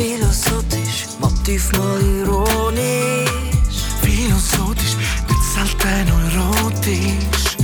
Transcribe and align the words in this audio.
Philosophisch, 0.00 1.08
motiv 1.18 1.70
mal 1.72 2.00
ironisch. 2.00 3.28
Philosophisch, 4.00 4.96
nicht 5.28 5.44
selten 5.52 6.08
erotisch. 6.08 7.58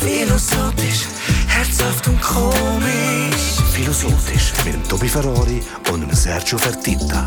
Philosophisch, 0.00 1.04
herzhaft 1.48 2.08
und 2.08 2.18
komisch. 2.22 3.60
Philosophisch 3.74 4.54
mit 4.64 4.72
dem 4.72 4.88
Tobi 4.88 5.06
Ferrari 5.06 5.62
und 5.92 6.00
dem 6.00 6.14
Sergio 6.14 6.56
Fertitta. 6.56 7.26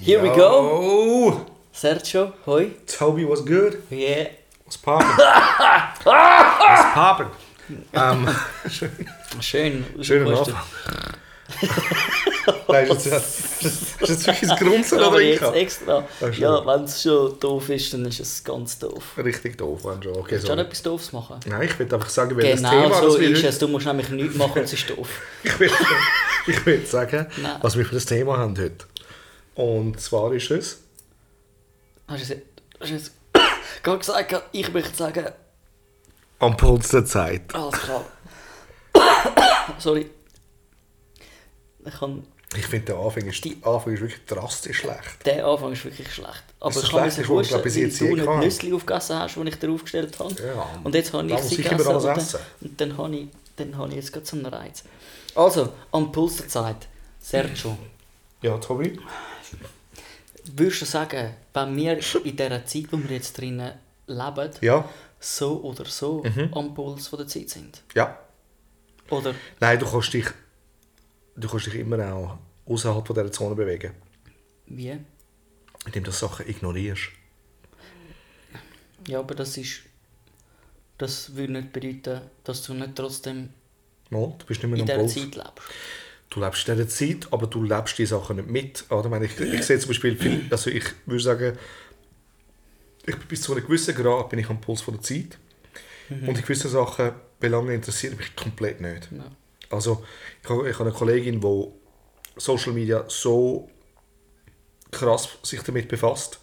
Here 0.00 0.24
we 0.24 0.30
go. 0.30 1.46
Sergio, 1.70 2.32
hoi. 2.46 2.72
Toby 2.98 3.28
was 3.28 3.46
good. 3.46 3.78
Yeah. 3.92 4.30
Was 4.66 4.76
poppin'? 4.76 5.06
was 6.04 6.94
poppin'? 6.94 7.30
Ähm, 7.92 8.28
Schön. 9.40 9.86
schöner 10.02 10.32
rausgepustet. 10.32 10.56
Anfang. 11.62 12.37
Nein, 12.68 12.86
jetzt, 12.88 13.06
ist 13.06 14.00
jetzt 14.00 14.26
wirklich 14.26 14.50
das 14.50 14.58
Grunzen 14.58 14.98
oder 15.02 15.20
jetzt 15.20 15.42
ich? 15.42 15.54
extra. 15.54 16.06
So. 16.20 16.26
Ja, 16.28 16.66
wenn 16.66 16.84
es 16.84 17.02
schon 17.02 17.40
doof 17.40 17.68
ist, 17.70 17.92
dann 17.94 18.04
ist 18.04 18.20
es 18.20 18.44
ganz 18.44 18.78
doof. 18.78 19.02
Richtig 19.16 19.56
doof, 19.58 19.84
wenn 19.84 20.02
schon. 20.02 20.16
Okay, 20.16 20.32
Willst 20.32 20.48
du 20.48 20.52
auch 20.52 20.56
so. 20.56 20.62
etwas 20.62 20.82
Doofes 20.82 21.12
machen? 21.12 21.40
Nein, 21.46 21.62
ich 21.62 21.78
will 21.78 21.92
einfach 21.92 22.08
sagen, 22.10 22.36
welches 22.36 22.60
Genau 22.60 22.70
Thema 22.82 22.94
so 23.00 23.06
das 23.12 23.20
wir 23.20 23.30
ist 23.30 23.44
es. 23.44 23.58
Du 23.58 23.68
musst 23.68 23.86
nämlich 23.86 24.08
nichts 24.10 24.36
machen 24.36 24.62
es 24.62 24.72
ist 24.72 24.88
doof. 24.90 25.08
Ich 25.44 25.58
will, 25.58 25.70
ich 26.46 26.66
will 26.66 26.86
sagen, 26.86 27.26
Nein. 27.38 27.56
was 27.62 27.76
wir 27.76 27.84
für 27.86 27.94
das 27.94 28.04
Thema 28.06 28.36
haben 28.38 28.56
heute. 28.58 28.84
Und 29.54 29.98
zwar 30.00 30.32
ist 30.32 30.50
es... 30.50 30.80
Hast 32.06 32.28
du 32.30 32.34
es 32.34 32.40
hast 32.80 32.90
du 32.90 32.94
es 32.96 33.12
gerade 33.82 33.98
gesagt? 33.98 34.42
Ich 34.52 34.72
möchte 34.72 34.94
sagen, 34.96 35.26
Am 36.40 36.56
Puls 36.56 36.88
der 36.88 37.04
Zeit. 37.04 37.54
alles 37.54 37.74
klar. 37.80 38.04
Sorry. 39.78 40.08
Ich 41.84 41.94
kann, 41.98 42.24
Ich 42.56 42.66
finde, 42.66 42.86
der 42.86 42.96
Anfang 42.96 43.26
ist, 43.26 43.44
der 43.44 43.52
Anfang 43.62 43.92
ist 43.92 44.00
wirklich 44.00 44.24
drastisch 44.26 44.78
schlecht. 44.78 45.26
der 45.26 45.46
Anfang 45.46 45.72
ist 45.72 45.84
wirklich 45.84 46.10
schlecht. 46.14 46.42
Aber 46.60 46.70
Ist 46.70 46.82
ich 46.84 46.90
kann 46.90 47.04
mir 47.04 47.10
so 47.10 47.22
vorstellen, 47.24 47.64
weil 47.64 47.72
jetzt 47.76 48.00
du 48.00 48.04
nicht 48.06 48.62
Nüsse 48.62 48.74
aufgegessen 48.74 49.18
hast, 49.18 49.34
die 49.36 49.48
ich 49.48 49.56
dir 49.58 49.70
aufgestellt 49.70 50.18
habe. 50.18 50.34
Ja, 50.42 50.66
und 50.82 50.94
jetzt 50.94 51.12
habe 51.12 51.30
ich 51.30 51.38
sie 51.40 51.56
gegessen. 51.56 51.86
alles 51.86 52.04
Und 52.04 52.04
dann, 52.06 52.16
essen. 52.18 52.40
und 52.62 52.80
dann 52.80 52.96
habe 52.98 53.16
ich, 53.16 53.28
dann 53.56 53.76
habe 53.76 53.88
ich 53.90 53.96
jetzt 53.96 54.12
gerade 54.12 54.24
so 54.26 54.36
einen 54.36 54.46
Reiz. 54.46 54.82
Also, 55.34 55.72
am 55.92 56.10
Puls 56.10 56.36
der 56.38 56.48
Zeit. 56.48 56.88
Sergio, 57.20 57.76
Ja, 58.40 58.56
Tobi? 58.56 58.98
würdest 60.54 60.80
du 60.80 60.86
sagen, 60.86 61.34
wenn 61.52 61.76
wir 61.76 61.92
in 62.24 62.36
dieser 62.36 62.64
Zeit, 62.64 62.84
wo 62.90 62.96
wir 62.98 63.10
jetzt 63.16 63.36
drinnen 63.36 63.72
leben, 64.06 64.50
Ja? 64.62 64.88
so 65.20 65.60
oder 65.60 65.84
so 65.84 66.22
Mhm. 66.24 66.48
am 66.54 66.74
Puls 66.74 67.08
von 67.08 67.18
der 67.18 67.28
Zeit 67.28 67.50
sind? 67.50 67.82
Ja. 67.94 68.18
Oder 69.10 69.34
Nein, 69.60 69.78
du 69.78 69.86
kannst 69.90 70.12
dich, 70.14 70.26
du 71.38 71.48
kannst 71.48 71.66
dich 71.66 71.74
immer 71.76 72.12
auch 72.12 72.38
außerhalb 72.66 73.06
von 73.06 73.14
dieser 73.14 73.32
Zone 73.32 73.54
bewegen. 73.54 73.92
wie? 74.66 74.96
Indem 75.86 76.04
du 76.04 76.10
Sachen 76.10 76.48
ignorierst. 76.48 77.08
Ja, 79.06 79.20
aber 79.20 79.34
das 79.34 79.56
ist. 79.56 79.82
Das 80.98 81.34
würde 81.36 81.52
nicht 81.52 81.72
bedeuten, 81.72 82.22
dass 82.42 82.62
du 82.64 82.74
nicht 82.74 82.96
trotzdem 82.96 83.50
Mal, 84.10 84.34
du 84.38 84.46
bist 84.46 84.62
nicht 84.62 84.70
mehr 84.70 84.80
in 84.80 84.86
dieser. 84.86 85.06
Zeit 85.06 85.36
lebst. 85.36 85.62
Du 86.30 86.40
lebst 86.40 86.68
in 86.68 86.76
dieser 86.76 86.88
Zeit, 86.88 87.32
aber 87.32 87.46
du 87.46 87.62
lebst 87.62 87.98
die 87.98 88.06
Sachen 88.06 88.36
nicht 88.36 88.48
mit. 88.48 88.84
Oder? 88.90 89.04
Ich, 89.04 89.10
meine, 89.10 89.24
ich, 89.26 89.40
ich 89.40 89.62
sehe 89.62 89.78
zum 89.78 89.88
Beispiel 89.88 90.16
viel, 90.16 90.46
also 90.50 90.70
ich 90.70 90.84
würde 91.06 91.22
sagen, 91.22 91.58
ich 93.06 93.16
bin 93.16 93.28
bis 93.28 93.42
zu 93.42 93.52
einem 93.52 93.64
gewissen 93.64 93.94
Grad 93.94 94.28
bin 94.30 94.38
ich 94.38 94.48
am 94.48 94.60
Puls 94.60 94.80
von 94.80 94.94
der 94.94 95.02
Zeit. 95.02 95.38
Und 96.10 96.28
in 96.28 96.42
gewissen 96.42 96.70
Sachen, 96.70 97.12
Belange 97.38 97.74
interessieren 97.74 98.16
mich 98.16 98.34
komplett 98.34 98.80
nicht. 98.80 99.08
Ja. 99.12 99.30
Also 99.70 100.04
ich 100.42 100.48
habe, 100.48 100.68
ich 100.68 100.78
habe 100.78 100.90
eine 100.90 100.98
Kollegin, 100.98 101.40
die 101.40 101.68
Social 102.36 102.72
Media 102.72 103.04
so 103.08 103.68
krass 104.90 105.38
sich 105.42 105.62
damit 105.62 105.88
befasst 105.88 106.40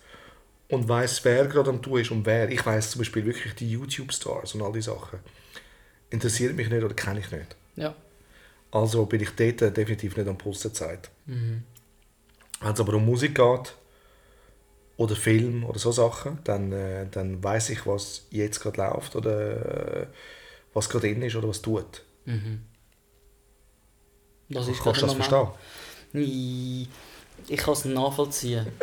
und 0.70 0.88
weiß, 0.88 1.24
wer 1.26 1.46
gerade 1.48 1.70
am 1.70 1.82
tun 1.82 2.00
ist 2.00 2.12
und 2.12 2.26
wer. 2.26 2.50
Ich 2.50 2.66
weiß 2.66 2.92
zum 2.92 3.00
Beispiel 3.00 3.26
wirklich 3.26 3.56
die 3.56 3.72
YouTube-Stars 3.72 4.56
und 4.56 4.62
all 4.62 4.74
die 4.74 4.82
Sachen. 4.82 5.20
Interessiert 6.10 6.56
mich 6.56 6.70
nicht 6.70 6.84
oder 6.84 6.94
kenne 6.94 7.20
ich 7.20 7.32
nicht. 7.32 7.56
Ja. 7.76 7.96
Also 8.72 9.06
bin 9.06 9.22
ich 9.22 9.32
dort 9.32 9.78
definitiv 9.78 10.18
nicht 10.18 10.28
am 10.28 10.38
Puls 10.38 10.60
der 10.60 10.74
Zeit. 10.74 11.10
Wenn 12.62 12.74
es 12.74 12.80
aber 12.80 12.94
um 12.94 13.06
Musik 13.06 13.36
geht 13.36 13.76
oder 14.98 15.16
Film 15.16 15.66
oder 15.66 15.80
so 15.80 15.92
Sachen, 15.92 16.40
dann, 16.44 16.72
äh, 16.72 17.08
dann 17.10 17.44
weiß 17.44 17.70
ich, 17.70 17.86
was 17.86 18.28
jetzt 18.32 18.60
gerade 18.60 18.78
läuft 18.82 19.16
oder 19.16 20.02
äh, 20.02 20.08
was 20.74 20.90
gerade 20.90 21.08
drin 21.08 21.22
ist 21.22 21.36
oder 21.36 21.50
was 21.50 21.62
tut. 21.62 22.04
Das 24.50 24.68
ist 24.68 24.82
Kannst 24.84 25.02
du 25.02 25.08
das 25.08 25.16
verstehen? 25.16 25.48
Ich, 27.48 27.58
kann 27.58 27.74
es 27.74 27.86
nachvollziehen. 27.86 28.68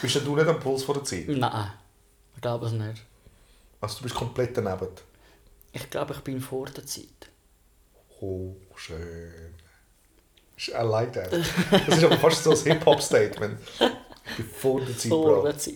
Bist 0.00 0.16
denn 0.16 0.24
du 0.24 0.36
nicht 0.36 0.46
am 0.48 0.60
Puls 0.60 0.82
von 0.84 0.94
der 0.96 1.04
Zeit? 1.04 1.28
Nein, 1.28 1.72
ich 2.34 2.42
glaube 2.42 2.66
es 2.66 2.72
nicht. 2.72 3.02
Also 3.80 3.98
du 3.98 4.02
bist 4.04 4.14
komplett 4.14 4.56
daneben. 4.56 4.88
Ich 5.72 5.90
glaube, 5.90 6.14
ich 6.14 6.20
bin 6.20 6.40
vor 6.40 6.66
der 6.66 6.86
Zeit. 6.86 7.30
Oh, 8.20 8.54
schön. 8.76 9.54
I 10.68 10.82
like 10.82 11.12
that. 11.12 11.32
Das 11.32 11.98
ist 11.98 12.04
aber 12.04 12.16
fast 12.16 12.44
so 12.44 12.52
ein 12.52 12.56
Hip-Hop-Statement. 12.58 13.58
Ich 14.30 14.36
bin 14.36 14.46
vor 14.46 14.80
der 14.80 14.96
Zeit, 14.96 15.08
Vor 15.10 15.42
der 15.42 15.58
Zeit. 15.58 15.74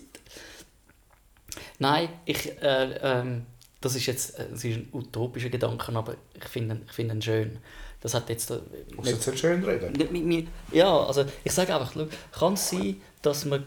Nein, 1.78 2.08
ich, 2.24 2.50
äh, 2.62 2.98
ähm, 3.02 3.46
das 3.80 3.94
ist 3.94 4.06
jetzt 4.06 4.38
äh, 4.38 4.46
das 4.50 4.64
ist 4.64 4.76
ein 4.76 4.88
utopischer 4.92 5.48
Gedanke, 5.50 5.92
aber 5.94 6.14
ich 6.34 6.44
finde 6.48 6.74
ihn- 6.76 6.82
ich 6.86 6.92
finde 6.92 7.14
ihn 7.14 7.22
schön. 7.22 7.58
Das 8.00 8.14
hat 8.14 8.28
jetzt... 8.28 8.50
Äh, 8.50 8.58
Musst 8.94 9.08
du 9.10 9.14
jetzt 9.14 9.26
nicht 9.26 9.38
schön 9.40 9.64
reden? 9.64 9.92
nicht 9.92 10.12
mit 10.12 10.24
mir. 10.24 10.44
Ja, 10.72 11.04
also 11.04 11.24
ich 11.44 11.52
sage 11.52 11.74
einfach, 11.74 11.92
kann 12.32 12.54
es 12.54 12.70
sein, 12.70 13.00
dass 13.22 13.44
man 13.44 13.66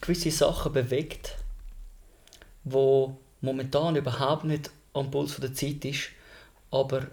gewisse 0.00 0.30
Sachen 0.32 0.72
bewegt, 0.72 1.36
wo 2.64 3.16
momentan 3.40 3.96
überhaupt 3.96 4.44
nicht 4.44 4.70
am 4.94 5.10
Puls 5.10 5.36
der 5.36 5.54
Zeit 5.54 5.84
ist, 5.84 6.08
aber 6.70 7.06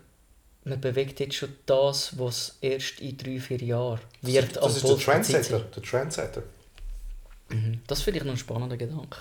man 0.63 0.81
bewegt 0.81 1.19
jetzt 1.19 1.35
schon 1.35 1.49
das, 1.67 2.17
was 2.17 2.57
erst 2.61 2.99
in 2.99 3.15
drei, 3.17 3.39
vier 3.39 3.61
Jahren 3.61 3.99
wird 4.23 4.55
Das 4.57 4.77
ist 4.77 4.87
der 4.87 4.97
Trendsetter. 4.97 5.59
Der 5.59 5.83
Trendsetter. 5.83 6.43
Das 7.87 8.01
finde 8.01 8.19
ich 8.19 8.25
noch 8.25 8.33
ein 8.33 8.37
spannender 8.37 8.75
Gedanke. 8.77 9.19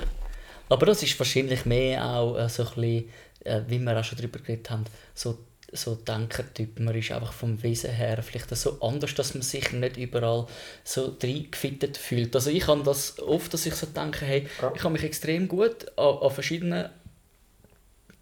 Aber 0.68 0.86
das 0.86 1.02
ist 1.02 1.18
wahrscheinlich 1.18 1.64
mehr 1.66 2.04
auch 2.04 2.36
äh, 2.38 2.48
so 2.48 2.62
ein 2.64 2.74
bisschen, 2.74 3.10
äh, 3.44 3.60
wie 3.68 3.78
wir 3.78 3.98
auch 3.98 4.04
schon 4.04 4.18
darüber 4.18 4.38
geredet 4.38 4.70
haben, 4.70 4.84
so, 5.14 5.38
so 5.72 5.94
Denkertyp. 5.94 6.80
Man 6.80 6.94
ist 6.94 7.10
einfach 7.12 7.32
vom 7.32 7.62
Wesen 7.62 7.90
her 7.90 8.22
vielleicht 8.22 8.54
so 8.56 8.80
anders, 8.80 9.14
dass 9.14 9.34
man 9.34 9.42
sich 9.42 9.72
nicht 9.72 9.96
überall 9.96 10.46
so 10.82 11.16
reingefittet 11.22 11.96
fühlt. 11.96 12.34
Also 12.34 12.50
ich 12.50 12.66
habe 12.66 12.82
das 12.82 13.18
oft, 13.20 13.52
dass 13.52 13.66
ich 13.66 13.74
so 13.74 13.86
denke, 13.86 14.24
hey, 14.24 14.48
Ja. 14.62 14.72
ich 14.74 14.80
kann 14.80 14.92
mich 14.92 15.04
extrem 15.04 15.48
gut 15.48 15.86
an, 15.98 16.18
an 16.18 16.30
verschiedenen 16.30 16.88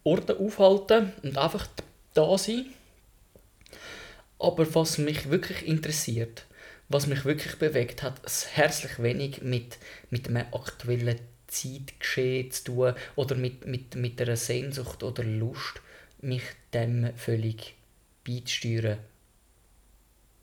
Orten 0.04 0.36
aufhalten 0.36 1.12
und 1.22 1.38
einfach 1.38 1.66
da 2.14 2.36
sein. 2.36 2.66
Aber 4.38 4.74
was 4.74 4.98
mich 4.98 5.30
wirklich 5.30 5.66
interessiert, 5.66 6.44
was 6.88 7.06
mich 7.06 7.24
wirklich 7.24 7.56
bewegt, 7.56 8.02
hat 8.02 8.14
es 8.24 8.48
herzlich 8.56 9.00
wenig 9.00 9.42
mit, 9.42 9.78
mit 10.10 10.26
einem 10.28 10.44
aktuellen 10.52 11.20
Zeitgeschehen 11.52 12.50
zu 12.50 12.64
tun 12.64 12.94
oder 13.14 13.34
mit, 13.34 13.66
mit, 13.66 13.94
mit 13.94 14.20
einer 14.20 14.36
Sehnsucht 14.36 15.02
oder 15.02 15.22
Lust, 15.22 15.80
mich 16.20 16.42
dem 16.72 17.10
völlig 17.16 17.74
beizusteuern. 18.26 18.98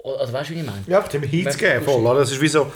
Also 0.03 0.31
weißt 0.33 0.49
du, 0.51 0.53
wie 0.53 0.59
ich 0.59 0.65
meine? 0.65 0.83
Ja, 0.87 1.01
dem 1.01 1.23
Heat 1.23 1.51
zu 1.53 1.59
Wenn- 1.59 1.73
geben, 1.73 1.85
voll. 1.85 2.05
oder? 2.05 2.19
Das 2.19 2.31
ist 2.31 2.41
wie 2.41 2.47
so... 2.47 2.71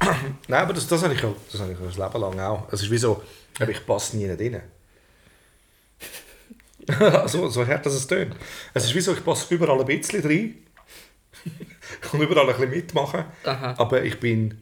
Nein, 0.48 0.62
aber 0.62 0.72
das, 0.72 0.86
das 0.86 1.02
habe 1.02 1.14
ich 1.14 1.24
auch 1.24 1.34
das 1.50 1.60
habe 1.60 1.72
ich 1.72 1.78
das 1.78 1.96
Leben 1.98 2.20
lang 2.20 2.40
auch. 2.40 2.72
Es 2.72 2.82
ist 2.82 2.90
wie 2.90 2.98
so, 2.98 3.22
aber 3.58 3.70
ich 3.70 3.84
passe 3.84 4.16
nie 4.16 4.26
rein. 4.30 4.62
so, 7.26 7.48
so 7.48 7.66
hart, 7.66 7.84
dass 7.84 7.94
es 7.94 8.06
tönt. 8.06 8.34
Es 8.72 8.84
ist 8.84 8.94
wie 8.94 9.00
so, 9.00 9.12
ich 9.12 9.24
passe 9.24 9.52
überall 9.54 9.78
ein 9.80 9.86
bisschen 9.86 10.22
rein. 10.22 10.54
ich 11.44 12.00
kann 12.10 12.20
überall 12.20 12.48
ein 12.48 12.56
bisschen 12.56 12.70
mitmachen. 12.70 13.24
Aha. 13.44 13.74
Aber 13.78 14.02
ich 14.02 14.18
bin... 14.18 14.60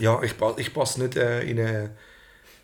Ja, 0.00 0.20
ich, 0.22 0.34
ich 0.56 0.74
passe 0.74 1.02
nicht 1.02 1.16
äh, 1.16 1.42
in 1.42 1.60
eine... 1.60 1.90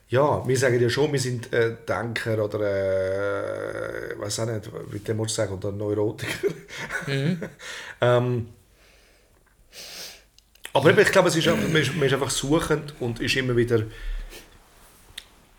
Ja, 0.09 0.47
wir 0.47 0.57
sagen 0.57 0.81
ja 0.81 0.89
schon, 0.89 1.13
wir 1.13 1.21
sind 1.21 1.53
äh, 1.53 1.77
Denker 1.89 2.45
oder... 2.45 2.61
Äh, 2.61 4.13
ich 4.15 4.19
weiß 4.21 4.41
auch 4.41 4.47
nicht, 4.47 4.71
wie 4.91 4.99
dem 5.01 5.17
muss 5.17 5.29
ich 5.31 5.35
sagen, 5.35 5.55
oder 5.55 5.73
Neurotiker. 5.73 6.49
ähm, 8.01 8.49
aber 10.73 10.91
eben, 10.91 11.01
ich 11.01 11.11
glaube, 11.13 11.29
es 11.29 11.37
ist, 11.37 11.49
einfach- 11.49 11.69
man, 11.69 11.83
ist, 11.83 11.95
man 11.95 12.05
ist 12.07 12.13
einfach 12.13 12.31
suchend 12.31 12.95
und 13.01 13.21
ist 13.21 13.37
immer 13.37 13.57
wieder 13.57 13.85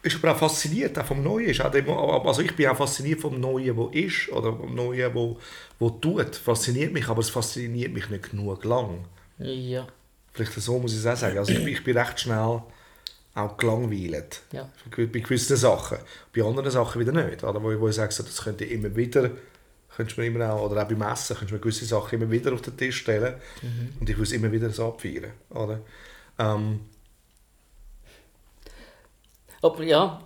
ist 0.03 0.15
aber 0.23 0.33
auch 0.33 0.38
fasziniert 0.39 0.97
auch 0.97 1.06
vom 1.06 1.21
Neuen. 1.21 1.47
Ist 1.47 1.62
auch 1.62 1.71
dem, 1.71 1.89
also 1.89 2.41
ich 2.41 2.56
bin 2.56 2.68
auch 2.68 2.77
fasziniert 2.77 3.19
vom 3.19 3.39
Neuen, 3.39 3.75
wo 3.75 3.88
ist 3.88 4.30
oder 4.30 4.53
vom 4.56 4.73
Neuen, 4.73 5.13
wo, 5.13 5.38
wo 5.80 5.89
tut. 5.89 6.35
Fasziniert 6.35 6.94
mich, 6.94 7.07
aber 7.07 7.19
es 7.19 7.30
fasziniert 7.30 7.94
mich 7.94 8.09
nicht 8.09 8.31
genug 8.31 8.63
lang. 8.63 9.06
Ja, 9.39 9.88
Vielleicht 10.38 10.54
so 10.54 10.80
muss 10.80 10.94
ich 10.94 11.00
es 11.00 11.06
auch 11.06 11.16
sagen. 11.18 11.38
Also 11.38 11.51
ich, 11.51 11.60
bin- 11.60 11.74
ich 11.74 11.84
bin 11.84 11.98
recht 11.98 12.19
schnell 12.19 12.62
auch 13.36 13.57
gelangweilt. 13.57 14.42
ja. 14.51 14.69
Bei 14.95 15.06
gewissen 15.06 15.57
Sachen. 15.57 15.98
Bei 16.36 16.44
anderen 16.44 16.72
Sachen 16.72 17.00
wieder 17.01 17.12
nicht. 17.12 17.44
Oder? 17.44 17.62
Wo, 17.62 17.72
ich- 17.72 17.80
wo 17.80 17.88
ich 17.89 17.95
sage, 17.95 18.12
so, 18.13 18.24
das 18.24 18.42
könnte 18.44 18.66
immer 18.66 18.95
wieder 18.95 19.30
könntest 19.95 20.16
du 20.18 20.22
mir 20.22 20.28
immer 20.28 20.54
auch, 20.54 20.69
oder 20.69 20.84
auch 20.84 20.88
beim 20.88 21.01
Essen, 21.01 21.36
könntest 21.36 21.54
mir 21.54 21.60
gewisse 21.60 21.86
Sachen 21.86 22.22
immer 22.22 22.30
wieder 22.30 22.54
auf 22.54 22.62
den 22.62 22.78
Tisch 22.78 22.98
stellen 23.00 23.34
und 24.00 24.07
ich 24.07 24.16
würde 24.16 24.24
es 24.28 24.31
immer 24.31 24.51
wieder 24.51 24.69
so 24.69 24.89
abfeiern. 24.89 25.31
Oder? 25.50 25.80
Ähm, 26.38 26.81
Aber 29.62 29.83
ja, 29.83 30.22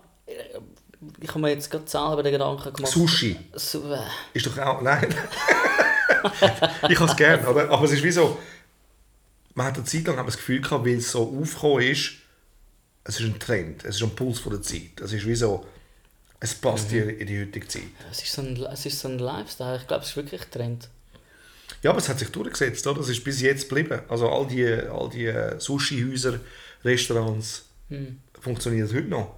ich 1.20 1.30
habe 1.30 1.40
mir 1.40 1.50
jetzt 1.52 1.70
gerade 1.72 1.88
selber 1.90 2.22
den 2.22 2.34
Gedanken 2.34 2.74
gemacht. 2.74 2.92
Sushi 2.92 3.38
So, 3.54 3.94
äh, 3.94 4.00
ist 4.34 4.46
doch 4.46 4.58
auch, 4.58 4.82
nein. 4.82 5.08
ich 6.90 7.00
habe 7.00 7.10
es 7.12 7.16
gerne, 7.16 7.48
oder? 7.48 7.70
aber 7.70 7.84
es 7.86 7.94
ist 7.94 8.04
wie 8.04 8.12
so, 8.12 8.38
man 9.54 9.68
hat 9.68 9.76
eine 9.76 9.86
Zeit 9.86 10.06
lang 10.06 10.26
das 10.26 10.38
Gefühl 10.38 10.62
gehabt, 10.62 10.86
weil 10.86 10.98
es 10.98 11.12
so 11.12 11.38
aufgekommen 11.40 11.84
ist, 11.84 12.14
es 13.04 13.20
ist 13.20 13.26
ein 13.26 13.40
Trend, 13.40 13.84
es 13.84 13.96
ist 13.96 14.04
ein 14.04 14.16
Puls 14.16 14.40
von 14.40 14.52
der 14.54 14.62
Zeit. 14.62 15.02
Es 15.02 15.12
ist 15.12 15.26
wie 15.26 15.36
so, 15.36 15.66
es 16.40 16.56
passt 16.56 16.92
in 16.92 17.10
in 17.10 17.28
die 17.28 17.42
heutige 17.42 17.68
Zeit. 17.68 17.84
es, 18.12 18.22
ist 18.22 18.32
so 18.32 18.42
ein, 18.42 18.56
es 18.58 18.86
ist 18.86 19.00
so 19.00 19.08
ein 19.08 19.20
Lifestyle. 19.20 19.78
Ich 19.78 19.88
glaube, 19.88 20.04
es 20.04 20.10
ist 20.10 20.16
wirklich 20.16 20.42
ein 20.42 20.52
Trend. 20.52 20.90
Ja, 21.82 21.92
aber 21.92 22.00
es 22.00 22.10
hat 22.10 22.20
sich 22.20 22.30
durchgesetzt, 22.30 22.86
oder? 22.86 23.02
Es 23.02 23.10
ist 23.10 23.24
bis 23.24 23.42
jetzt 23.42 23.70
geblieben. 23.70 24.02
Also 24.08 24.30
all 24.30 24.46
die, 24.48 24.66
all 24.66 25.10
die 25.10 25.26
äh, 25.26 25.60
Sushi-Häuser, 25.60 26.40
Restaurants 26.84 27.66
funktionieren 28.40 28.88
heute 28.90 29.08
noch. 29.08 29.36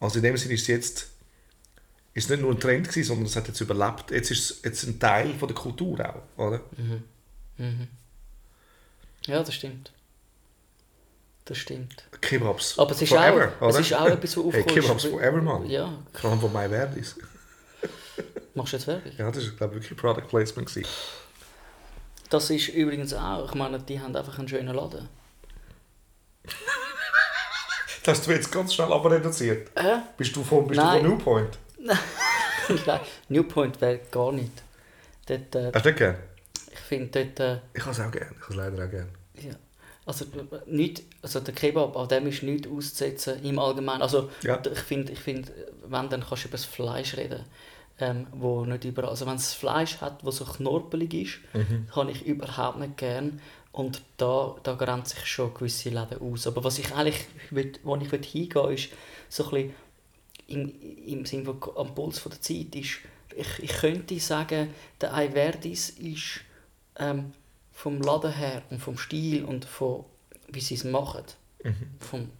Also 0.00 0.18
in 0.18 0.24
dem 0.24 0.36
Sinne 0.36 0.54
ist 0.54 0.62
es 0.62 0.66
jetzt 0.68 1.08
ist 2.14 2.30
nicht 2.30 2.40
nur 2.40 2.50
ein 2.50 2.60
Trend 2.60 2.88
gewesen, 2.88 3.08
sondern 3.08 3.26
es 3.26 3.36
hat 3.36 3.46
jetzt 3.46 3.60
überlebt. 3.60 4.10
Jetzt 4.10 4.30
ist 4.30 4.50
es 4.50 4.62
jetzt 4.64 4.84
ein 4.84 4.98
Teil 4.98 5.34
von 5.34 5.48
der 5.48 5.54
Kultur 5.54 6.00
auch, 6.00 6.22
oder? 6.46 6.60
Ja, 9.26 9.42
das 9.42 9.54
stimmt. 9.54 9.92
Das 11.44 11.58
stimmt. 11.58 12.04
Kebabs 12.20 12.76
Aber 12.78 12.90
es 12.90 13.02
ist 13.02 13.08
forever, 13.10 13.52
auch- 13.60 13.68
es 13.68 13.74
oder? 13.76 13.80
ist 13.80 13.94
auch 13.94 14.06
etwas, 14.06 14.36
was 14.36 14.44
Hey, 14.52 14.60
aufgekommen 14.62 14.78
ist. 14.78 14.84
Kebabs 14.84 15.04
forever, 15.04 15.42
Mann. 15.42 15.66
Ja, 15.66 15.92
allem 16.22 16.40
von 16.40 16.52
My 16.52 16.68
Verdis. 16.68 17.16
machst 18.54 18.72
du 18.72 18.76
jetzt 18.78 18.86
Werbung? 18.88 19.12
Ja, 19.16 19.30
das 19.30 19.44
ist 19.44 19.56
glaube 19.56 19.76
ich 19.76 19.82
wirklich 19.82 19.98
Product 19.98 20.26
Placement 20.28 20.68
gewesen. 20.68 20.88
Das 22.30 22.50
ist 22.50 22.68
übrigens 22.68 23.14
auch, 23.14 23.48
ich 23.48 23.54
meine, 23.54 23.78
die 23.78 24.00
haben 24.00 24.16
einfach 24.16 24.36
einen 24.38 24.48
schönen 24.48 24.74
Laden. 24.74 25.08
Das 28.04 28.18
hast 28.18 28.26
du 28.28 28.30
jetzt 28.30 28.52
ganz 28.52 28.72
schnell 28.72 28.92
aber 28.92 29.10
reduziert. 29.10 29.68
Hä? 29.76 29.96
Bist 30.16 30.36
du 30.36 30.44
von, 30.44 30.64
bist 30.68 30.78
du 30.80 30.84
Nein. 30.84 31.00
von 31.00 31.10
Newpoint? 31.10 31.58
Nein, 32.86 33.00
Newpoint 33.28 33.80
wäre 33.80 33.98
gar 34.12 34.30
nicht. 34.30 34.52
Dort, 35.26 35.52
äh, 35.56 35.72
Hast 35.74 35.84
du 35.84 35.88
nicht 35.88 35.98
gern? 35.98 36.16
Ich 36.86 36.98
finde 36.98 37.24
dort, 37.24 37.40
äh, 37.40 37.58
Ich 37.74 37.82
habe 37.82 37.90
es 37.92 38.00
auch 38.00 38.10
gern. 38.12 38.28
Ich 38.36 38.42
habe 38.42 38.50
es 38.50 38.56
leider 38.56 38.84
auch 38.84 38.90
gern. 38.90 39.08
ja, 39.42 39.54
also, 40.04 40.24
nicht, 40.66 41.02
also 41.20 41.40
der 41.40 41.52
Kebab, 41.54 41.96
an 41.96 42.08
dem 42.08 42.26
ist 42.28 42.42
nichts 42.44 42.68
auszusetzen 42.68 43.42
im 43.44 43.58
Allgemeinen. 43.58 44.02
Also 44.02 44.30
Ja. 44.42 44.60
ich 44.72 44.78
finde, 44.78 45.12
ich 45.12 45.18
find, 45.18 45.50
wenn, 45.88 46.08
dann 46.08 46.20
kannst 46.24 46.44
du 46.44 46.48
über 46.48 46.56
das 46.56 46.64
Fleisch 46.64 47.16
reden. 47.16 47.44
Ähm, 47.98 48.26
wo 48.32 48.64
nicht 48.66 48.84
überall, 48.84 49.08
also 49.08 49.26
wenn 49.26 49.36
es 49.36 49.54
Fleisch 49.54 50.02
hat, 50.02 50.24
das 50.24 50.36
so 50.36 50.44
knorpelig 50.44 51.14
ist, 51.14 51.38
Mhm. 51.54 51.88
kann 51.92 52.08
ich 52.10 52.24
überhaupt 52.26 52.78
nicht 52.78 52.98
gern. 52.98 53.40
Und 53.72 54.02
da, 54.18 54.54
da 54.62 54.74
grenzt 54.74 55.16
sich 55.16 55.26
schon 55.26 55.52
gewisse 55.54 55.88
Läden 55.90 56.20
aus. 56.20 56.46
Aber 56.46 56.62
was 56.62 56.78
ich 56.78 56.94
eigentlich, 56.94 57.26
will, 57.50 57.72
wo 57.82 57.96
ich 57.96 58.12
will 58.12 58.22
hingehen 58.22 58.70
ist 58.70 58.90
so 59.28 59.44
ein 59.44 59.50
bisschen 59.50 59.74
im, 60.48 60.72
im 61.06 61.26
Sinne 61.26 61.44
von 61.46 61.58
am 61.76 61.94
Puls 61.94 62.18
von 62.18 62.30
der 62.32 62.40
Zeit 62.42 62.74
ist, 62.76 62.98
ich, 63.34 63.62
ich 63.62 63.72
könnte 63.72 64.18
sagen, 64.20 64.72
der 65.00 65.12
Iverdis 65.14 65.90
ist 65.90 66.40
ähm, 66.98 67.32
vom 67.72 68.00
Laden 68.00 68.32
her 68.32 68.62
und 68.70 68.80
vom 68.80 68.96
Stil 68.98 69.44
und 69.44 69.64
von 69.64 70.04
wie 70.48 70.60
sie 70.60 70.74
es 70.74 70.84
machen, 70.84 71.24
vom 72.00 72.30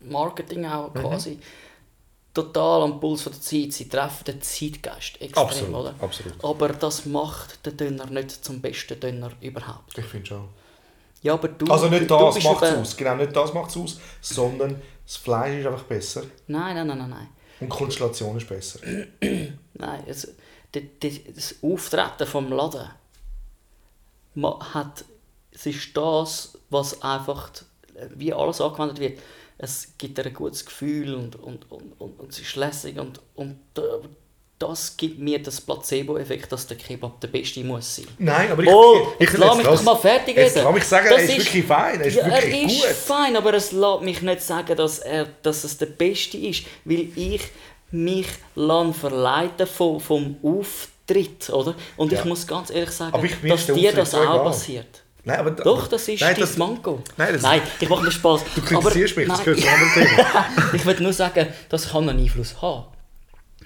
Marketing 0.00 0.66
auch 0.66 0.92
quasi, 0.94 1.38
total 2.32 2.82
am 2.82 3.00
Puls 3.00 3.22
von 3.22 3.32
der 3.32 3.40
Zeit. 3.40 3.72
Sie 3.72 3.88
treffen 3.88 4.24
den 4.24 4.42
Zeitgeist 4.42 5.20
extrem, 5.20 5.44
Absolut, 5.44 5.74
oder? 5.74 5.94
absolut. 6.00 6.44
Aber 6.44 6.68
das 6.68 7.06
macht 7.06 7.64
den 7.66 7.76
Döner 7.76 8.06
nicht 8.06 8.30
zum 8.44 8.60
besten 8.60 9.00
Döner 9.00 9.32
überhaupt. 9.40 9.96
Ich 9.96 10.04
finde 10.04 10.26
schon. 10.26 10.48
Ja, 11.22 11.32
aber 11.34 11.48
du, 11.48 11.66
Also 11.66 11.88
nicht 11.88 12.10
das 12.10 12.42
macht 12.44 12.62
es 12.62 12.74
aus. 12.76 12.96
Genau, 12.96 13.16
nicht 13.16 13.34
das 13.34 13.52
macht 13.52 13.70
es 13.70 13.76
aus, 13.76 14.00
sondern 14.20 14.80
das 15.04 15.16
Fleisch 15.16 15.60
ist 15.60 15.66
einfach 15.66 15.84
besser 15.84 16.22
Nein, 16.46 16.76
nein, 16.76 16.86
nein, 16.86 16.98
nein, 16.98 17.10
nein. 17.10 17.28
und 17.60 17.72
die 17.72 17.76
Konstellation 17.76 18.36
ist 18.36 18.48
besser. 18.48 18.80
Nein, 19.20 20.04
die, 20.74 20.80
die, 21.00 21.32
das 21.32 21.56
Auftreten 21.62 22.26
vom 22.26 22.52
Laden 22.52 22.90
ma- 24.36 24.58
hat, 24.74 25.04
es 25.52 25.66
ist 25.66 25.96
das, 25.96 26.58
was 26.70 27.02
einfach, 27.02 27.50
wie 28.14 28.32
alles 28.32 28.60
angewendet 28.60 29.00
wird, 29.00 29.18
es 29.58 29.88
gibt 29.98 30.18
dir 30.18 30.26
ein 30.26 30.34
gutes 30.34 30.64
Gefühl 30.66 31.14
und, 31.14 31.36
und, 31.36 31.70
und, 31.70 31.92
und, 32.00 32.20
und 32.20 32.30
es 32.30 32.38
ist 32.38 32.56
lässig 32.56 32.98
und, 32.98 33.20
und 33.34 33.58
das 34.58 34.96
gibt 34.96 35.18
mir 35.18 35.42
das 35.42 35.60
Placebo-Effekt, 35.60 36.50
dass 36.50 36.66
der 36.66 36.78
Kebab 36.78 37.20
der 37.20 37.28
beste 37.28 37.62
muss 37.62 37.96
sein. 37.96 38.06
Nein, 38.18 38.50
aber 38.50 38.62
ich, 38.62 38.68
Oh, 38.70 39.08
ich, 39.18 39.28
jetzt 39.28 39.36
lass 39.38 39.56
mich 39.56 39.66
doch 39.66 39.82
mal 39.82 39.96
fertig 39.96 40.36
reden. 40.36 40.62
lass 40.64 40.74
mich 40.74 40.84
sagen, 40.84 41.08
Das 41.10 41.22
er 41.22 41.28
ist, 41.36 41.46
wirklich 41.46 41.64
fein, 41.64 42.00
er 42.00 42.06
ist 42.06 42.14
ja, 42.16 42.24
wirklich 42.26 42.54
er 42.54 42.66
ist 42.66 42.76
gut. 42.80 42.86
fein, 42.96 43.36
aber 43.36 43.52
es 43.54 43.72
lässt 43.72 44.00
mich 44.02 44.22
nicht 44.22 44.40
sagen, 44.42 44.74
dass, 44.76 44.98
er, 45.00 45.26
dass 45.42 45.64
es 45.64 45.76
der 45.76 45.86
Beste 45.86 46.38
ist, 46.38 46.64
weil 46.86 47.08
ich 47.16 47.42
mich 47.90 48.28
lasse 48.54 48.94
verleiten 48.94 49.66
vom, 49.66 50.00
vom 50.00 50.36
Auftritt, 51.08 51.50
oder? 51.50 51.74
Und 51.96 52.12
ich 52.12 52.18
Ja. 52.18 52.24
muss 52.24 52.46
ganz 52.46 52.70
ehrlich 52.70 52.90
sagen, 52.90 53.24
ich- 53.24 53.48
dass 53.48 53.60
ist 53.68 53.74
dir 53.76 53.92
das 53.92 54.14
auch 54.14 54.22
egal. 54.22 54.44
passiert. 54.44 55.02
Nein, 55.24 55.40
aber, 55.40 55.50
Doch, 55.50 55.88
das 55.88 56.06
ist 56.08 56.20
nein, 56.20 56.34
dein 56.34 56.40
das, 56.40 56.56
Manko. 56.56 57.02
Nein, 57.16 57.38
das- 57.40 57.60
ich 57.80 57.88
mache 57.88 58.04
mir 58.04 58.12
Spaß. 58.12 58.42
Du 58.54 58.60
kritisierst 58.62 59.16
mich, 59.16 59.26
das 59.28 59.42
gehört 59.42 59.60
zu 59.60 59.66
einem 59.66 59.82
anderen 59.82 60.16
Thema. 60.16 60.46
ich 60.74 60.86
will 60.86 61.00
nur 61.00 61.12
sagen, 61.12 61.48
das 61.68 61.88
kann 61.90 62.08
einen 62.08 62.20
Einfluss 62.20 62.60
haben. 62.62 62.84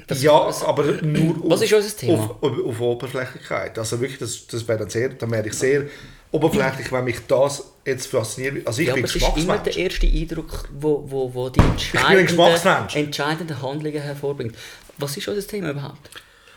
Das- 0.06 0.22
ja, 0.22 0.46
das- 0.46 0.64
aber 0.64 0.84
nur 0.84 1.30
auf, 1.36 1.36
Was 1.50 1.62
ist 1.62 1.72
unser 1.72 1.96
Thema? 1.96 2.14
Auf, 2.18 2.42
auf, 2.42 2.64
auf 2.66 2.80
Oberflächlichkeit. 2.80 3.78
Also 3.78 4.00
wirklich, 4.00 4.18
das, 4.18 4.46
das 4.46 4.66
wäre 4.66 4.78
dann 4.78 4.90
sehr, 4.90 5.10
dann 5.10 5.30
wäre 5.30 5.46
ich 5.46 5.54
sehr 5.54 5.84
oberflächlich, 6.32 6.90
wenn 6.92 7.04
mich 7.04 7.18
das 7.28 7.64
jetzt 7.84 8.06
fasziniert. 8.06 8.66
Also 8.66 8.80
ich 8.80 8.88
ja, 8.88 8.94
bin 8.94 9.04
aber 9.04 9.10
es 9.10 9.16
ist 9.16 9.22
immer 9.22 9.58
der 9.58 9.72
Geschmacksmensch. 9.72 9.76
erste 9.76 10.06
Eindruck, 10.06 10.68
wo, 10.72 11.04
wo, 11.06 11.34
wo 11.34 11.48
die 11.50 11.60
Geschmacksmensch. 11.74 12.30
entscheidenden, 12.30 12.96
entscheidenden 13.06 13.62
Handlungen 13.62 14.00
hervorbringt. 14.00 14.54
Was 14.96 15.16
ist 15.16 15.28
unser 15.28 15.46
Thema 15.46 15.70
überhaupt? 15.70 16.08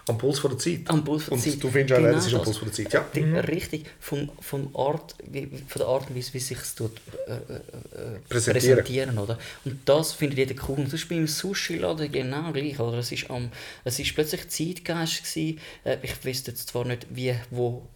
Am 0.05 0.17
Puls 0.17 0.39
von 0.39 0.51
der 0.51 0.59
Zeit. 0.59 0.81
Am 0.87 1.03
Puls 1.03 1.23
von 1.23 1.37
Und 1.37 1.45
der 1.45 1.53
Zeit. 1.53 1.63
du 1.63 1.69
findest 1.69 1.93
auch, 1.93 2.03
Genau 2.03 2.13
das 2.15 2.27
ist 2.27 2.33
am. 2.33 2.43
Puls 2.43 2.57
von 2.57 2.67
der 2.67 2.73
Zeit. 2.75 2.93
Ja. 2.93 3.05
Die- 3.15 3.21
Mhm. 3.21 3.35
Richtig, 3.37 3.85
von, 4.01 4.29
von, 4.41 4.69
Art, 4.75 5.15
wie, 5.29 5.47
von 5.67 5.79
der 5.79 5.87
Art 5.87 6.09
und 6.09 6.15
Weise, 6.17 6.33
wie 6.33 6.39
sich 6.39 6.57
es 6.57 6.75
tut, 6.75 6.91
äh, 7.27 7.31
äh, 7.31 7.35
äh, 7.35 8.19
Präsentieren. 8.27 8.77
präsentieren. 8.79 9.17
oder? 9.17 9.37
Und 9.63 9.79
das 9.87 10.11
findet 10.11 10.39
jeder 10.39 10.55
cool. 10.67 10.79
Und 10.79 10.87
das 10.87 10.93
ist 10.95 11.07
beim 11.09 11.25
Sushi-Laden 11.25 12.11
genau 12.11 12.51
gleich. 12.51 12.77
Oder? 12.79 12.97
Es, 12.97 13.11
ist 13.13 13.29
am, 13.29 13.49
es 13.85 13.97
ist 13.99 14.13
plötzlich 14.13 14.49
Zeitgeist. 14.49 15.23
Gewesen. 15.23 15.59
Äh, 15.85 15.97
ich 16.01 16.23
wüsste 16.25 16.51
jetzt 16.51 16.67
zwar 16.67 16.83
nicht, 16.85 17.07
wie, 17.09 17.33
wo, 17.49 17.87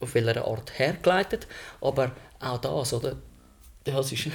auf 0.00 0.14
welcher 0.14 0.44
Art 0.46 0.78
hergeleitet, 0.78 1.46
aber 1.80 2.10
auch 2.40 2.58
das, 2.60 2.92
oder? 2.92 3.16
Das 3.84 4.10
ist 4.10 4.26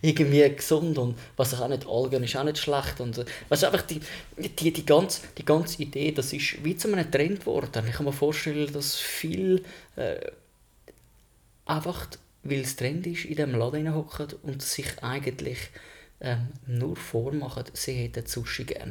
irgendwie 0.00 0.48
gesund 0.54 0.98
und 0.98 1.18
was 1.36 1.60
auch 1.60 1.68
nicht 1.68 1.86
Algen 1.86 2.24
ist 2.24 2.36
auch 2.36 2.44
nicht 2.44 2.58
schlecht 2.58 3.00
und 3.00 3.16
du, 3.16 3.24
einfach 3.50 3.82
die, 3.82 4.00
die, 4.38 4.72
die, 4.72 4.86
ganze, 4.86 5.20
die 5.38 5.44
ganze 5.44 5.82
Idee, 5.82 6.12
das 6.12 6.32
ist 6.32 6.64
wie 6.64 6.76
zu 6.76 6.92
einem 6.92 7.10
Trend 7.10 7.40
geworden. 7.40 7.84
Ich 7.88 7.94
kann 7.94 8.06
mir 8.06 8.12
vorstellen, 8.12 8.72
dass 8.72 8.96
viel 8.96 9.64
äh, 9.96 10.16
einfach, 11.66 12.06
weil 12.42 12.60
es 12.60 12.76
Trend 12.76 13.06
ist, 13.06 13.24
in 13.24 13.36
diesem 13.36 13.54
Laden 13.54 13.94
hocken 13.94 14.28
und 14.42 14.62
sich 14.62 14.86
eigentlich 15.02 15.58
ähm, 16.20 16.48
nur 16.66 16.96
vormachen, 16.96 17.64
sie 17.72 17.92
hätten 17.94 18.26
Sushi 18.26 18.64
gern. 18.64 18.90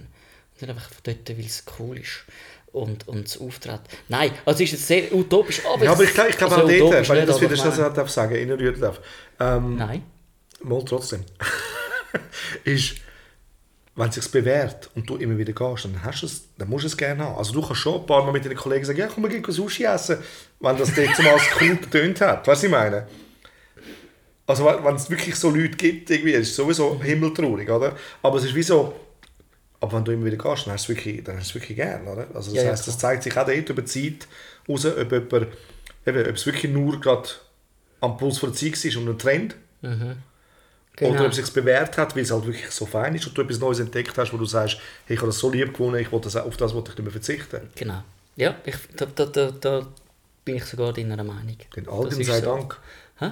Und 0.53 0.61
nicht 0.61 0.69
einfach 0.69 0.89
dort, 1.03 1.29
weil 1.29 1.45
es 1.45 1.63
cool 1.79 1.97
ist. 1.99 2.25
Und, 2.73 3.05
und 3.09 3.25
das 3.25 3.37
Auftreten. 3.37 3.81
Nein, 4.07 4.31
also 4.45 4.63
es 4.63 4.71
ist 4.71 4.79
jetzt 4.79 4.87
sehr 4.87 5.13
utopisch. 5.13 5.61
Aber, 5.65 5.83
Ja, 5.83 5.91
aber 5.91 6.03
ich, 6.03 6.09
ich 6.09 6.15
glaube 6.37 6.55
also 6.55 6.65
auch 6.65 6.91
dort, 6.91 7.09
wenn 7.09 7.19
ich 7.19 7.25
das 7.25 7.41
wieder 7.41 7.53
ich 7.53 7.65
meine- 7.65 7.93
darf 7.93 8.09
sagen, 8.09 8.35
innerrühren 8.35 8.79
darf, 8.79 9.01
ähm, 9.41 9.75
Nein. 9.75 10.03
Mal 10.63 10.83
trotzdem, 10.85 11.23
ist, 12.63 12.95
wenn 13.95 14.09
es 14.09 14.15
sich 14.15 14.31
bewährt 14.31 14.89
und 14.95 15.09
du 15.09 15.17
immer 15.17 15.37
wieder 15.37 15.53
gehst, 15.53 15.85
dann, 15.85 16.03
hast 16.03 16.21
du 16.21 16.25
es, 16.25 16.43
dann 16.57 16.69
musst 16.69 16.83
du 16.83 16.87
es 16.87 16.97
gerne 16.97 17.23
haben. 17.23 17.37
Also 17.37 17.53
du 17.53 17.61
kannst 17.61 17.81
schon 17.81 18.01
ein 18.01 18.05
paar 18.05 18.23
Mal 18.23 18.31
mit 18.31 18.45
deinen 18.45 18.55
Kollegen 18.55 18.85
sagen, 18.85 18.99
ja 18.99 19.07
komm, 19.07 19.23
wir 19.23 19.29
gehen 19.29 19.51
Sushi 19.51 19.83
essen, 19.83 20.17
wenn 20.59 20.77
das 20.77 20.93
dort 20.93 21.15
zumal 21.15 21.33
als 21.33 21.43
cool 21.59 21.75
getönt 21.75 22.21
hat. 22.21 22.47
Weißt 22.47 22.47
du, 22.47 22.51
was 22.51 22.63
ich 22.63 22.69
meine? 22.71 23.07
Also 24.47 24.65
wenn 24.65 24.95
es 24.95 25.09
wirklich 25.09 25.35
so 25.35 25.49
Leute 25.49 25.77
gibt, 25.77 26.09
irgendwie, 26.09 26.31
ist 26.31 26.49
es 26.49 26.55
sowieso 26.55 27.01
himmeltraurig, 27.01 27.69
oder? 27.69 27.95
Aber 28.21 28.37
es 28.37 28.45
ist 28.45 28.55
wie 28.55 28.63
so, 28.63 28.93
aber 29.79 29.93
wenn 29.97 30.05
du 30.05 30.11
immer 30.11 30.25
wieder 30.25 30.37
gehst, 30.37 30.67
dann 30.67 30.73
hast 30.73 30.87
du 30.87 30.93
es 30.93 30.97
wirklich, 30.97 31.23
dann 31.23 31.37
hast 31.37 31.47
es 31.47 31.55
wirklich 31.55 31.77
gern, 31.77 32.07
oder? 32.07 32.27
Also 32.33 32.51
das 32.51 32.53
Ja, 32.53 32.63
ja, 32.63 32.71
heisst, 32.71 32.87
das 32.87 32.97
zeigt 32.97 33.23
sich 33.23 33.37
auch 33.37 33.45
dort 33.45 33.69
über 33.69 33.81
die 33.81 33.85
Zeit 33.85 34.27
raus, 34.67 34.85
ob, 34.85 35.11
jemand, 35.11 35.47
eben, 36.05 36.29
ob 36.29 36.35
es 36.35 36.45
wirklich 36.45 36.71
nur 36.71 36.99
gerade 36.99 37.29
am 38.01 38.17
Puls 38.17 38.37
von 38.39 38.49
der 38.51 38.57
Zeit 38.57 38.83
ist 38.83 38.95
und 38.95 39.07
ein 39.07 39.17
Trend, 39.17 39.55
Genau. 40.95 41.11
oder 41.11 41.25
ob 41.25 41.31
es 41.31 41.37
sich 41.37 41.53
bewährt 41.53 41.97
hat, 41.97 42.15
weil 42.15 42.23
es 42.23 42.31
halt 42.31 42.45
wirklich 42.45 42.69
so 42.69 42.85
fein 42.85 43.15
ist 43.15 43.25
und 43.25 43.37
du 43.37 43.41
etwas 43.41 43.59
Neues 43.59 43.79
entdeckt 43.79 44.17
hast, 44.17 44.33
wo 44.33 44.37
du 44.37 44.45
sagst, 44.45 44.77
hey, 45.05 45.15
ich 45.15 45.19
habe 45.19 45.29
das 45.29 45.39
so 45.39 45.49
lieb 45.49 45.73
gewonnen, 45.73 45.99
ich 45.99 46.09
das, 46.09 46.35
auf 46.35 46.57
das 46.57 46.73
wollte 46.73 46.91
ich 46.91 46.97
nicht 46.97 47.03
mehr 47.05 47.11
verzichten. 47.11 47.69
Genau. 47.75 48.03
Ja, 48.35 48.55
ich, 48.65 48.75
da, 48.95 49.05
da, 49.05 49.25
da, 49.25 49.51
da 49.51 49.87
bin 50.43 50.55
ich 50.55 50.65
sogar 50.65 50.93
deiner 50.93 51.23
Meinung. 51.23 51.57
Den 51.75 51.87
Algen 51.87 52.23
sei 52.23 52.39
so. 52.39 52.45
Dank. 52.45 52.77
Hä? 53.19 53.31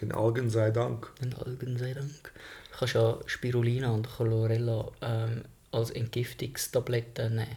Den 0.00 0.12
Algen 0.12 0.50
sei 0.50 0.70
Dank. 0.70 1.10
Den 1.20 1.34
Algen 1.34 1.78
sei 1.78 1.94
Dank. 1.94 2.32
Du 2.72 2.78
kannst 2.78 2.94
ja 2.94 3.18
Spirulina 3.26 3.90
und 3.90 4.08
Chlorella 4.08 4.88
ähm, 5.00 5.42
als 5.70 5.90
Entgiftungstabletten 5.90 7.36
nehmen. 7.36 7.56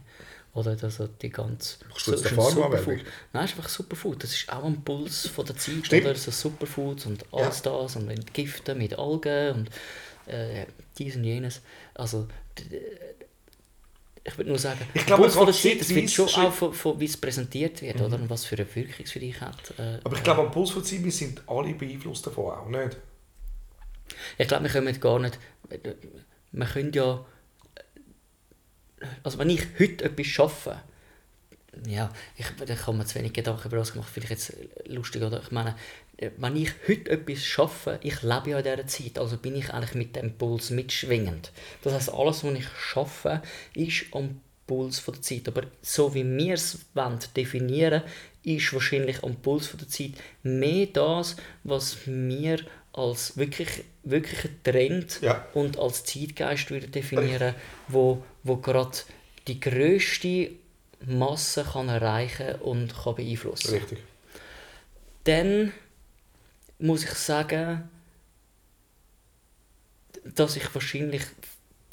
Oder 0.55 0.77
also 0.81 1.07
die 1.07 1.29
ganze... 1.29 1.85
Machst 1.89 2.07
du 2.07 2.11
jetzt 2.11 2.25
ein 2.27 2.35
Pharma-Werbung? 2.35 2.79
Superfood. 2.79 3.05
Nein, 3.33 3.43
es 3.43 3.51
ist 3.51 3.57
einfach 3.57 3.69
Superfood. 3.69 4.23
Das 4.23 4.33
ist 4.33 4.49
auch 4.51 4.63
am 4.63 4.83
Puls 4.83 5.27
von 5.27 5.45
der 5.45 5.57
Zeit. 5.57 5.85
Stimmt. 5.85 6.05
Oder? 6.05 6.15
So 6.15 6.31
Superfoods 6.31 7.05
und 7.07 7.25
alles 7.33 7.61
das 7.61 7.97
und 7.97 8.09
Entgiften 8.09 8.77
mit 8.77 8.97
Algen 8.97 9.53
und 9.53 9.69
äh, 10.33 10.65
dies 10.97 11.17
und 11.17 11.25
jenes. 11.25 11.61
Also, 11.93 12.27
ich 14.23 14.37
würde 14.37 14.49
nur 14.49 14.57
sagen, 14.57 14.79
Ich 14.93 15.05
glaube, 15.05 15.23
Puls 15.23 15.35
von 15.35 15.45
der 15.45 15.53
Zeit, 15.53 15.81
das 15.81 15.89
wird 15.89 16.09
schon 16.09 16.29
auch 16.29 16.53
von, 16.53 16.73
von 16.73 16.99
wie 17.01 17.05
es 17.05 17.17
präsentiert 17.17 17.81
wird, 17.81 17.99
oder? 17.99 18.15
Und 18.15 18.29
was 18.29 18.45
für 18.45 18.55
eine 18.55 18.75
Wirkung 18.75 19.03
es 19.03 19.11
für 19.11 19.19
dich 19.19 19.41
hat. 19.41 19.73
Äh, 19.77 19.99
Aber 20.05 20.15
ich 20.15 20.23
glaube, 20.23 20.41
am 20.41 20.51
Puls 20.51 20.71
von 20.71 20.85
Zeit, 20.85 21.03
wir 21.03 21.11
sind 21.11 21.41
alle 21.47 21.73
beeinflusst 21.73 22.25
davon 22.27 22.53
auch, 22.53 22.69
nicht? 22.69 22.97
Ich 24.37 24.47
glaube, 24.47 24.63
wir 24.63 24.71
können 24.71 24.99
gar 25.01 25.19
nicht. 25.19 25.37
Wir 26.51 26.65
können 26.65 26.93
ja. 26.93 27.25
Also, 29.25 29.39
wenn 29.39 29.49
ich 29.49 29.61
heute 29.79 30.05
etwas 30.05 30.27
schaffe, 30.27 30.81
ja, 31.87 32.09
ich, 32.37 32.45
da 32.65 32.75
kann 32.75 32.97
mir 32.97 33.05
zu 33.05 33.15
wenig 33.15 33.33
Gedanken 33.33 33.67
über 33.67 33.77
das 33.77 33.91
gemacht, 33.93 34.09
vielleicht 34.13 34.29
jetzt 34.31 34.53
lustig, 34.87 35.21
oder? 35.23 35.41
Ich 35.41 35.51
meine, 35.51 35.75
wenn 36.37 36.55
ich 36.55 36.71
heute 36.87 37.11
etwas 37.11 37.43
schaffe, 37.43 37.99
ich 38.01 38.21
lebe 38.21 38.51
ja 38.51 38.59
in 38.59 38.63
dieser 38.63 38.87
Zeit, 38.87 39.17
also 39.19 39.37
bin 39.37 39.55
ich 39.55 39.73
eigentlich 39.73 39.95
mit 39.95 40.15
dem 40.15 40.31
Puls 40.37 40.69
mitschwingend. 40.69 41.51
Das 41.83 41.93
heißt, 41.93 42.13
alles, 42.13 42.43
was 42.43 42.53
ich 42.53 42.67
schaffe, 42.77 43.41
ist 43.73 44.05
am 44.13 44.39
Puls 44.67 44.99
von 44.99 45.15
der 45.15 45.21
Zeit. 45.21 45.47
Aber 45.47 45.63
so 45.81 46.13
wie 46.13 46.23
wir 46.23 46.53
es 46.53 46.79
wollen, 46.93 47.19
definieren 47.35 48.03
ist 48.43 48.71
wahrscheinlich 48.73 49.23
am 49.23 49.35
Puls 49.35 49.67
von 49.67 49.79
der 49.79 49.89
Zeit 49.89 50.11
mehr 50.43 50.85
das, 50.87 51.35
was 51.63 51.97
wir 52.05 52.59
als 52.93 53.35
wirklich, 53.37 53.83
wirklichen 54.03 54.63
Trend 54.63 55.19
Ja. 55.21 55.45
und 55.53 55.77
als 55.77 56.05
Zeitgeist 56.05 56.71
würde 56.71 56.87
definieren, 56.87 57.53
wo, 57.89 58.23
wo 58.45 58.57
gerade 58.57 58.97
die 59.47 59.59
grösste 59.59 60.51
Masse 61.05 61.63
kann 61.63 61.89
erreichen 61.89 62.55
und 62.61 62.95
kann 62.95 63.15
beeinflussen. 63.15 63.73
Richtig. 63.73 63.99
Dann 65.25 65.73
muss 66.79 67.03
ich 67.03 67.09
sagen, 67.11 67.89
dass 70.23 70.55
ich 70.55 70.73
wahrscheinlich 70.73 71.23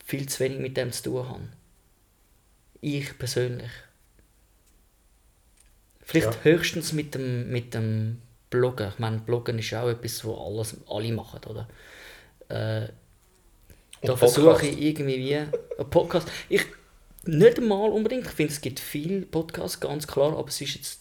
viel 0.05 0.29
zu 0.29 0.41
wenig 0.41 0.59
mit 0.59 0.77
dem 0.77 0.93
zu 0.93 1.05
tun 1.05 1.29
habe. 1.29 1.49
Ich 2.81 3.19
persönlich. 3.19 3.71
Vielleicht 6.03 6.35
Ja. 6.35 6.45
höchstens 6.45 6.93
mit 6.93 7.15
dem, 7.15 7.49
mit 7.51 7.73
dem 7.73 8.21
Bloggen. 8.51 8.89
Ich 8.89 8.99
meine, 8.99 9.19
Bloggen 9.21 9.59
ist 9.59 9.73
auch 9.73 9.89
etwas, 9.89 10.25
was 10.27 10.39
alles, 10.39 10.77
alle 10.89 11.13
machen, 11.13 11.41
oder? 11.45 11.69
Äh, 12.49 12.89
da 14.03 14.17
versuche 14.17 14.67
ich 14.67 14.81
irgendwie 14.83 15.17
wie 15.19 15.37
ein 15.37 15.51
Podcast. 15.91 16.29
Ich 16.49 16.65
nicht 17.25 17.59
einmal 17.59 17.91
unbedingt. 17.91 18.27
Ich 18.27 18.33
finde, 18.33 18.53
es 18.53 18.61
gibt 18.61 18.81
viele 18.81 19.23
Podcasts, 19.23 19.79
ganz 19.81 20.07
klar, 20.07 20.37
aber 20.37 20.49
es 20.49 20.61
ist 20.61 20.75
jetzt. 20.75 20.99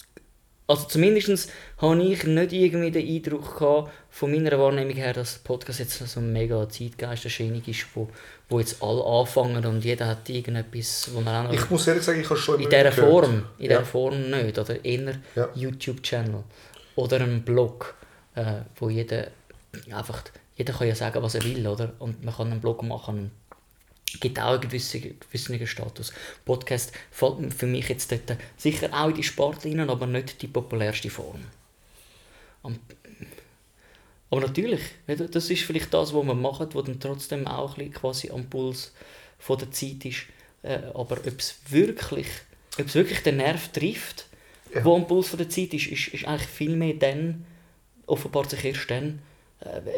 Also 0.68 0.86
zumindest 0.88 1.52
habe 1.80 2.02
ich 2.02 2.24
nicht 2.24 2.54
irgendwie 2.54 2.92
den 2.92 3.06
Eindruck 3.06 3.58
gehabt, 3.60 3.92
von 4.10 4.32
meiner 4.32 4.58
Wahrnehmung 4.58 4.94
her, 4.96 5.12
dass 5.12 5.40
Podcast 5.40 5.80
jetzt 5.80 5.98
so 6.08 6.20
ein 6.22 6.32
mega 6.32 6.70
Zeitgeisterscheinung 6.70 7.62
ist, 7.66 7.88
wo, 7.94 8.08
wo 8.48 8.60
jetzt 8.60 8.82
alle 8.82 9.04
anfangen 9.04 9.66
und 9.66 9.84
jeder 9.84 10.08
hat 10.08 10.30
irgendetwas, 10.30 11.10
wo 11.14 11.20
er 11.22 11.40
auch 11.42 11.44
noch 11.46 11.54
Ich 11.54 11.70
muss 11.70 11.88
ehrlich 11.88 12.04
sagen, 12.04 12.22
ich 12.22 12.30
habe 12.30 12.40
schon 12.40 12.56
in 12.56 12.62
immer 12.62 12.70
dieser 12.70 12.92
gehört. 12.92 13.10
Form, 13.26 13.44
in 13.58 13.66
Ja. 13.66 13.78
dieser 13.80 13.86
Form 13.86 14.30
nicht. 14.30 14.60
Oder 14.60 14.86
eher 14.86 15.16
Ja. 15.36 15.50
YouTube-Channel 15.56 16.44
oder 16.96 17.20
ein 17.20 17.42
Blog, 17.42 17.96
äh, 18.36 18.62
wo 18.78 18.90
jeder 18.90 19.28
einfach, 19.94 20.24
jeder 20.62 20.74
kann 20.74 20.88
ja 20.88 20.96
sagen, 20.96 21.24
was 21.24 21.34
er 21.36 21.44
will, 21.44 21.66
oder? 21.68 21.94
Und 22.00 22.24
man 22.24 22.36
kann 22.36 22.52
einen 22.52 22.62
Blog 22.62 22.84
machen. 22.84 23.32
Gibt 24.20 24.40
auch 24.40 24.52
einen 24.52 24.62
gewissen, 24.62 25.18
gewissen 25.20 25.66
Status. 25.66 26.14
Podcast 26.46 26.92
fällt 27.10 27.54
für 27.54 27.66
mich 27.66 27.88
jetzt 27.90 28.12
dort 28.12 28.38
sicher 28.58 28.90
auch 28.94 29.08
in 29.10 29.16
die 29.16 29.24
Sparte 29.24 29.70
rein, 29.70 29.90
aber 29.90 30.06
nicht 30.06 30.42
die 30.42 30.48
populärste 30.48 31.10
Form. 31.10 31.42
Am- 32.64 32.78
Aber 34.30 34.42
natürlich, 34.42 34.82
das 35.08 35.50
ist 35.50 35.64
vielleicht 35.64 35.94
das, 35.94 36.14
was 36.14 36.24
man 36.26 36.40
macht, 36.42 36.76
was 36.76 36.84
dann 36.86 37.00
trotzdem 37.00 37.48
auch 37.48 37.72
ein 37.72 37.76
bisschen 37.78 37.94
quasi 37.94 38.30
am 38.32 38.46
Puls 38.50 38.94
von 39.40 39.58
der 39.58 39.72
Zeit 39.72 40.06
ist. 40.06 40.24
Äh, 40.64 40.80
aber 40.94 41.18
ob 41.18 41.40
es 41.40 41.56
wirklich, 41.70 42.28
ob 42.80 42.86
es 42.86 42.94
wirklich 42.96 43.24
den 43.24 43.38
Nerv 43.38 43.70
trifft, 43.70 44.28
Ja. 44.76 44.86
wo 44.86 44.96
am 44.96 45.08
Puls 45.08 45.30
von 45.30 45.40
der 45.40 45.50
Zeit 45.50 45.74
ist, 45.74 45.88
ist, 45.88 46.10
ist 46.10 46.26
eigentlich 46.26 46.48
viel 46.48 46.76
mehr 46.76 46.94
dann, 46.94 47.46
offenbart 48.08 48.50
sich 48.52 48.64
erst 48.66 48.90
dann, 48.92 49.20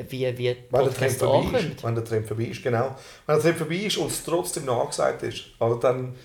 wie, 0.10 0.38
wie 0.38 0.53
die 0.53 0.58
Wenn 0.70 0.84
der 0.84 0.93
Trend 0.93 1.13
vorbei 1.13 1.38
ankommen. 1.38 1.72
ist. 1.72 1.84
Wenn 1.84 1.96
der 1.96 2.05
Trend 2.05 2.27
vorbei 2.27 2.43
ist, 2.43 2.63
genau. 2.63 2.96
Wenn 3.25 3.36
der 3.36 3.43
Trend 3.43 3.58
vorbei 3.58 3.75
ist 3.75 3.98
und 3.98 4.08
es 4.08 4.24
trotzdem 4.24 4.65
nachgesagt 4.65 5.24
ist, 5.24 5.46
also 5.60 5.75
dann, 5.75 6.15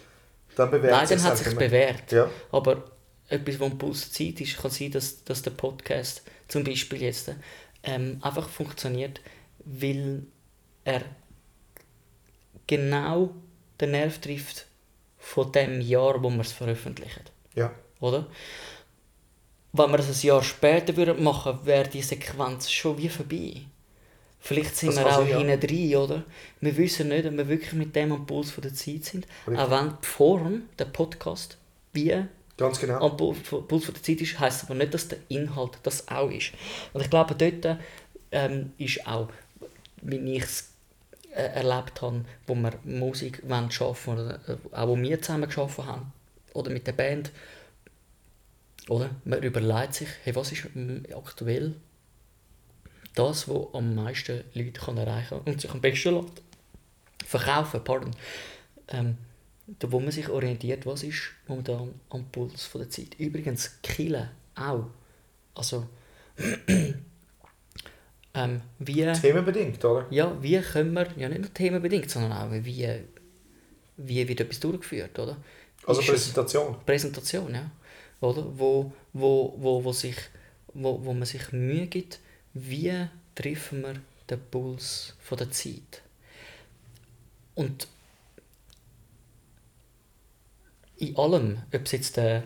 dann 0.57 0.71
bewährt 0.71 0.93
Nein, 0.93 1.09
dann 1.09 1.23
hat 1.23 1.35
es 1.35 1.45
sich 1.45 1.57
bewährt. 1.57 2.11
Ja. 2.13 2.29
Aber 2.51 2.83
etwas, 3.29 3.61
was 3.61 3.79
Puls 3.79 4.13
Zeit 4.13 4.41
ist, 4.41 4.59
kann 4.59 4.71
sein, 4.71 4.91
dass, 4.91 5.23
dass 5.25 5.43
der 5.43 5.51
Podcast 5.53 6.23
zum 6.49 6.65
Beispiel 6.65 7.03
jetzt 7.03 7.31
ähm, 7.83 8.19
einfach 8.23 8.49
funktioniert, 8.49 9.21
weil 9.65 10.23
er 10.85 11.03
genau 12.67 13.35
den 13.81 13.93
Nerv 13.93 14.19
trifft 14.19 14.67
von 15.19 15.53
dem 15.53 15.81
Jahr, 15.81 16.23
wo 16.23 16.31
wir 16.31 16.41
es 16.41 16.53
veröffentlichen. 16.53 17.23
Ja. 17.55 17.73
Oder? 18.01 18.27
Wenn 19.79 19.91
wir 19.93 19.99
es 20.01 20.09
ein 20.23 20.27
Jahr 20.27 20.43
später 20.43 20.97
würden 20.97 21.23
machen 21.23 21.59
wäre 21.65 21.89
die 21.89 22.03
Sequenz 22.03 22.71
schon 22.71 22.99
wie 22.99 23.09
vorbei. 23.09 23.63
Vielleicht 24.41 24.77
sind 24.77 24.91
Das 24.97 25.05
wir 25.05 25.19
auch 25.19 25.27
ja. 25.27 25.39
hinten 25.39 25.61
drin, 25.61 25.97
oder? 25.97 26.25
Wir 26.61 26.77
wissen 26.77 27.09
nicht, 27.09 27.27
ob 27.27 27.37
wir 27.37 27.49
wirklich 27.49 27.73
mit 27.73 27.95
dem 27.97 28.13
am 28.13 28.27
Puls 28.27 28.51
von 28.51 28.63
der 28.63 28.73
Zeit 28.75 29.05
sind. 29.05 29.27
Richtig. 29.47 29.59
Auch 29.59 29.71
wenn 29.71 29.93
die 30.03 30.07
Form, 30.07 30.63
der 30.79 30.85
Podcast, 30.87 31.57
wie 31.93 32.25
Ganz 32.57 32.79
genau. 32.81 33.01
am 33.05 33.17
Pu- 33.17 33.35
Pu- 33.35 33.63
Puls 33.63 33.85
von 33.85 33.95
der 33.95 34.03
Zeit 34.03 34.21
ist, 34.21 34.39
heisst 34.39 34.65
aber 34.65 34.75
nicht, 34.75 34.95
dass 34.95 35.09
der 35.09 35.19
Inhalt 35.29 35.79
das 35.83 36.07
auch 36.09 36.31
ist. 36.31 36.53
Und 36.93 37.01
ich 37.03 37.11
glaube, 37.11 37.35
dort 37.35 37.79
ähm, 38.33 38.73
ist 38.79 39.07
auch, 39.07 39.29
wie 40.03 40.37
ich 40.37 40.43
es 40.45 40.69
äh, 41.35 41.43
erlebt 41.43 42.01
habe, 42.03 42.25
wo 42.47 42.55
wir 42.55 42.73
Musik 42.85 43.43
wollen 43.49 43.71
schaffen 43.71 44.15
oder 44.15 44.41
äh, 44.49 44.57
auch 44.77 44.89
wo 44.89 44.97
wir 44.97 45.21
zusammen 45.21 45.47
geschaffen 45.47 45.85
haben 45.87 46.13
oder 46.55 46.71
mit 46.71 46.87
der 46.87 46.93
Band, 46.93 47.31
oder? 48.89 49.11
Man 49.25 49.43
überlegt 49.43 49.95
sich, 49.95 50.09
hey, 50.25 50.35
was 50.35 50.53
ist 50.53 50.69
aktuell 51.15 51.75
das, 53.15 53.49
was 53.49 53.75
am 53.75 53.95
meisten 53.95 54.45
Leute 54.55 54.81
kann 54.81 54.97
erreichen 54.97 55.41
und 55.45 55.61
sich 55.61 55.71
am 55.71 55.81
besten 55.81 56.15
lässt. 56.15 56.43
Verkaufen, 57.27 57.83
pardon. 57.83 58.13
Ähm, 58.89 59.19
da 59.67 59.93
wo 59.93 60.01
man 60.01 60.11
sich 60.11 60.29
orientiert, 60.29 60.87
was 60.87 61.03
ist 61.03 61.21
momentan 61.47 61.95
am 62.11 62.25
Puls 62.31 62.65
von 62.65 62.81
der 62.81 62.91
Zeit. 62.91 63.19
Übrigens, 63.19 63.83
Killen 63.83 64.31
auch. 64.55 64.87
Also, 65.55 65.87
ähm, 68.35 68.61
wie, 68.79 69.13
Themenbedingt, 69.13 69.85
oder? 69.85 70.07
ja, 70.11 70.41
wie 70.41 70.59
können 70.61 70.95
wir, 70.95 71.09
ja 71.17 71.29
nicht 71.29 71.41
nur 71.41 71.53
themenbedingt, 71.53 72.09
sondern 72.09 72.33
auch 72.33 72.51
wie, 72.51 73.03
wie 73.97 74.29
wird 74.29 74.41
etwas 74.41 74.61
durchgeführt, 74.61 75.19
oder? 75.19 75.37
Also 75.87 76.01
Ist 76.01 76.09
Präsentation. 76.09 76.77
Präsentation, 76.87 77.55
ja. 77.55 77.71
Oder? 78.21 78.45
Wo, 78.59 78.93
wo, 79.13 79.55
wo, 79.59 79.85
wo, 79.85 79.93
sich, 79.93 80.17
wo, 80.75 81.05
wo 81.05 81.13
man 81.15 81.27
sich 81.27 81.53
Mühe 81.53 81.87
gibt, 81.87 82.19
wie 82.55 83.07
treffen 83.35 83.83
wir 83.83 83.95
den 84.29 84.41
Puls 84.51 85.15
von 85.21 85.39
der 85.39 85.51
Zeit. 85.51 86.03
Und 87.55 87.87
in 90.97 91.17
allem, 91.17 91.63
ob 91.73 91.85
es 91.85 91.93
jetzt 91.93 92.19
äh, 92.19 92.43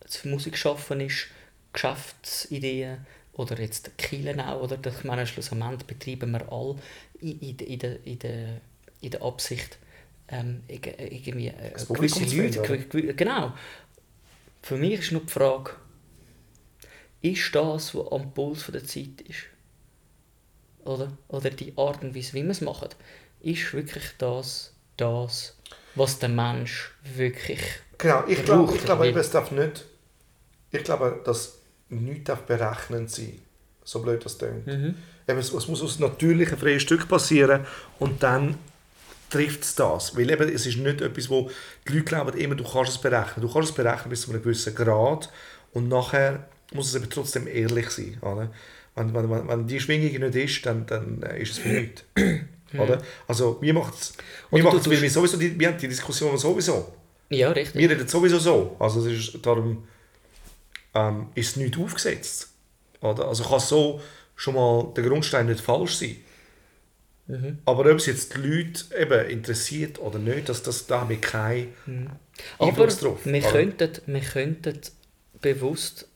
das 0.00 0.24
Musikschaffen 0.24 1.00
ist, 1.00 1.26
Geschäftsideen 1.72 3.06
oder 3.32 3.60
jetzt 3.60 3.96
Kielen 3.98 4.40
auch, 4.40 4.62
oder? 4.62 4.78
Ich 4.86 5.04
meine, 5.04 5.26
schlussendlich 5.26 5.84
betreiben 5.84 6.30
wir 6.32 6.50
alle 6.52 6.76
in, 7.20 7.38
in, 7.40 7.58
in, 7.58 7.78
der, 7.78 8.06
in, 8.06 8.18
der, 8.18 8.60
in 9.00 9.10
der 9.10 9.22
Absicht, 9.22 9.78
ähm, 10.28 10.62
irg- 10.68 10.98
irgendwie 10.98 11.48
äh, 11.48 11.72
gewisse 11.88 12.24
Leute, 12.36 13.14
genau. 13.14 13.52
Für 14.68 14.76
mich 14.76 15.00
ist 15.00 15.12
nur 15.12 15.22
die 15.22 15.32
Frage, 15.32 15.70
ist 17.22 17.54
das, 17.54 17.94
was 17.94 18.12
am 18.12 18.34
Puls 18.34 18.66
der 18.66 18.84
Zeit 18.84 19.22
ist, 19.26 19.44
oder, 20.84 21.10
oder 21.28 21.48
die 21.48 21.72
Art 21.78 22.02
und 22.02 22.14
Weise, 22.14 22.34
wie 22.34 22.42
wir 22.42 22.50
es 22.50 22.60
machen, 22.60 22.90
ist 23.40 23.72
wirklich 23.72 24.04
das, 24.18 24.74
das, 24.98 25.56
was 25.94 26.18
der 26.18 26.28
Mensch 26.28 26.90
wirklich 27.02 27.62
Genau, 27.96 28.24
ich 28.28 28.44
glaube, 28.44 28.74
ich 28.74 28.84
glaube 28.84 29.08
es 29.08 29.30
darf 29.30 29.52
nicht, 29.52 29.86
ich 30.70 30.84
glaube, 30.84 31.18
dass 31.24 31.60
nichts 31.88 32.24
darf 32.24 32.42
berechnend 32.42 33.10
sein, 33.10 33.40
so 33.84 34.02
blöd 34.02 34.22
das 34.22 34.36
klingt. 34.36 34.66
Mhm. 34.66 34.96
Eben, 35.26 35.38
es, 35.38 35.50
es 35.50 35.66
muss 35.66 35.80
aus 35.80 35.98
natürlichen 35.98 36.58
freien 36.58 36.78
Stück 36.78 37.08
passieren 37.08 37.64
und 37.98 38.22
dann 38.22 38.58
trifft 39.30 39.62
es 39.62 39.74
das. 39.74 40.16
Weil 40.16 40.30
eben, 40.30 40.48
es 40.48 40.66
ist 40.66 40.78
nicht 40.78 41.00
etwas, 41.00 41.28
wo 41.30 41.50
die 41.86 41.92
Leute 41.92 42.04
glauben 42.04 42.38
immer, 42.38 42.54
du 42.54 42.64
kannst 42.64 42.92
es 42.92 42.98
berechnen. 42.98 43.46
Du 43.46 43.52
kannst 43.52 43.70
es 43.70 43.74
berechnen 43.74 44.10
bis 44.10 44.22
zu 44.22 44.30
einem 44.30 44.42
gewissen 44.42 44.74
Grad 44.74 45.30
und 45.72 45.88
nachher 45.88 46.48
muss 46.72 46.88
es 46.88 46.94
eben 46.94 47.10
trotzdem 47.10 47.46
ehrlich 47.46 47.90
sein. 47.90 48.18
Oder? 48.20 48.50
Wenn, 48.94 49.14
wenn, 49.14 49.48
wenn, 49.48 49.66
die 49.66 49.80
Schwingung 49.80 50.10
nicht 50.10 50.34
ist, 50.34 50.66
dann, 50.66 50.86
dann 50.86 51.22
ist 51.38 51.52
es 51.52 51.58
für 51.58 51.68
nichts. 51.68 52.04
Oder? 52.74 53.00
Also, 53.26 53.58
wir 53.60 53.72
machen 53.72 53.94
es, 53.98 54.12
wir 54.50 54.62
du 54.62 54.90
wir 54.90 55.10
sowieso, 55.10 55.36
die, 55.36 55.58
wir 55.58 55.68
haben 55.68 55.78
die 55.78 55.88
Diskussion 55.88 56.36
sowieso. 56.36 56.92
Ja, 57.30 57.50
richtig. 57.50 57.80
Wir 57.80 57.90
reden 57.90 58.08
sowieso 58.08 58.38
so. 58.38 58.76
Also 58.78 59.06
es 59.06 59.18
ist 59.18 59.46
darum 59.46 59.86
ähm, 60.94 61.28
ist 61.34 61.50
es 61.50 61.56
nicht 61.56 61.78
aufgesetzt. 61.78 62.48
Oder? 63.00 63.28
Also 63.28 63.44
kann 63.44 63.60
so 63.60 64.00
schon 64.34 64.54
mal 64.54 64.92
der 64.96 65.04
Grundstein 65.04 65.46
nicht 65.46 65.60
falsch 65.60 65.96
sein. 65.96 66.16
Mhm. 67.28 67.58
Aber 67.66 67.80
ob 67.90 67.98
es 67.98 68.06
jetzt 68.06 68.34
die 68.34 68.38
Leute 68.40 68.84
eben 68.98 69.28
interessiert 69.30 69.98
oder 69.98 70.18
nicht, 70.18 70.48
dass 70.48 70.62
das 70.62 70.86
da 70.86 71.04
mit 71.04 71.22
kein 71.22 71.68
Aber 72.58 72.68
Einfluss 72.68 72.98
drauf. 73.00 73.20
wir 73.24 73.40
könnten, 73.42 73.90
wir 74.06 74.20
könnten 74.20 74.80
bewusst 75.40 76.08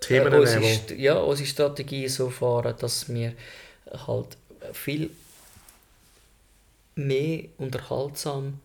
Themen 0.00 0.32
äh, 0.32 0.38
unsere, 0.38 0.94
ja, 0.96 1.18
unsere 1.18 1.46
Strategie 1.46 2.08
so 2.08 2.30
fahren, 2.30 2.74
dass 2.80 3.12
wir 3.12 3.34
halt 4.06 4.36
viel 4.72 5.10
mehr 6.94 7.44
unterhaltsam 7.58 8.60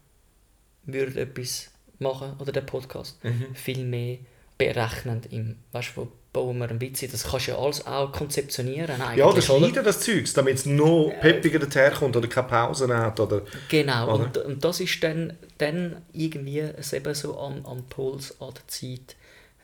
würden 0.86 1.18
etwas 1.18 1.70
machen 2.00 2.34
oder 2.40 2.52
der 2.52 2.62
Podcast 2.62 3.24
Mhm. 3.24 3.54
viel 3.56 3.84
mehr 3.86 4.18
berechnend 4.58 5.32
im 5.32 5.56
weißt 5.72 5.92
du 5.96 6.12
bauen 6.38 6.58
wir 6.60 6.70
ein? 6.70 6.80
das 6.80 7.24
kannst 7.24 7.48
du 7.48 7.52
ja 7.52 7.58
alles 7.58 7.86
auch 7.88 8.12
konzeptionieren 8.12 9.02
eigentlich, 9.02 9.18
ja, 9.26 9.34
das 9.34 9.46
schneiden 9.46 9.84
das 9.84 10.00
Zeugs, 10.02 10.34
damit 10.34 10.56
es 10.56 10.66
noch 10.68 11.12
peppiger 11.20 11.60
daherkommt 11.60 12.16
oder 12.16 12.28
keine 12.28 12.48
Pause 12.48 12.96
hat. 12.96 13.20
Oder, 13.20 13.42
Genau, 13.70 14.14
Oder? 14.14 14.26
und, 14.26 14.38
und 14.38 14.64
das 14.64 14.80
ist 14.80 15.04
dann, 15.04 15.34
dann 15.58 16.04
irgendwie 16.14 16.60
es 16.60 16.94
eben 16.94 17.14
so 17.16 17.40
am, 17.40 17.66
am 17.66 17.84
Puls, 17.86 18.40
an 18.40 18.54
der 18.54 18.68
Zeit 18.68 19.16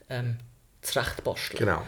ähm, 0.09 0.37
zurechtbasteln. 0.81 1.59
genau. 1.59 1.83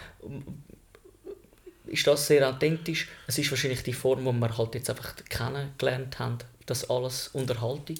Ist 1.87 2.05
das 2.07 2.27
sehr 2.27 2.47
authentisch? 2.47 3.07
Es 3.27 3.37
ist 3.37 3.49
wahrscheinlich 3.51 3.83
die 3.83 3.93
Form, 3.93 4.25
die 4.25 4.31
wir 4.31 4.57
halt 4.57 4.75
jetzt 4.75 4.89
einfach 4.89 5.15
kennengelernt 5.29 6.19
haben, 6.19 6.37
dass 6.65 6.89
alles 6.89 7.29
Unterhaltung 7.29 7.97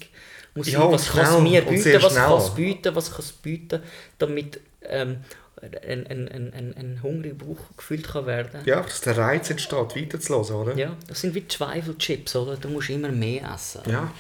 muss 0.56 0.72
Ja, 0.72 0.82
sein. 0.82 0.92
Was 0.92 1.12
kann 1.12 1.36
es 1.36 1.42
mir 1.42 1.62
bieten, 1.62 2.02
was 2.02 2.16
kann 2.16 2.38
es 2.38 2.50
bieten, 2.56 2.96
was 2.96 3.12
kann 3.12 3.20
es 3.22 3.32
bieten, 3.32 3.82
damit 4.18 4.60
ähm, 4.84 5.18
ein, 5.62 6.06
ein, 6.08 6.28
ein, 6.28 6.74
ein, 6.78 7.00
hungriger 7.02 7.36
Bauch 7.36 7.58
gefüllt 7.78 8.08
kann 8.08 8.26
werden 8.26 8.62
Ja, 8.66 8.82
dass 8.82 9.02
der 9.02 9.18
Reiz 9.18 9.50
entsteht, 9.50 9.96
weiterzuhören, 9.96 10.56
oder? 10.56 10.78
Ja, 10.78 10.96
das 11.08 11.22
sind 11.22 11.34
wie 11.34 11.48
Zweifelchips, 11.48 12.36
oder? 12.36 12.58
Du 12.58 12.68
musst 12.70 12.90
immer 12.90 13.10
mehr 13.10 13.50
essen. 13.54 13.82
Ja. 13.90 14.12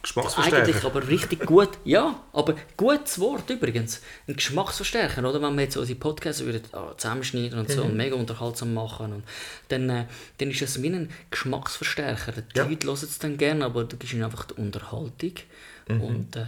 Eigentlich 0.00 0.14
Geschmacksverstärker. 0.14 0.86
aber 0.86 1.08
richtig 1.08 1.40
gut. 1.44 1.70
Ja, 1.84 2.22
aber 2.32 2.54
gutes 2.76 3.18
Wort 3.18 3.50
übrigens. 3.50 4.00
Ein 4.28 4.36
Geschmacksverstärker, 4.36 5.28
oder? 5.28 5.42
Wenn 5.42 5.54
wir 5.56 5.62
jetzt 5.64 5.76
unsere 5.76 5.98
Podcasts 5.98 6.44
würden, 6.44 6.62
ah, 6.72 6.92
zusammenschneiden 6.96 7.58
und 7.58 7.70
so 7.70 7.82
Mhm. 7.84 7.90
und 7.90 7.96
mega 7.96 8.14
unterhaltsam 8.16 8.74
machen, 8.74 9.12
und 9.12 9.24
dann, 9.68 9.90
äh, 9.90 10.04
dann 10.38 10.50
ist 10.50 10.62
es 10.62 10.80
wie 10.82 10.88
ein 10.88 11.10
Geschmacksverstärker. 11.30 12.32
Die 12.32 12.58
Ja. 12.58 12.64
Leute 12.64 12.86
hören 12.86 12.98
es 13.02 13.18
dann 13.18 13.36
gerne, 13.36 13.64
aber 13.64 13.84
du 13.84 13.96
gibst 13.96 14.14
ihnen 14.14 14.22
einfach 14.24 14.44
die 14.46 14.54
Unterhaltung. 14.54 15.32
Mhm. 15.88 16.00
Und 16.00 16.36
äh, 16.36 16.44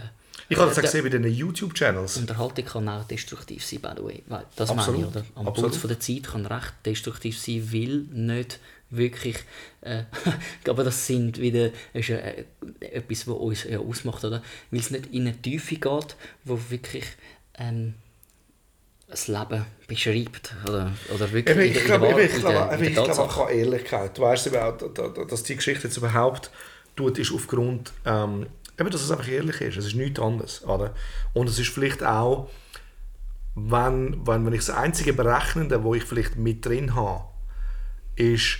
Ich 0.49 0.57
habe 0.57 0.67
das 0.69 0.77
auch 0.77 0.81
äh, 0.81 0.85
gesehen 0.85 1.03
bei 1.03 1.09
den 1.09 1.23
YouTube-Channels. 1.23 2.17
Unterhaltung 2.17 2.65
kann 2.65 2.89
auch 2.89 3.03
destruktiv 3.05 3.65
sein, 3.65 3.79
by 3.81 3.89
the 3.97 4.03
way. 4.03 4.23
Das 4.55 4.69
Absolut. 4.69 4.99
meine 5.01 5.09
ich, 5.09 5.15
oder? 5.15 5.25
Am 5.35 5.47
Absolut. 5.47 5.71
Puls 5.71 5.81
von 5.81 5.87
der 5.89 5.99
Zeit 5.99 6.23
kann 6.23 6.45
recht 6.45 6.73
destruktiv 6.85 7.39
sein, 7.39 7.69
weil 7.71 8.05
nicht 8.11 8.59
wirklich... 8.89 9.37
Äh, 9.81 10.03
aber 10.67 10.83
das 10.83 11.07
sind 11.07 11.39
wieder 11.39 11.69
ist 11.93 12.09
ja, 12.09 12.17
äh, 12.17 12.45
etwas, 12.81 13.27
was 13.27 13.35
uns 13.35 13.63
ja 13.63 13.79
ausmacht, 13.79 14.23
oder? 14.25 14.41
Weil 14.71 14.79
es 14.81 14.91
nicht 14.91 15.07
in 15.13 15.21
eine 15.27 15.41
Tiefe 15.41 15.75
geht, 15.75 16.15
wo 16.43 16.59
wirklich 16.69 17.05
ähm, 17.57 17.93
das 19.07 19.27
Leben 19.27 19.65
beschreibt, 19.87 20.53
oder, 20.63 20.91
oder 21.13 21.31
wirklich 21.31 21.57
Eben, 21.57 21.75
ich 21.77 21.83
glaube, 21.85 22.07
ich 22.23 22.31
glaube, 22.39 22.85
ich 22.85 22.93
glaube 22.93 23.19
auch 23.21 23.47
an 23.47 23.53
Ehrlichkeit. 23.53 24.17
Du 24.17 24.21
weißt 24.21 24.47
überhaupt, 24.47 24.97
da- 24.97 25.07
da- 25.09 25.25
dass 25.25 25.43
die 25.43 25.55
Geschichte 25.55 25.87
jetzt 25.87 25.97
überhaupt 25.97 26.49
tut, 26.95 27.17
ist 27.19 27.31
aufgrund, 27.33 27.91
ähm, 28.05 28.47
eben, 28.81 28.91
dass 28.91 29.01
es 29.01 29.11
einfach 29.11 29.27
ehrlich 29.27 29.61
ist. 29.61 29.77
Es 29.77 29.85
ist 29.85 29.95
nichts 29.95 30.19
anderes. 30.19 30.63
Oder? 30.65 30.93
Und 31.33 31.47
es 31.47 31.57
ist 31.57 31.69
vielleicht 31.69 32.03
auch, 32.03 32.49
wenn, 33.55 34.25
wenn, 34.25 34.45
wenn 34.45 34.53
ich 34.53 34.65
das 34.65 34.75
einzige 34.75 35.13
Berechnende, 35.13 35.83
wo 35.83 35.95
ich 35.95 36.03
vielleicht 36.03 36.37
mit 36.37 36.65
drin 36.65 36.95
habe, 36.95 37.25
ist 38.15 38.57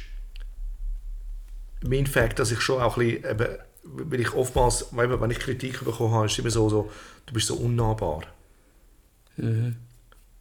mein 1.84 2.08
Fakt, 2.08 2.40
dass 2.40 2.52
ich 2.52 2.62
schon 2.62 2.82
auch 2.82 2.98
ein 2.98 3.06
bisschen, 3.06 3.32
eben, 3.32 3.48
weil 3.84 4.20
ich 4.20 4.34
oftmals, 4.34 4.88
wenn 4.92 5.32
ich 5.32 5.40
Kritik 5.40 5.84
bekommen 5.84 6.14
habe, 6.14 6.26
ist 6.26 6.34
es 6.34 6.40
immer 6.40 6.52
so, 6.52 6.70
so 6.70 6.92
du 7.26 7.34
bist 7.34 7.48
so 7.48 7.56
unnahbar. 7.56 8.24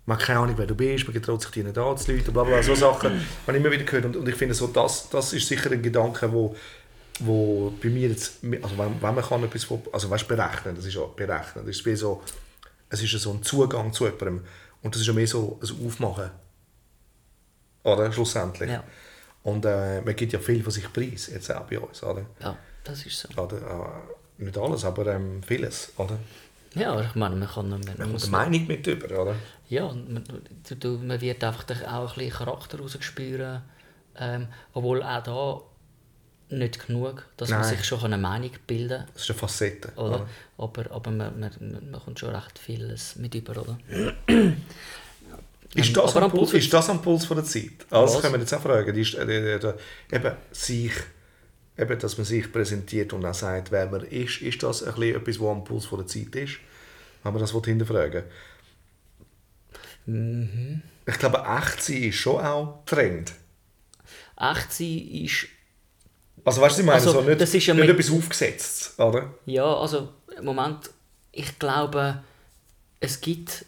Man 0.06 0.18
hat 0.18 0.26
keine 0.26 0.40
Ahnung, 0.40 0.54
wer 0.58 0.66
du 0.66 0.74
bist, 0.74 1.04
man 1.04 1.14
getraut 1.14 1.40
sich 1.40 1.50
dir 1.50 1.64
nicht 1.64 1.78
anzuleuten, 1.78 2.32
bla 2.32 2.42
bla, 2.42 2.54
bla, 2.54 2.62
so 2.62 2.74
Sachen 2.74 3.12
habe 3.46 3.56
ich 3.56 3.64
immer 3.64 3.72
wieder 3.72 3.84
gehört. 3.84 4.04
Und, 4.06 4.16
und 4.16 4.28
ich 4.28 4.34
finde, 4.34 4.54
so, 4.54 4.66
das, 4.66 5.08
das 5.08 5.32
ist 5.32 5.46
sicher 5.46 5.70
ein 5.70 5.82
Gedanke, 5.82 6.30
wo, 6.32 6.54
wo 7.20 7.72
bei 7.82 7.88
mir 7.88 8.08
jetzt, 8.08 8.44
also 8.62 8.78
wenn, 8.78 9.02
wenn 9.02 9.14
man 9.14 9.24
kann 9.24 9.44
etwas 9.44 9.64
von, 9.64 9.82
also 9.92 10.10
weißt, 10.10 10.28
berechnen, 10.28 10.74
das 10.74 10.84
ist 10.84 10.94
ja 10.94 11.04
berechnen, 11.04 11.66
das 11.66 11.76
ist 11.76 11.86
wie 11.86 11.96
so, 11.96 12.22
es 12.88 13.02
ist 13.02 13.12
so 13.20 13.32
ein 13.32 13.42
Zugang 13.42 13.92
zu 13.92 14.04
jemandem 14.04 14.44
und 14.82 14.94
das 14.94 15.02
ist 15.02 15.06
ja 15.06 15.12
mehr 15.12 15.26
so 15.26 15.58
ein 15.62 15.86
Aufmachen. 15.86 16.30
Oder, 17.82 18.12
schlussendlich. 18.12 18.70
Ja. 18.70 18.84
Und 19.42 19.64
äh, 19.64 20.02
man 20.02 20.14
gibt 20.16 20.32
ja 20.32 20.38
viel 20.38 20.62
von 20.62 20.72
sich 20.72 20.92
preis, 20.92 21.28
jetzt 21.28 21.50
auch 21.50 21.66
bei 21.66 21.78
uns, 21.78 22.02
oder? 22.02 22.26
Ja, 22.40 22.56
das 22.84 23.06
ist 23.06 23.18
so. 23.18 23.42
oder 23.42 23.56
äh, 23.56 24.42
nicht 24.42 24.58
alles, 24.58 24.84
aber 24.84 25.06
ähm, 25.06 25.42
vieles, 25.42 25.92
oder? 25.96 26.18
Ja, 26.74 27.00
ich 27.00 27.14
meine, 27.14 27.36
man 27.36 27.48
kann... 27.48 27.68
Man, 27.68 27.80
man 27.98 28.12
muss 28.12 28.24
eine 28.24 28.32
Meinung 28.32 28.66
mit 28.66 28.86
über, 28.86 29.22
oder? 29.22 29.34
Ja, 29.68 29.88
man, 29.88 30.24
du, 30.68 30.76
du, 30.76 30.98
man 30.98 31.20
wird 31.20 31.42
einfach 31.42 31.64
auch 31.86 32.10
ein 32.10 32.14
bisschen 32.14 32.30
Charakter 32.30 32.78
rausspüren, 32.78 33.62
ähm, 34.16 34.48
obwohl 34.72 35.02
auch 35.02 35.22
da 35.22 35.60
nicht 36.50 36.86
genug, 36.86 37.24
dass 37.36 37.50
man 37.50 37.60
Nein. 37.60 37.76
sich 37.76 37.84
schon 37.84 38.04
eine 38.04 38.18
Meinung 38.18 38.50
bilden 38.66 38.98
kann. 38.98 39.08
Das 39.14 39.22
ist 39.22 39.30
eine 39.30 39.38
Facette, 39.38 39.92
Oder? 39.96 40.28
Aber, 40.58 40.90
aber 40.90 41.10
man, 41.10 41.38
man, 41.38 41.50
man, 41.60 41.90
man 41.90 42.00
kommt 42.00 42.18
schon 42.18 42.34
recht 42.34 42.58
vieles 42.58 43.16
mit 43.16 43.34
über, 43.34 43.60
oder? 43.60 43.78
Ist 45.74 45.88
Ähm, 45.88 45.94
das, 45.94 46.16
am 46.16 46.30
Puls, 46.30 46.52
ist 46.52 46.72
das 46.72 46.90
am 46.90 47.00
Puls 47.00 47.24
von 47.24 47.36
der 47.36 47.44
Zeit? 47.46 47.86
Also, 47.90 48.14
Was? 48.14 48.22
können 48.22 48.34
wir 48.34 48.40
jetzt 48.40 48.52
auch 48.52 48.60
fragen. 48.60 48.96
Ist, 48.96 49.14
eben, 49.14 50.32
sich, 50.50 50.92
eben, 51.78 51.98
dass 51.98 52.18
man 52.18 52.24
sich 52.24 52.50
präsentiert 52.50 53.12
und 53.12 53.24
auch 53.24 53.34
sagt, 53.34 53.70
wer 53.70 53.86
man 53.86 54.02
ist. 54.02 54.42
Ist 54.42 54.62
das 54.62 54.82
ein 54.82 54.94
bisschen 54.94 55.16
etwas, 55.16 55.40
was 55.40 55.48
am 55.48 55.64
Puls 55.64 55.86
von 55.86 55.98
der 56.00 56.08
Zeit 56.08 56.34
ist? 56.34 56.54
Wenn 57.22 57.32
man 57.32 57.40
das 57.40 57.52
hinterfragen 57.52 58.24
Mhm. 60.06 60.82
Ich 61.06 61.18
glaube, 61.18 61.44
echt 61.46 61.82
sein 61.82 62.02
ist 62.04 62.16
schon 62.16 62.44
auch 62.44 62.82
Trend. 62.86 63.32
Echt 64.38 64.72
sein 64.72 65.08
ist, 65.08 65.46
Also 66.44 66.60
weißt 66.60 66.76
du, 66.78 66.80
ich 66.80 66.86
meine? 66.86 66.98
Also, 66.98 67.12
so 67.12 67.20
nicht, 67.22 67.40
das 67.40 67.54
ist 67.54 67.66
ja 67.66 67.74
nicht 67.74 67.86
mit- 67.86 67.98
etwas 67.98 68.10
aufgesetzt, 68.10 68.98
oder? 68.98 69.32
ja, 69.46 69.64
also, 69.64 70.08
im 70.36 70.44
Moment, 70.44 70.90
ich 71.32 71.56
glaube, 71.58 72.22
es 73.00 73.20
gibt, 73.20 73.64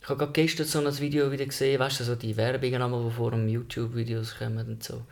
ich 0.00 0.08
habe 0.08 0.18
gerade 0.18 0.32
gestern 0.32 0.66
so 0.66 0.78
ein 0.80 0.98
Video 0.98 1.30
wieder 1.30 1.46
gesehen, 1.46 1.78
weißt 1.80 2.00
du, 2.00 2.04
so 2.04 2.14
die 2.16 2.36
Werbungen, 2.36 3.08
die 3.08 3.14
vor 3.14 3.30
dem 3.30 3.48
YouTube-Videos 3.48 4.36
kommen 4.38 4.66
und 4.66 4.82
so, 4.84 5.02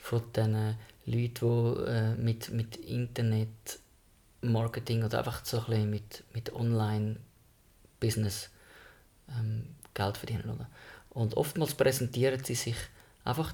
von 0.00 0.22
den 0.34 0.76
Leuten, 1.06 1.34
die 1.40 1.82
äh, 1.90 2.14
mit, 2.14 2.50
mit 2.50 2.76
Internet-Marketing 2.76 5.04
oder 5.04 5.18
einfach 5.18 5.44
so 5.44 5.58
ein 5.58 5.64
bisschen 5.66 5.90
mit, 5.90 6.24
mit 6.34 6.52
Online-Business 6.54 8.48
ähm, 9.38 9.64
Geld 9.94 10.16
verdienen, 10.16 10.48
oder? 10.50 10.68
Und 11.10 11.36
oftmals 11.36 11.74
präsentieren 11.74 12.42
sie 12.42 12.54
sich 12.54 12.76
einfach, 13.24 13.52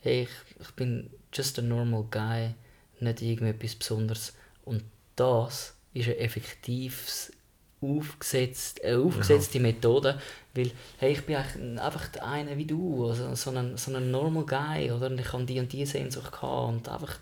hey, 0.00 0.22
ich, 0.22 0.30
ich 0.60 0.70
bin 0.72 1.10
just 1.32 1.58
a 1.58 1.62
normal 1.62 2.04
guy, 2.10 2.54
nicht 3.00 3.22
irgendetwas 3.22 3.74
Besonderes. 3.74 4.34
Und 4.64 4.84
das 5.16 5.74
ist 5.94 6.06
eine 6.06 6.18
effektives 6.18 7.32
aufgesetzt, 7.80 8.84
eine 8.84 8.98
aufgesetzte 8.98 9.60
Methode, 9.60 10.20
weil 10.54 10.70
hey, 10.98 11.12
ich 11.12 11.24
bin 11.24 11.36
einfach 11.78 12.08
einer 12.20 12.56
wie 12.56 12.64
du, 12.64 13.06
also 13.06 13.34
so 13.34 13.50
ein, 13.50 13.76
so 13.76 13.94
ein 13.94 14.10
normal 14.10 14.44
guy, 14.44 14.90
oder? 14.90 15.06
Und 15.06 15.20
ich 15.20 15.32
habe 15.32 15.44
die 15.44 15.60
und 15.60 15.72
die 15.72 15.86
Sehnsucht 15.86 16.32
gehabt 16.32 16.68
und 16.68 16.88
einfach 16.88 17.18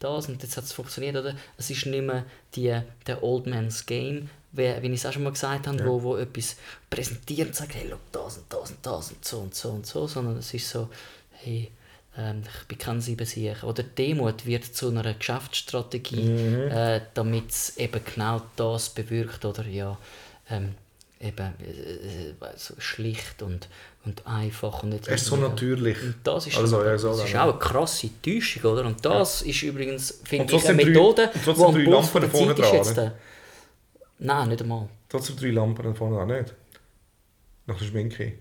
das 0.00 0.28
und 0.28 0.42
jetzt 0.42 0.56
hat 0.56 0.64
es 0.64 0.72
funktioniert, 0.72 1.16
oder? 1.16 1.34
Es 1.56 1.70
ist 1.70 1.86
nicht 1.86 2.02
mehr 2.02 2.24
die, 2.54 2.80
der 3.06 3.22
Old 3.22 3.46
Man's 3.46 3.86
Game, 3.86 4.28
wie, 4.52 4.74
wie 4.82 4.88
ich 4.88 4.94
es 4.94 5.06
auch 5.06 5.12
schon 5.12 5.22
mal 5.22 5.32
gesagt 5.32 5.68
habe, 5.68 5.86
wo, 5.86 6.02
wo 6.02 6.16
etwas 6.16 6.56
präsentiert 6.88 7.48
und 7.48 7.54
sagt, 7.54 7.74
hey, 7.74 7.88
look, 7.88 8.00
das 8.10 8.38
und 8.38 8.52
das 8.52 8.70
und 8.70 8.78
das 8.84 9.10
und 9.12 9.24
so 9.24 9.38
und 9.38 9.54
so 9.54 9.70
und 9.70 9.86
so, 9.86 10.06
sondern 10.08 10.38
es 10.38 10.52
ist 10.52 10.68
so, 10.68 10.88
hey, 11.32 11.70
ähm, 12.16 12.42
ich 12.60 12.66
bin 12.68 12.78
kein 12.78 13.00
Siebensicher. 13.00 13.66
Oder 13.66 13.82
Demut 13.82 14.46
wird 14.46 14.64
zu 14.64 14.88
einer 14.88 15.14
Geschäftsstrategie, 15.14 16.30
äh, 16.30 17.00
damit 17.14 17.50
es 17.50 17.76
eben 17.76 18.00
genau 18.14 18.42
das 18.56 18.90
bewirkt, 18.90 19.44
oder 19.44 19.64
ja, 19.66 19.96
ähm, 20.50 20.74
eben 21.20 21.54
äh, 21.60 22.30
äh, 22.30 22.34
so 22.56 22.74
schlicht 22.78 23.42
und, 23.42 23.68
und 24.04 24.26
einfach 24.26 24.82
und 24.82 24.88
nicht 24.90 25.06
Es 25.06 25.22
ist 25.22 25.28
so 25.28 25.36
natürlich. 25.36 26.02
und 26.02 26.14
das 26.24 26.46
ist, 26.46 26.56
Also, 26.56 26.82
ja, 26.82 26.92
das 26.92 27.02
so 27.02 27.12
ist 27.12 27.34
dann, 27.34 27.40
auch 27.42 27.50
eine 27.50 27.58
krasse 27.58 28.08
Täuschung, 28.22 28.72
oder? 28.72 28.86
Und 28.86 29.04
das 29.04 29.42
ist 29.42 29.62
übrigens, 29.62 30.20
finde 30.24 30.56
ich, 30.56 30.66
eine 30.68 30.78
drei- 30.82 30.84
Methode, 30.86 31.30
trotzdem 31.44 31.64
am 31.66 31.74
drei 31.74 31.84
Puls 31.84 32.14
Lampen 32.14 32.30
von 32.30 32.46
der 32.48 32.56
Zeit 32.56 32.58
ist 32.58 32.72
jetzt... 32.72 32.92
oder? 32.92 33.06
Äh, 33.08 33.10
nein, 34.18 34.48
nicht 34.48 34.62
einmal. 34.62 34.88
Trotzdem 35.08 35.36
drei 35.36 35.50
Lampen 35.50 35.94
vorne 35.94 36.18
auch 36.18 36.26
nicht. 36.26 36.54
Nach 37.66 37.78
der 37.78 37.84
Schminke. 37.84 38.32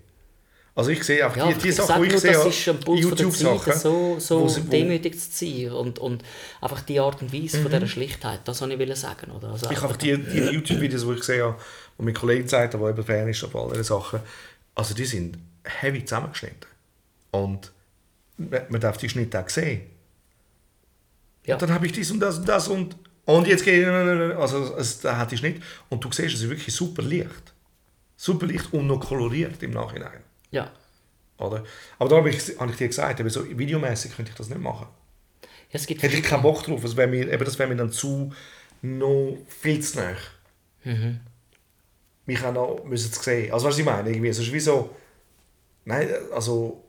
Also 0.79 0.91
ich 0.91 1.03
sehe 1.03 1.25
einfach 1.25 1.35
Ja, 1.37 1.51
die, 1.51 1.59
die 1.59 1.69
ich 1.69 1.75
Sachen, 1.75 2.03
ich 2.05 2.11
nur, 2.11 2.19
sehe, 2.21 2.31
das 2.31 2.45
ist 2.45 2.69
ein 2.69 2.79
Puls 2.79 3.01
YouTube-Sachen, 3.01 3.73
so, 3.77 4.17
so 4.17 4.41
wo 4.49 4.69
demütig 4.71 5.19
zu 5.19 5.29
sein 5.45 5.71
und, 5.73 5.99
und 5.99 6.23
einfach 6.61 6.79
die 6.81 7.01
Art 7.01 7.21
und 7.21 7.33
Weise 7.33 7.61
von 7.61 7.69
dieser 7.69 7.85
Schlichtheit, 7.87 8.39
das 8.45 8.61
wollte 8.61 8.81
ich 8.81 8.95
sagen. 8.95 9.29
Oder? 9.31 9.49
Also 9.49 9.65
Mhm. 9.65 9.71
Ich 9.73 9.77
habe 9.81 9.87
einfach- 9.89 9.97
die, 9.97 10.17
die 10.17 10.39
YouTube-Videos, 10.39 11.03
die 11.05 11.11
ich 11.11 11.19
gesehen 11.19 11.43
habe, 11.43 11.57
wo 11.97 12.03
mein 12.03 12.13
Kollege 12.13 12.43
gezeigt 12.43 12.73
hat, 12.73 12.81
der 12.81 12.89
eben 12.89 13.03
Fan 13.03 13.27
ist 13.27 13.39
von 13.39 13.61
all 13.61 13.69
diesen 13.71 13.83
Sachen, 13.83 14.21
also 14.73 14.93
die 14.93 15.03
sind 15.05 15.37
heavy 15.65 16.05
zusammengeschnitten. 16.05 16.65
Und 17.31 17.71
man 18.37 18.61
man 18.69 18.79
darf 18.79 18.95
die 18.97 19.09
Schnitte 19.09 19.37
auch 19.37 19.49
sehen. 19.49 19.81
Ja. 21.45 21.55
Und 21.55 21.61
dann 21.61 21.73
habe 21.73 21.85
ich 21.87 21.91
dies 21.91 22.09
und 22.11 22.21
das 22.21 22.37
und 22.37 22.47
das 22.47 22.67
und, 22.69 22.95
und 23.25 23.47
jetzt 23.47 23.65
gehe 23.65 23.81
ich, 23.81 24.37
also 24.37 24.75
es, 24.77 25.01
da 25.01 25.17
hat 25.17 25.31
die 25.31 25.37
Schnitt. 25.37 25.61
Und 25.89 26.03
du 26.03 26.09
siehst, 26.11 26.35
es 26.35 26.41
ist 26.43 26.49
wirklich 26.49 26.73
super 26.73 27.01
Licht. 27.01 27.53
Super 28.15 28.45
Licht 28.45 28.71
und 28.73 28.87
noch 28.87 28.99
koloriert 28.99 29.61
im 29.63 29.71
Nachhinein. 29.71 30.21
Ja. 30.51 30.71
Oder? 31.37 31.63
Aber 31.97 32.09
da 32.09 32.17
habe 32.17 32.29
ich, 32.29 32.59
habe 32.59 32.71
ich 32.71 32.77
dir 32.77 32.87
gesagt, 32.87 33.19
eben 33.19 33.29
so 33.29 33.45
videomäßig 33.57 34.15
könnte 34.15 34.31
ich 34.31 34.37
das 34.37 34.49
nicht 34.49 34.61
machen. 34.61 34.87
Ja, 35.41 35.49
es 35.71 35.87
gibt 35.87 36.01
Hätte 36.01 36.17
ich 36.17 36.23
keinen 36.23 36.41
Bock 36.41 36.63
drauf. 36.63 36.81
Das 36.81 36.97
wäre 36.97 37.07
mir, 37.07 37.31
eben, 37.31 37.45
das 37.45 37.57
wäre 37.57 37.69
mir 37.69 37.75
dann 37.75 37.91
zu 37.91 38.33
noch 38.81 39.37
viel 39.47 39.81
zu 39.81 39.99
nah. 39.99 40.15
Mhm. 40.83 41.19
Mich 42.25 42.43
auch 42.43 42.53
noch 42.53 42.83
müssen 42.83 43.11
zu 43.11 43.21
sehen. 43.21 43.53
Also, 43.53 43.67
was 43.67 43.77
ich 43.77 43.85
meine, 43.85 44.09
irgendwie, 44.09 44.29
es 44.29 44.39
ist 44.39 44.51
wie 44.51 44.59
so, 44.59 44.95
nein, 45.85 46.09
also, 46.33 46.83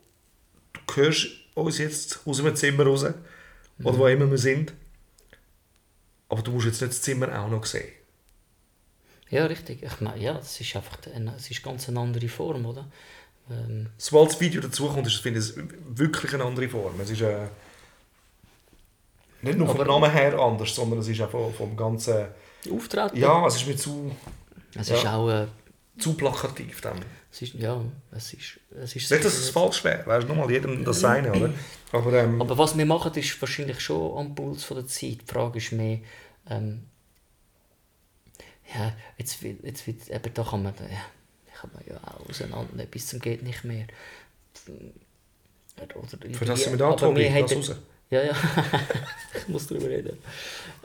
du 0.72 0.96
hörst 0.96 1.28
uns 1.54 1.78
jetzt 1.78 2.20
aus 2.24 2.38
dem 2.38 2.54
Zimmer 2.56 2.84
raus, 2.84 3.04
oder 3.82 3.98
wo 3.98 4.06
immer 4.06 4.30
wir 4.30 4.38
sind, 4.38 4.74
aber 6.28 6.42
du 6.42 6.52
musst 6.52 6.66
jetzt 6.66 6.80
nicht 6.80 6.92
das 6.92 7.02
Zimmer 7.02 7.40
auch 7.40 7.48
noch 7.48 7.64
sehen. 7.64 7.92
Ja, 9.30 9.46
richtig. 9.46 9.82
Ich 9.82 10.00
meine, 10.00 10.20
ja, 10.20 10.38
es 10.38 10.60
ist 10.60 10.74
einfach 10.76 10.98
eine, 11.14 11.34
es 11.36 11.50
ist 11.50 11.62
ganz 11.62 11.88
eine 11.88 12.00
andere 12.00 12.28
Form, 12.28 12.66
oder? 12.66 12.90
Ähm, 13.50 13.86
Sobald 13.98 14.30
das 14.30 14.40
Video 14.40 14.60
dazukommt, 14.60 15.06
ist 15.06 15.14
es, 15.14 15.20
finde 15.20 15.40
ich, 15.40 15.52
wirklich 15.98 16.34
eine 16.34 16.44
andere 16.44 16.68
Form. 16.68 17.00
Es 17.00 17.10
ist 17.10 17.20
äh, 17.22 17.46
nicht 19.42 19.58
nur 19.58 19.68
vom 19.68 19.86
Namen 19.86 20.10
her 20.10 20.38
anders, 20.38 20.74
sondern 20.74 21.00
es 21.00 21.08
ist 21.08 21.20
auch 21.20 21.30
vom, 21.30 21.52
vom 21.52 21.76
ganzen, 21.76 22.26
Auftreten. 22.70 23.16
ja, 23.16 23.46
es 23.46 23.56
ist 23.56 23.66
mir 23.66 23.76
zu, 23.76 24.14
Es 24.74 24.90
ist 24.90 25.02
ja. 25.02 25.16
auch, 25.16 25.30
äh, 25.30 25.46
zu 25.98 26.14
plakativ 26.14 26.80
dann. 26.80 26.98
es 27.32 27.42
ist, 27.42 27.54
ja, 27.54 27.80
es 28.12 28.32
ist, 28.34 28.60
es 28.82 28.96
ist 28.96 29.10
Nicht, 29.10 29.24
dass 29.24 29.34
es 29.36 29.50
falsch 29.50 29.82
wäre, 29.84 30.06
weißt 30.06 30.24
du, 30.24 30.28
nochmal 30.28 30.50
jedem 30.50 30.84
das 30.84 31.00
seine, 31.00 31.32
oder? 31.32 31.52
Aber, 31.92 32.12
ähm, 32.12 32.40
Aber 32.40 32.56
was 32.56 32.76
wir 32.76 32.86
machen, 32.86 33.12
ist 33.14 33.40
wahrscheinlich 33.40 33.80
schon 33.80 34.16
am 34.16 34.34
Puls 34.34 34.62
von 34.64 34.76
der 34.76 34.86
Zeit. 34.86 35.22
Die 35.22 35.26
Frage 35.26 35.58
ist 35.58 35.72
mehr, 35.72 35.98
ähm, 36.48 36.86
ja, 38.74 38.92
jetzt 39.18 39.42
wird, 39.42 39.64
jetzt 39.64 39.86
wird, 39.86 40.08
eben 40.08 40.34
da 40.34 40.44
kann 40.44 40.62
man, 40.62 40.74
ja, 40.74 41.04
kann 41.60 41.70
man 41.72 41.82
ja 41.86 41.96
auch 41.96 42.28
auseinander, 42.28 42.84
bis 42.86 43.08
zum 43.08 43.20
geht 43.20 43.42
nicht 43.42 43.64
mehr. 43.64 43.86
Oder 45.76 46.34
für 46.34 46.44
das 46.44 46.62
sind 46.62 46.72
wir 46.72 46.78
da, 46.78 46.92
Tobi, 46.92 47.20
wir 47.22 47.40
lass 47.40 47.56
raus. 47.56 47.76
Ja, 48.10 48.22
ja, 48.22 48.32
ich 49.34 49.48
muss 49.48 49.66
darüber 49.68 49.88
reden. 49.88 50.18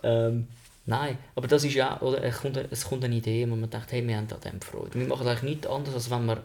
Ähm, 0.04 0.48
nein, 0.86 1.18
aber 1.36 1.48
das 1.48 1.64
ist 1.64 1.74
ja, 1.74 2.00
oder 2.02 2.24
es 2.24 2.38
kommt, 2.38 2.58
es 2.58 2.86
kommt 2.86 3.04
eine 3.04 3.16
Idee, 3.16 3.50
wo 3.50 3.56
man 3.56 3.70
denkt, 3.70 3.92
hey, 3.92 4.08
wir 4.08 4.16
haben 4.16 4.32
an 4.32 4.42
dem 4.42 4.62
Freude. 4.62 4.94
Wir 4.94 5.08
machen 5.08 5.28
eigentlich 5.28 5.44
nichts 5.44 5.68
anderes, 5.68 5.96
als 5.96 6.12
wenn 6.12 6.26
wir, 6.26 6.44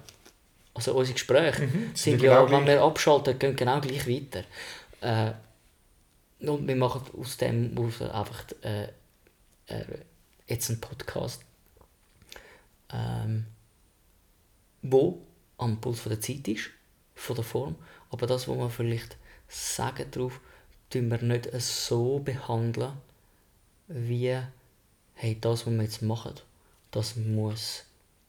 also 0.73 0.95
unsere 0.95 1.15
Gespräche 1.15 1.69
sind 1.69 1.97
sind 1.97 2.19
genau 2.23 2.47
ja, 2.47 2.51
wenn 2.51 2.65
gleich. 2.65 2.77
wir 2.77 2.83
abschalten, 2.83 3.39
gehen 3.39 3.57
genau 3.57 3.81
gleich 3.81 4.09
weiter. 4.09 4.45
Äh, 5.03 5.33
und 6.49 6.67
wir 6.67 6.77
machen 6.77 7.03
aus 7.19 7.37
dem 7.37 7.77
aus 7.77 8.01
einfach 8.01 8.45
äh, 8.63 8.85
äh, 9.67 9.85
jetzt 10.47 10.71
einen 10.71 10.81
Podcast, 10.81 11.43
ähm, 12.93 13.45
wo 14.83 15.21
am 15.59 15.81
Puls 15.81 16.01
von 16.01 16.11
der 16.11 16.21
Zeit 16.21 16.49
ist, 16.49 16.71
von 17.15 17.37
der 17.37 17.45
Form, 17.45 17.77
aber 18.11 18.27
das, 18.27 18.49
was 18.49 18.57
wir 18.57 18.71
vielleicht 18.71 19.17
sagen 19.49 20.11
drauf, 20.11 20.41
tun 20.89 21.11
wir 21.11 21.23
nicht 21.23 21.49
so 21.61 22.19
behandeln, 22.19 22.93
wie 23.89 24.39
hey, 25.15 25.37
das, 25.41 25.67
was 25.67 25.73
wir 25.73 25.83
jetzt 25.83 26.03
machen, 26.03 26.35
das 26.91 27.17
muss 27.17 27.85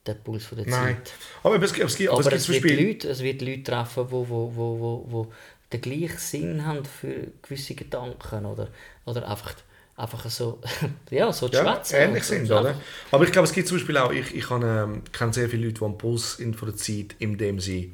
der 0.05 0.15
Puls 0.15 0.45
von 0.45 0.57
der 0.57 0.67
Nein. 0.67 0.97
Zeit. 0.97 1.13
Aber 1.43 1.61
es, 1.61 1.71
es 1.71 1.95
gibt, 1.95 2.09
aber 2.09 2.33
es 2.33 2.49
es 2.49 2.63
wird. 2.63 2.79
Leute, 2.79 3.09
es 3.09 3.21
wird 3.21 3.41
Leute 3.41 3.63
treffen, 3.63 4.07
die 4.07 4.11
wo, 4.11 4.27
wo, 4.27 4.55
wo, 4.55 4.79
wo, 4.79 5.05
wo 5.07 5.33
den 5.71 5.81
gleichen 5.81 6.17
Sinn 6.17 6.65
haben 6.65 6.83
für 6.85 7.27
gewisse 7.41 7.75
Gedanken 7.75 8.45
oder, 8.45 8.69
oder 9.05 9.29
einfach, 9.29 9.55
einfach 9.95 10.29
so, 10.29 10.59
ja, 11.09 11.31
so 11.31 11.49
zu 11.49 11.57
ja, 11.57 11.63
schwätzen. 11.63 11.95
ähnlich 11.95 12.23
und 12.23 12.27
so. 12.27 12.35
sind, 12.35 12.51
oder? 12.51 12.75
Aber 13.11 13.23
ich 13.23 13.31
glaube, 13.31 13.47
es 13.47 13.53
gibt 13.53 13.67
zum 13.67 13.77
Beispiel 13.77 13.97
auch, 13.97 14.11
ich, 14.11 14.35
ich 14.35 14.49
ähm, 14.51 15.03
kenne 15.11 15.33
sehr 15.33 15.49
viele 15.49 15.65
Leute, 15.65 15.79
die 15.79 15.85
am 15.85 15.97
Puls 15.97 16.37
sind 16.37 16.55
von 16.55 16.69
der 16.69 16.77
Zeit, 16.77 17.15
indem 17.19 17.59
sie 17.59 17.93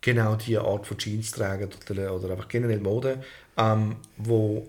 genau 0.00 0.34
diese 0.36 0.62
Art 0.62 0.86
von 0.86 0.98
Jeans 0.98 1.30
tragen 1.32 1.68
oder, 1.90 2.14
oder 2.14 2.30
einfach 2.30 2.48
generell 2.48 2.80
Mode, 2.80 3.22
ähm, 3.56 3.96
wo 4.16 4.68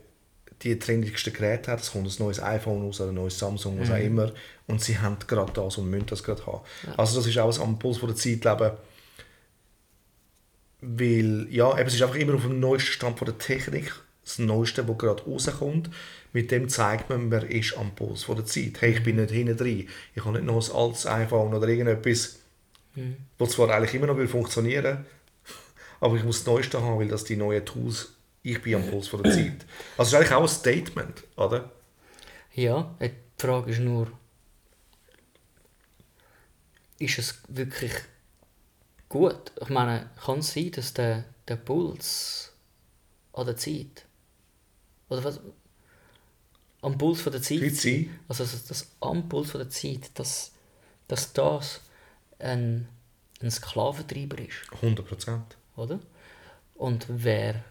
die 0.64 0.78
trendigsten 0.78 1.34
Geräte 1.34 1.72
hat. 1.72 1.82
Es 1.82 1.92
kommt 1.92 2.08
ein 2.08 2.24
neues 2.24 2.42
iPhone 2.42 2.84
raus 2.84 3.02
oder 3.02 3.12
ein 3.12 3.16
neues 3.16 3.40
Samsung, 3.40 3.80
was 3.80 3.90
auch 3.90 3.98
immer. 3.98 4.32
Und 4.68 4.82
sie 4.82 4.98
haben 5.00 5.18
gerade 5.28 5.52
das 5.54 5.78
und 5.78 5.90
müssen 5.90 6.06
das 6.06 6.24
gerade 6.24 6.46
haben. 6.46 6.62
Also 6.98 7.18
das 7.18 7.28
ist 7.28 7.38
auch 7.38 7.60
am 7.60 7.80
Puls 7.80 7.98
von 7.98 8.10
der 8.10 8.16
Zeit 8.16 8.44
leben. 8.44 8.72
Weil, 10.82 11.48
ja, 11.50 11.78
eben, 11.78 11.88
es 11.88 11.96
ist 11.96 12.02
einfach 12.02 12.16
immer 12.16 12.36
auf 12.36 12.44
dem 12.44 12.60
neuesten 12.60 12.92
Stand 12.92 13.20
von 13.20 13.26
der 13.26 13.38
Technik. 13.38 13.94
Das 14.24 14.40
Neueste, 14.40 14.88
was 14.88 14.98
gerade 14.98 15.24
rauskommt. 15.24 15.90
Mit 16.34 16.52
dem 16.52 16.70
zeigt 16.70 17.10
man, 17.10 17.30
man 17.30 17.48
ist 17.48 17.78
am 17.78 17.94
Puls 17.96 18.24
von 18.24 18.36
der 18.36 18.46
Zeit. 18.46 18.82
Hey, 18.82 18.92
ich 18.92 19.04
bin 19.04 19.18
nicht 19.18 19.32
hinten 19.32 19.58
drin. 19.58 19.90
Ich 20.16 20.24
habe 20.24 20.38
nicht 20.38 20.46
noch 20.46 20.70
ein 20.70 20.76
altes 20.76 21.06
iPhone 21.06 21.54
oder 21.54 21.68
irgendetwas, 21.68 22.40
das 23.38 23.50
zwar 23.50 23.70
eigentlich 23.70 23.94
immer 23.94 24.08
noch 24.08 24.18
will 24.18 24.28
funktionieren 24.28 25.06
aber 26.02 26.16
ich 26.16 26.24
muss 26.24 26.44
das 26.44 26.48
Neueste 26.48 26.82
haben, 26.82 27.00
weil 27.00 27.08
das 27.08 27.24
die 27.24 27.38
neuen 27.38 27.66
Tools, 27.66 28.14
ich 28.44 28.62
bin 28.62 28.76
am 28.76 28.90
Puls 28.90 29.08
von 29.08 29.24
der 29.24 29.32
Zeit. 29.32 29.66
Also 29.98 30.02
es 30.02 30.08
ist 30.10 30.16
eigentlich 30.16 30.34
auch 30.34 30.42
ein 30.42 30.48
Statement, 30.48 31.24
oder? 31.38 31.72
Ja, 32.54 32.96
die 33.00 33.12
Frage 33.38 33.72
ist 33.72 33.80
nur, 33.80 34.12
ist 37.00 37.18
es 37.18 37.42
wirklich 37.48 37.94
gut? 39.10 39.52
Ich 39.62 39.70
meine, 39.70 40.10
kann 40.24 40.40
es 40.40 40.54
sein, 40.54 40.72
dass 40.72 40.94
der, 40.94 41.24
der 41.48 41.56
Puls 41.56 42.52
an 43.34 43.46
der 43.46 43.58
Zeit, 43.58 44.06
oder 45.12 45.24
was, 45.24 45.40
am 46.82 46.98
Puls 46.98 47.22
von 47.22 47.32
der 47.32 47.42
Zeit, 47.42 47.76
Zeit? 47.76 48.08
also 48.28 48.44
das, 48.44 48.88
am 49.02 49.30
Puls 49.30 49.52
von 49.52 49.60
der 49.60 49.70
Zeit, 49.70 50.10
dass, 50.16 50.52
dass 51.08 51.32
das 51.34 51.82
ein, 52.40 52.88
ein 53.42 53.52
Sklaventreiber 53.52 54.40
ist, 54.40 54.56
100 54.82 55.06
Prozent. 55.08 55.58
oder? 55.76 56.00
Und 56.76 57.06
wer 57.10 57.64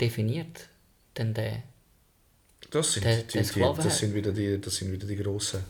definiert 0.00 0.68
denn 1.16 1.34
den 1.34 1.62
Das 2.70 2.92
sind, 2.92 3.04
Der- 3.04 3.22
die, 3.22 3.38
die, 3.42 3.60
das 3.60 3.98
sind 3.98 4.14
wieder 4.14 4.32
die, 4.32 4.60
das 4.60 4.76
sind 4.76 4.92
wieder 4.92 5.06
die 5.06 5.16
grossen 5.16 5.64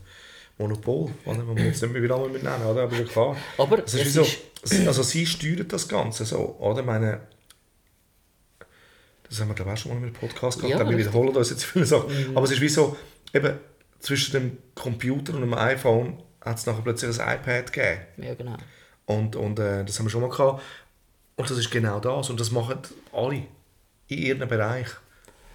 Monopol, 0.59 1.11
oder? 1.25 1.43
die 1.43 1.57
wir 1.57 1.65
jetzt 1.67 1.83
nicht 1.83 1.93
mehr 1.93 2.03
wieder 2.03 2.15
einmal 2.17 2.31
nennen, 2.31 2.67
oder? 2.67 2.83
Aber 2.85 2.97
ja 2.97 3.05
klar. 3.05 3.37
Aber 3.59 3.85
es 3.85 3.95
ist 3.95 4.07
es 4.09 4.15
so, 4.15 4.23
ist- 4.23 4.39
sie- 4.65 4.87
also 4.87 5.03
sie 5.03 5.27
steuern 5.27 5.67
das 5.69 5.89
Ganze 5.89 6.25
so, 6.27 6.57
oder? 6.59 6.81
Ich 6.81 6.87
meine, 6.87 7.21
das 9.29 9.41
haben 9.41 9.49
wir 9.49 9.55
glaube 9.55 9.73
ich 9.73 9.79
auch 9.79 9.83
schon 9.83 9.93
mal 9.93 9.99
in 9.99 10.05
einem 10.05 10.13
Podcast 10.13 10.61
gehabt, 10.61 10.81
Ja, 10.81 10.89
wir 10.89 10.97
wiederholen 10.97 11.35
uns 11.37 11.51
jetzt 11.51 11.65
viele 11.65 11.87
Sachen. 11.87 12.37
Aber 12.37 12.45
es 12.45 12.53
ist 12.53 12.61
wie 12.61 12.69
so, 12.69 12.97
eben 13.33 13.59
zwischen 14.01 14.33
dem 14.33 14.59
Computer 14.75 15.35
und 15.35 15.41
dem 15.41 15.55
iPhone 15.55 16.19
hat 16.41 16.59
es 16.59 16.67
nachher 16.67 16.83
plötzlich 16.83 17.21
ein 17.21 17.39
iPad 17.39 17.73
gegeben. 17.73 18.01
Ja, 18.19 18.35
genau. 18.35 18.57
Und, 19.07 19.37
und 19.37 19.59
äh, 19.59 19.85
das 19.85 19.99
haben 19.99 20.07
wir 20.07 20.11
schon 20.11 20.23
mal 20.23 20.31
gehabt. 20.31 20.63
Und 21.37 21.51
das 21.51 21.59
ist 21.59 21.71
genau 21.71 22.01
das. 22.01 22.31
Und 22.31 22.39
das 22.39 22.51
machen 22.51 22.79
alle 23.13 23.47
in 24.09 24.19
ihrem 24.19 24.49
Bereich. 24.49 24.89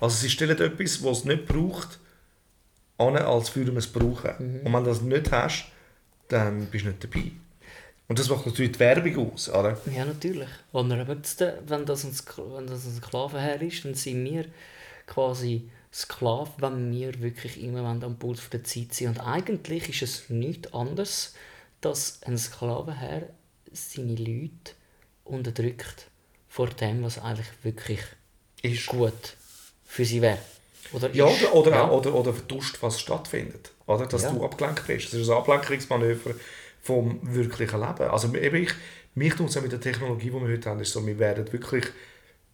Also 0.02 0.18
sie 0.18 0.30
stellen 0.30 0.60
etwas, 0.60 1.04
was 1.04 1.20
es 1.20 1.26
nicht 1.26 1.46
braucht, 1.46 2.00
an, 2.98 3.16
als 3.18 3.56
würden 3.56 3.74
wir 3.74 3.80
es 3.80 3.88
brauchen. 3.88 4.62
Und 4.64 4.74
wenn 4.74 4.84
du 4.84 4.90
das 4.90 5.02
nicht 5.02 5.32
hast, 5.32 5.66
dann 6.28 6.66
bist 6.68 6.86
du 6.86 6.90
nicht 6.90 7.04
dabei. 7.04 7.32
Und 8.10 8.18
das 8.18 8.28
macht 8.28 8.46
natürlich 8.48 8.72
die 8.74 8.80
Werbung 8.80 9.32
aus, 9.34 9.50
oder? 9.50 9.80
Ja, 9.96 10.04
natürlich. 10.04 10.50
Und 10.72 10.90
jetzt, 10.92 11.42
äh, 11.42 11.54
wenn 11.68 11.86
das 11.86 12.04
ein, 12.04 12.12
wenn 12.56 12.66
das 12.68 12.86
ein 12.86 12.96
Sklavenherr 12.96 13.62
ist, 13.62 13.86
dann 13.86 13.94
sind 13.94 14.26
wir 14.26 14.46
quasi 15.06 15.70
Sklaven, 15.94 16.54
wenn 16.58 16.92
wir 16.92 17.22
wirklich 17.22 17.62
immer 17.64 17.84
am 17.86 18.18
Puls 18.18 18.50
der 18.50 18.64
Zeit 18.64 18.94
sind. 18.94 19.10
Und 19.10 19.20
eigentlich 19.20 19.90
ist 19.90 20.02
es 20.02 20.30
nichts 20.30 20.74
anderes, 20.74 21.36
dass 21.82 22.22
ein 22.24 22.38
Sklavenherr 22.38 23.30
seine 23.72 24.16
Leute 24.16 24.74
unterdrückt 25.24 26.08
vor 26.48 26.68
dem, 26.68 27.04
was 27.04 27.20
eigentlich 27.20 27.48
wirklich 27.62 28.00
Ist. 28.64 28.88
gut 28.88 29.36
für 29.86 30.04
sie 30.06 30.22
wäre. 30.22 30.40
Oder 30.94 31.12
Ja, 31.14 31.28
ist. 31.28 31.44
oder, 31.44 31.54
oder, 31.56 31.72
Ja. 31.72 31.84
auch- 31.88 31.98
oder, 32.00 32.16
oder 32.16 32.34
vertuscht, 32.34 32.78
was 32.82 33.00
stattfindet. 33.00 33.72
Oder? 33.86 34.08
Dass 34.08 34.24
Ja. 34.24 34.32
du 34.32 34.44
abgelenkt 34.44 34.88
bist. 34.88 35.14
Das 35.14 35.20
ist 35.20 35.30
ein 35.30 35.38
Ablenkungsmanöver 35.38 36.34
vom 36.82 37.20
wirklichen 37.22 37.80
Leben. 37.80 38.10
Also 38.10 38.34
eben 38.34 38.64
ich, 38.64 38.72
mich 39.16 39.34
tut 39.36 39.50
es 39.50 39.62
mit 39.62 39.72
der 39.72 39.82
Technologie, 39.82 40.30
die 40.30 40.34
wir 40.34 40.48
heute 40.48 40.70
haben, 40.70 40.80
ist 40.80 40.94
so, 40.94 41.06
wir 41.06 41.20
werden 41.20 41.52
wirklich 41.52 41.86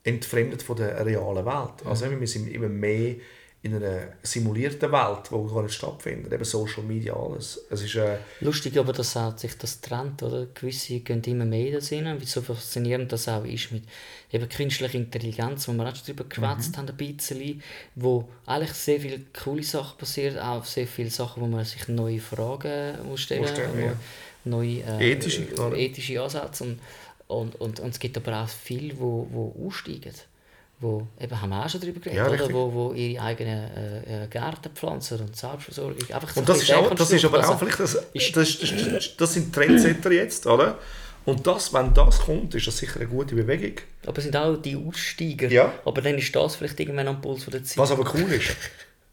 entfremdet 0.04 0.64
von 0.64 0.78
der 0.78 1.06
realen 1.06 1.46
Welt. 1.46 1.86
Also 1.86 2.10
wir 2.10 2.28
sind 2.28 2.48
immer 2.48 2.70
mehr 2.70 3.16
in 3.66 3.74
einer 3.74 4.10
simulierten 4.22 4.92
Welt, 4.92 5.32
die 5.32 5.54
gar 5.54 5.64
nicht 5.64 5.74
stattfindet. 5.74 6.32
Eben 6.32 6.44
Social 6.46 6.84
Media, 6.84 7.16
alles. 7.16 7.60
Es 7.72 7.82
ist, 7.82 7.96
äh, 7.96 8.18
Lustig 8.42 8.78
aber, 8.78 8.94
dass 8.94 9.18
auch 9.18 9.36
sich 9.36 9.58
das 9.58 9.82
trennt, 9.82 10.22
oder? 10.22 10.46
Gewisse 10.54 11.00
gehen 11.00 11.24
immer 11.24 11.46
mehr 11.46 11.72
das 11.72 11.92
rein, 11.92 12.22
wie 12.22 12.26
so 12.26 12.44
faszinierend 12.44 13.12
das 13.12 13.28
auch 13.28 13.44
ist 13.44 13.72
mit 13.72 13.82
eben 14.32 14.48
künstlicher 14.48 14.94
Intelligenz, 14.94 15.68
wo 15.68 15.74
wir 15.74 15.90
auch 15.90 15.96
schon 15.96 16.06
darüber 16.06 16.26
geschwätzt 16.26 16.78
haben, 16.78 16.88
ein 16.88 16.96
bisschen, 16.96 17.64
wo 17.96 18.30
eigentlich 18.46 18.74
sehr 18.74 19.00
viele 19.00 19.22
coole 19.34 19.64
Sachen 19.64 19.98
passieren, 19.98 20.38
auch 20.38 20.64
sehr 20.64 20.86
viele 20.86 21.10
Sachen, 21.10 21.42
wo 21.42 21.48
man 21.48 21.66
sich 21.66 21.88
neue 21.88 22.20
Fragen 22.20 23.04
muss 23.08 23.22
stellen 23.22 23.42
Muss 23.42 23.58
ja. 23.58 23.98
neue 24.44 24.82
äh, 24.82 25.14
Ethische, 25.14 25.44
klar. 25.46 25.74
ethische 25.74 26.22
Ansätze 26.22 26.66
und, 26.66 26.80
und, 27.28 27.56
und, 27.56 27.80
und 27.80 27.90
es 27.90 27.98
gibt 27.98 28.16
aber 28.16 28.44
auch 28.44 28.50
viele, 28.50 29.00
wo, 29.00 29.28
wo 29.32 29.68
aussteigen. 29.68 30.14
Wo, 30.80 31.08
eben 31.20 31.42
haben 31.42 31.50
wir 31.50 31.66
auch 31.66 31.70
schon 31.70 31.80
darüber 31.82 32.00
geredet, 32.02 32.40
Ja. 32.42 32.54
Wo, 32.54 32.74
wo 32.74 32.94
ihre 32.94 33.24
eigenen 33.24 33.72
äh, 33.76 34.24
äh, 34.26 34.28
Gärten 34.28 34.72
pflanzen 34.76 35.22
und 35.22 35.36
Selbstversorgung. 35.36 35.98
Einfach 36.14 36.36
Und 36.36 36.50
das 36.50 36.62
ist, 36.62 36.74
auch, 36.74 36.94
das 36.94 37.12
ist 37.12 37.24
aber 37.26 37.48
auch 37.50 37.58
vielleicht, 37.58 37.80
das, 37.80 37.96
ist- 38.14 38.36
das, 38.36 38.60
das, 38.60 38.70
das, 38.92 39.18
das 39.18 39.34
sind 39.34 39.54
Trendsetter 39.56 40.12
jetzt, 40.12 40.46
oder? 40.48 40.78
Und 41.24 41.48
das, 41.48 41.74
wenn 41.74 41.94
das 41.94 42.20
kommt, 42.20 42.54
ist 42.56 42.68
das 42.68 42.78
sicher 42.78 43.00
eine 43.00 43.10
gute 43.10 43.34
Bewegung. 43.36 43.78
Aber 44.06 44.18
es 44.18 44.26
sind 44.26 44.36
auch 44.38 44.58
die 44.58 44.76
Aussteiger. 44.76 45.48
Ja. 45.50 45.74
Aber 45.86 46.02
dann 46.02 46.18
ist 46.20 46.36
das 46.36 46.56
vielleicht 46.58 46.80
irgendwann 46.80 47.08
am 47.08 47.20
Puls 47.22 47.46
von 47.46 47.52
der 47.52 47.64
Zeit. 47.64 47.78
Was 47.78 47.92
aber 47.92 48.14
cool 48.14 48.32
ist, 48.34 48.56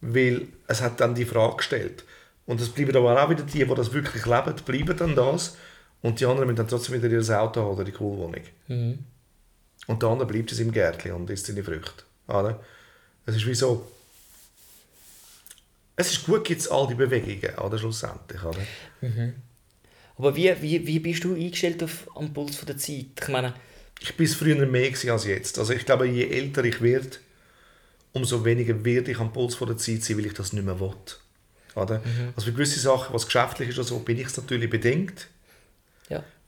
weil 0.03 0.49
es 0.67 0.83
hat 0.83 1.01
dann 1.01 1.15
die 1.15 1.25
Frage 1.25 1.57
gestellt. 1.57 2.05
Und 2.45 2.61
es 2.61 2.69
bleiben 2.69 2.95
aber 2.97 3.23
auch 3.25 3.31
wieder 3.31 3.45
die, 3.45 3.65
die 3.65 3.75
das 3.75 3.93
wirklich 3.95 4.27
leben, 4.27 4.55
bleiben 4.67 4.97
dann 4.97 5.15
das. 5.15 5.57
Und 6.03 6.19
die 6.21 6.27
anderen 6.27 6.49
müssen 6.49 6.57
dann 6.57 6.69
trotzdem 6.69 7.01
wieder 7.01 7.09
ihr 7.09 7.41
Auto 7.41 7.61
haben 7.63 7.71
oder 7.71 7.85
die 7.85 7.93
Coolwohnung. 7.93 8.43
Mhm. 8.67 8.99
Und 9.87 10.05
andere 10.05 10.27
bleibt 10.27 10.53
in 10.53 10.59
seinem 10.59 10.73
Gärtchen 10.73 11.13
und 11.13 11.29
isst 11.31 11.47
seine 11.47 11.65
Früchte. 11.65 12.05
Oder? 12.29 12.63
Es 13.27 13.37
ist 13.37 13.47
wie 13.47 13.55
so... 13.55 13.91
Es 15.95 16.11
ist 16.11 16.25
gut, 16.25 16.45
gibt 16.45 16.61
es 16.61 16.69
all 16.69 16.89
die 16.89 16.95
Bewegungen, 16.95 17.59
oder, 17.59 17.79
schlussendlich. 17.79 18.43
Oder? 18.43 18.61
Aber 20.17 20.35
wie, 20.35 20.55
wie, 20.63 20.87
wie 20.87 20.99
bist 20.99 21.25
du 21.25 21.35
eingestellt 21.35 21.83
auf, 21.83 22.09
am 22.15 22.33
Puls 22.33 22.57
von 22.57 22.67
der 22.67 22.79
Zeit? 22.79 23.07
Ich 23.21 23.29
meine, 23.29 23.55
Ich 24.01 24.17
bin 24.17 24.27
es 24.27 24.35
früher 24.35 24.67
mehr 24.67 24.91
als 24.91 25.25
jetzt. 25.25 25.59
Also 25.59 25.73
ich 25.73 25.85
glaube, 25.85 26.09
je 26.09 26.27
älter 26.29 26.65
ich 26.65 26.81
werde, 26.81 27.19
umso 28.13 28.45
weniger 28.45 28.85
werde 28.85 29.13
ich 29.13 29.19
am 29.19 29.33
Puls 29.33 29.55
von 29.55 29.69
der 29.69 29.77
Zeit 29.77 30.03
sein, 30.03 30.19
weil 30.19 30.27
ich 30.27 30.35
das 30.35 30.53
nicht 30.53 30.65
mehr 30.65 30.81
will. 30.81 30.95
Oder? 31.75 32.03
Also 32.35 32.47
für 32.47 32.53
gewisse 32.53 32.81
Sachen, 32.81 33.15
was 33.15 33.27
geschäftlich 33.27 33.71
ist 33.71 33.79
oder 33.79 33.89
so, 33.89 33.99
bin 34.01 34.19
ich 34.19 34.27
es 34.27 34.37
natürlich 34.37 34.69
bedingt. 34.69 35.29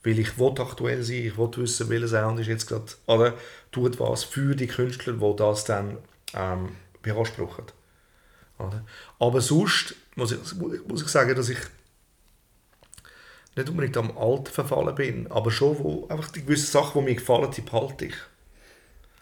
Weil 0.05 0.19
ich 0.19 0.37
will 0.37 0.53
aktuell 0.59 1.03
sein, 1.03 1.25
ich 1.25 1.37
will 1.37 1.49
wissen, 1.57 1.89
welcher 1.89 2.07
Sound 2.07 2.39
ist 2.39 2.47
jetzt 2.47 2.67
gerade, 2.67 2.85
oder 3.07 3.33
tut 3.71 3.99
was 3.99 4.23
für 4.23 4.55
die 4.55 4.67
Künstler, 4.67 5.13
die 5.13 5.35
das 5.35 5.65
dann 5.65 5.97
ähm, 6.33 6.75
beanspruchen. 7.01 7.65
Oder? 8.59 8.85
Aber 9.19 9.41
sonst 9.41 9.95
muss 10.15 10.31
ich, 10.31 10.39
muss 10.87 11.01
ich 11.01 11.07
sagen, 11.07 11.35
dass 11.35 11.49
ich 11.49 11.57
nicht 13.55 13.69
unbedingt 13.69 13.97
am 13.97 14.15
Alter 14.17 14.51
verfallen 14.51 14.95
bin, 14.95 15.31
aber 15.31 15.49
schon, 15.49 15.79
wo 15.79 16.07
einfach 16.07 16.29
die 16.29 16.41
gewissen 16.41 16.67
Sachen, 16.67 17.01
die 17.01 17.11
mir 17.11 17.15
gefallen, 17.15 17.49
die 17.51 17.61
behalte 17.61 18.05
ich. 18.05 18.15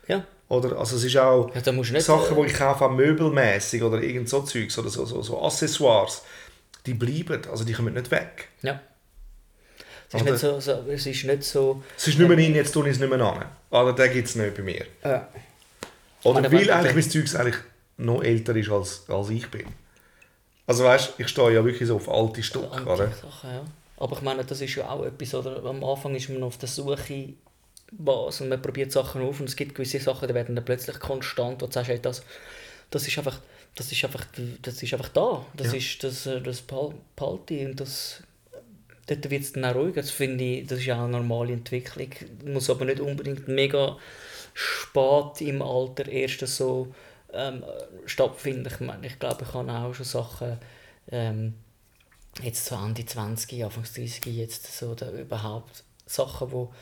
Ja. 0.08 0.26
Oder? 0.50 0.78
Also 0.78 0.98
es 0.98 1.04
ist 1.04 1.18
auch 1.18 1.54
Ja, 1.56 1.62
Sachen, 2.02 2.38
äh, 2.38 2.42
die 2.42 2.48
ich 2.48 2.54
kaufe, 2.58 2.86
auch 2.86 2.92
möbelmäßig 2.92 3.82
oder 3.84 4.02
irgend 4.02 4.28
so 4.28 4.42
Zeugs 4.42 4.78
oder 4.78 4.90
so, 4.90 5.06
so, 5.06 5.22
so 5.22 5.42
Accessoires, 5.42 6.24
die 6.86 6.94
bleiben, 6.94 7.42
also 7.50 7.64
die 7.64 7.74
kommen 7.74 7.94
nicht 7.94 8.12
weg. 8.12 8.50
ja. 8.62 8.82
Es 10.14 10.22
ist, 10.22 10.26
nicht 10.26 10.38
so, 10.40 10.60
so, 10.60 10.72
es 10.90 11.06
ist 11.06 11.24
nicht 11.26 11.44
so... 11.44 11.84
Es 11.98 12.08
ist 12.08 12.20
nicht 12.20 12.28
mehr 12.28 12.38
in, 12.38 12.56
jetzt 12.56 12.72
tue 12.72 12.86
ich 12.88 12.94
es 12.94 13.00
nicht 13.00 13.10
mehr 13.10 13.20
an. 13.22 13.46
Oder 13.72 13.94
den 13.94 14.14
gibt 14.14 14.28
es 14.28 14.36
nicht 14.36 14.56
bei 14.56 14.62
mir. 14.62 14.86
Ja. 15.04 15.28
Oder 16.24 16.52
weil 16.52 16.70
eigentlich 16.72 16.94
mein 16.94 17.10
Zeugs 17.10 17.36
eigentlich 17.36 17.58
noch 17.98 18.24
älter 18.24 18.56
ist, 18.56 18.70
als, 18.70 19.10
als 19.10 19.30
ich 19.30 19.50
bin. 19.50 19.66
Also 20.68 20.84
weißt 20.86 21.14
ich 21.18 21.28
stehe 21.28 21.52
ja 21.54 21.66
wirklich 21.66 21.88
so 21.88 21.96
auf 21.98 22.08
alte 22.10 22.42
Stücke, 22.44 22.72
Andere 22.72 22.94
oder? 22.94 23.08
Sachen, 23.12 23.50
ja. 23.50 23.66
Aber 23.98 24.16
ich 24.16 24.22
meine, 24.22 24.44
das 24.44 24.62
ist 24.62 24.76
ja 24.76 24.90
auch 24.90 25.04
etwas, 25.06 25.34
oder? 25.36 25.64
Am 25.66 25.84
Anfang 25.84 26.16
ist 26.16 26.30
man 26.30 26.44
auf 26.44 26.58
der 26.58 26.70
Suche, 26.70 27.30
was, 27.92 28.42
und 28.42 28.50
man 28.50 28.62
probiert 28.62 28.92
Sachen 28.92 29.22
auf 29.22 29.40
und 29.40 29.50
es 29.50 29.56
gibt 29.56 29.76
gewisse 29.76 30.00
Sachen, 30.00 30.28
die 30.28 30.34
werden 30.34 30.56
dann 30.56 30.66
plötzlich 30.66 31.00
konstant, 31.00 31.62
wo 31.62 31.68
du 31.68 31.72
sagst, 31.72 31.90
hey, 31.90 32.00
das, 32.02 32.24
das 32.90 33.08
ist 33.08 33.18
einfach, 33.18 33.40
das 33.76 33.92
ist 33.92 34.04
einfach, 34.04 34.26
das 34.62 34.82
ist 34.82 34.94
einfach 34.94 35.10
da. 35.10 35.46
Das 35.56 35.68
Ja. 35.68 35.78
ist, 35.78 36.04
das, 36.04 36.24
das 36.44 36.62
behal- 36.62 36.94
behalte 37.16 37.54
ich 37.54 37.66
und 37.66 37.80
das, 37.80 38.24
dort 39.08 39.30
wird 39.30 39.44
es 39.44 39.54
dann 39.54 39.66
auch 39.66 39.76
ruhiger. 39.76 40.02
Das 40.02 40.12
finde 40.12 40.44
ich, 40.44 40.68
das 40.68 40.80
ist 40.80 40.90
auch 40.92 41.00
eine 41.00 41.10
normale 41.10 41.54
Entwicklung. 41.54 42.10
Muss 42.46 42.70
aber 42.70 42.86
nicht 42.86 43.00
unbedingt 43.00 43.48
mega 43.48 43.98
spät 44.54 45.42
im 45.42 45.62
Alter 45.62 46.08
erst 46.08 46.46
so 46.48 46.94
ähm, 47.34 47.64
stattfinden. 48.06 48.68
Ich 48.72 48.80
meine, 48.80 49.08
ich 49.08 49.20
glaube, 49.20 49.44
ich 49.44 49.54
habe 49.54 49.72
auch 49.72 49.94
schon 49.94 50.06
Sachen, 50.06 50.60
ähm, 51.12 51.56
jetzt 52.42 52.66
so 52.66 52.76
Ende 52.76 53.06
20, 53.06 53.64
Anfang 53.64 53.84
30, 53.84 54.26
jetzt 54.28 54.78
so 54.78 54.96
da 54.96 55.12
überhaupt 55.12 55.84
Sachen, 56.06 56.52
wo 56.52 56.74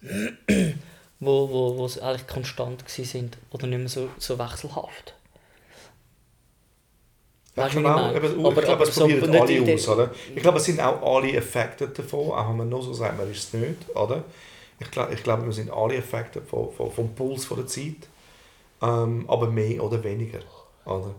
wo, 1.20 1.48
wo, 1.50 1.76
wo 1.78 2.00
eigentlich 2.02 2.26
konstant 2.26 2.88
sind 2.88 3.36
oder 3.50 3.66
nicht 3.66 3.78
mehr 3.78 3.88
so, 3.88 4.08
so 4.18 4.38
wechselhaft. 4.38 5.14
Ich 7.66 7.74
meine? 7.74 8.14
eben, 8.16 8.46
Aber- 8.46 8.58
ich 8.60 8.64
glaube, 8.64 8.84
es 8.84 8.94
so 8.94 9.00
probieren 9.02 9.34
alle 9.34 9.64
der- 9.64 9.74
aus, 9.74 9.88
oder? 9.88 10.10
Ich 10.34 10.42
glaube, 10.42 10.58
es 10.58 10.64
sind 10.64 10.80
auch 10.80 11.02
alle 11.16 11.36
affected 11.38 11.98
davon, 11.98 12.30
auch 12.30 12.48
wenn 12.50 12.56
man 12.58 12.68
nur 12.68 12.82
so 12.82 12.92
sagt, 12.94 13.16
man 13.18 13.30
ist 13.30 13.38
es 13.38 13.52
nicht, 13.54 13.88
oder? 13.94 14.24
Ich 14.80 14.90
glaube, 14.90 15.12
ich 15.12 15.22
glaube 15.24 15.44
wir 15.44 15.52
sind 15.52 15.70
alle 15.70 15.98
affected 15.98 16.46
von, 16.48 16.72
von, 16.72 16.92
vom 16.92 17.14
Puls 17.14 17.44
von 17.44 17.56
der 17.58 17.66
Zeit, 17.66 17.96
ähm, 18.82 19.24
aber 19.28 19.48
mehr 19.50 19.82
oder 19.82 20.02
weniger, 20.04 20.38
oder? 20.84 21.14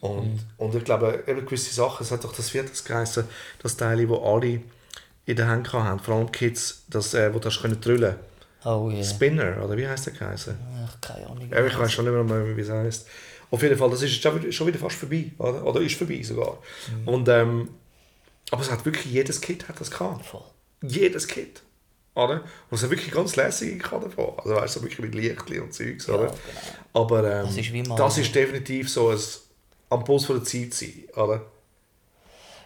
Und, 0.00 0.46
und 0.56 0.74
ich 0.74 0.84
glaube, 0.84 1.24
eben 1.26 1.44
gewisse 1.44 1.74
Sachen, 1.74 2.04
es 2.04 2.10
hat 2.10 2.24
doch 2.24 2.32
das 2.34 2.48
vierte 2.50 2.70
geheißen, 2.82 3.24
das 3.62 3.76
Teil, 3.76 4.08
wo 4.08 4.16
alle 4.16 4.60
in 5.26 5.36
der 5.36 5.46
Hand 5.48 5.72
haben, 5.72 5.98
vor 6.00 6.14
allem 6.14 6.26
die 6.26 6.32
Kids, 6.32 6.84
das, 6.88 7.12
äh, 7.14 7.34
wo 7.34 7.38
das 7.38 7.60
können 7.60 7.78
drüllen 7.80 8.14
Oh 8.64 8.90
ja. 8.90 9.02
Spinner, 9.02 9.62
oder 9.64 9.76
wie 9.76 9.86
heißt 9.88 10.06
der 10.06 10.12
geheißen? 10.14 10.56
Ach, 10.86 11.00
keine 11.00 11.26
Ahnung. 11.26 11.50
Ich 11.50 11.78
weiß 11.78 11.92
schon 11.92 12.04
nicht 12.04 12.30
mehr, 12.30 12.56
wie 12.56 12.60
es 12.60 12.70
heißt. 12.70 13.06
Auf 13.50 13.62
jeden 13.62 13.76
Fall, 13.76 13.90
das 13.90 14.02
ist 14.02 14.12
jetzt 14.12 14.22
schon 14.22 14.40
wieder- 14.40 14.52
schon 14.52 14.72
fast 14.74 14.96
vorbei, 14.96 15.30
oder? 15.38 15.64
Oder 15.66 15.80
ist 15.80 15.96
vorbei 15.96 16.22
sogar. 16.22 16.58
Und, 17.04 17.28
ähm, 17.28 17.68
aber 18.50 18.62
es 18.62 18.70
hat 18.70 18.84
wirklich, 18.84 19.06
jedes 19.06 19.40
Kit 19.40 19.68
hat 19.68 19.80
das 19.80 19.90
gehabt. 19.90 20.24
Voll. 20.24 20.42
Jedes 20.82 21.26
Kit. 21.26 21.62
Oder? 22.14 22.42
Und 22.70 22.76
es 22.76 22.82
hat 22.82 22.90
wirklich 22.90 23.12
ganz 23.12 23.36
lässige 23.36 23.78
gehabt 23.78 24.04
davon. 24.04 24.34
Also 24.38 24.54
weißt 24.56 24.76
du, 24.76 24.80
so 24.80 24.84
wirklich 24.84 25.00
mit 25.00 25.14
Lichtli 25.14 25.58
und 25.60 25.72
Zeugs, 25.72 26.08
oder? 26.08 26.26
genau. 26.26 26.34
Aber 26.92 27.18
ähm, 27.18 27.46
Das 27.46 27.56
ist 27.56 27.72
das 27.98 28.18
ist 28.18 28.34
definitiv 28.34 28.90
so 28.90 29.10
ein 29.10 29.18
am 29.90 30.04
Puls 30.04 30.24
von 30.24 30.36
der 30.36 30.44
Zeit 30.44 30.72
sein, 30.74 30.92
oder? 31.16 31.44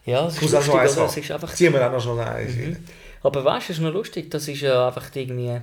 Ja, 0.05 0.27
es 0.27 0.35
ist 0.41 0.55
auch 0.55 0.59
lustig, 0.59 0.75
eins 0.75 0.97
oder? 0.97 1.07
Es 1.07 1.17
ist 1.17 1.31
einfach... 1.31 1.55
Ziehen 1.55 1.73
wir 1.73 1.87
auch 1.87 1.93
noch 1.93 2.03
schnell 2.03 2.19
eins 2.21 2.55
rein. 2.57 2.89
Aber 3.23 3.43
weißt 3.45 3.69
du, 3.69 3.73
es 3.73 3.79
ist 3.79 3.83
noch 3.83 3.93
lustig, 3.93 4.31
das 4.31 4.47
ist 4.49 4.61
ja 4.61 4.87
einfach 4.89 5.09
irgendwie... 5.15 5.61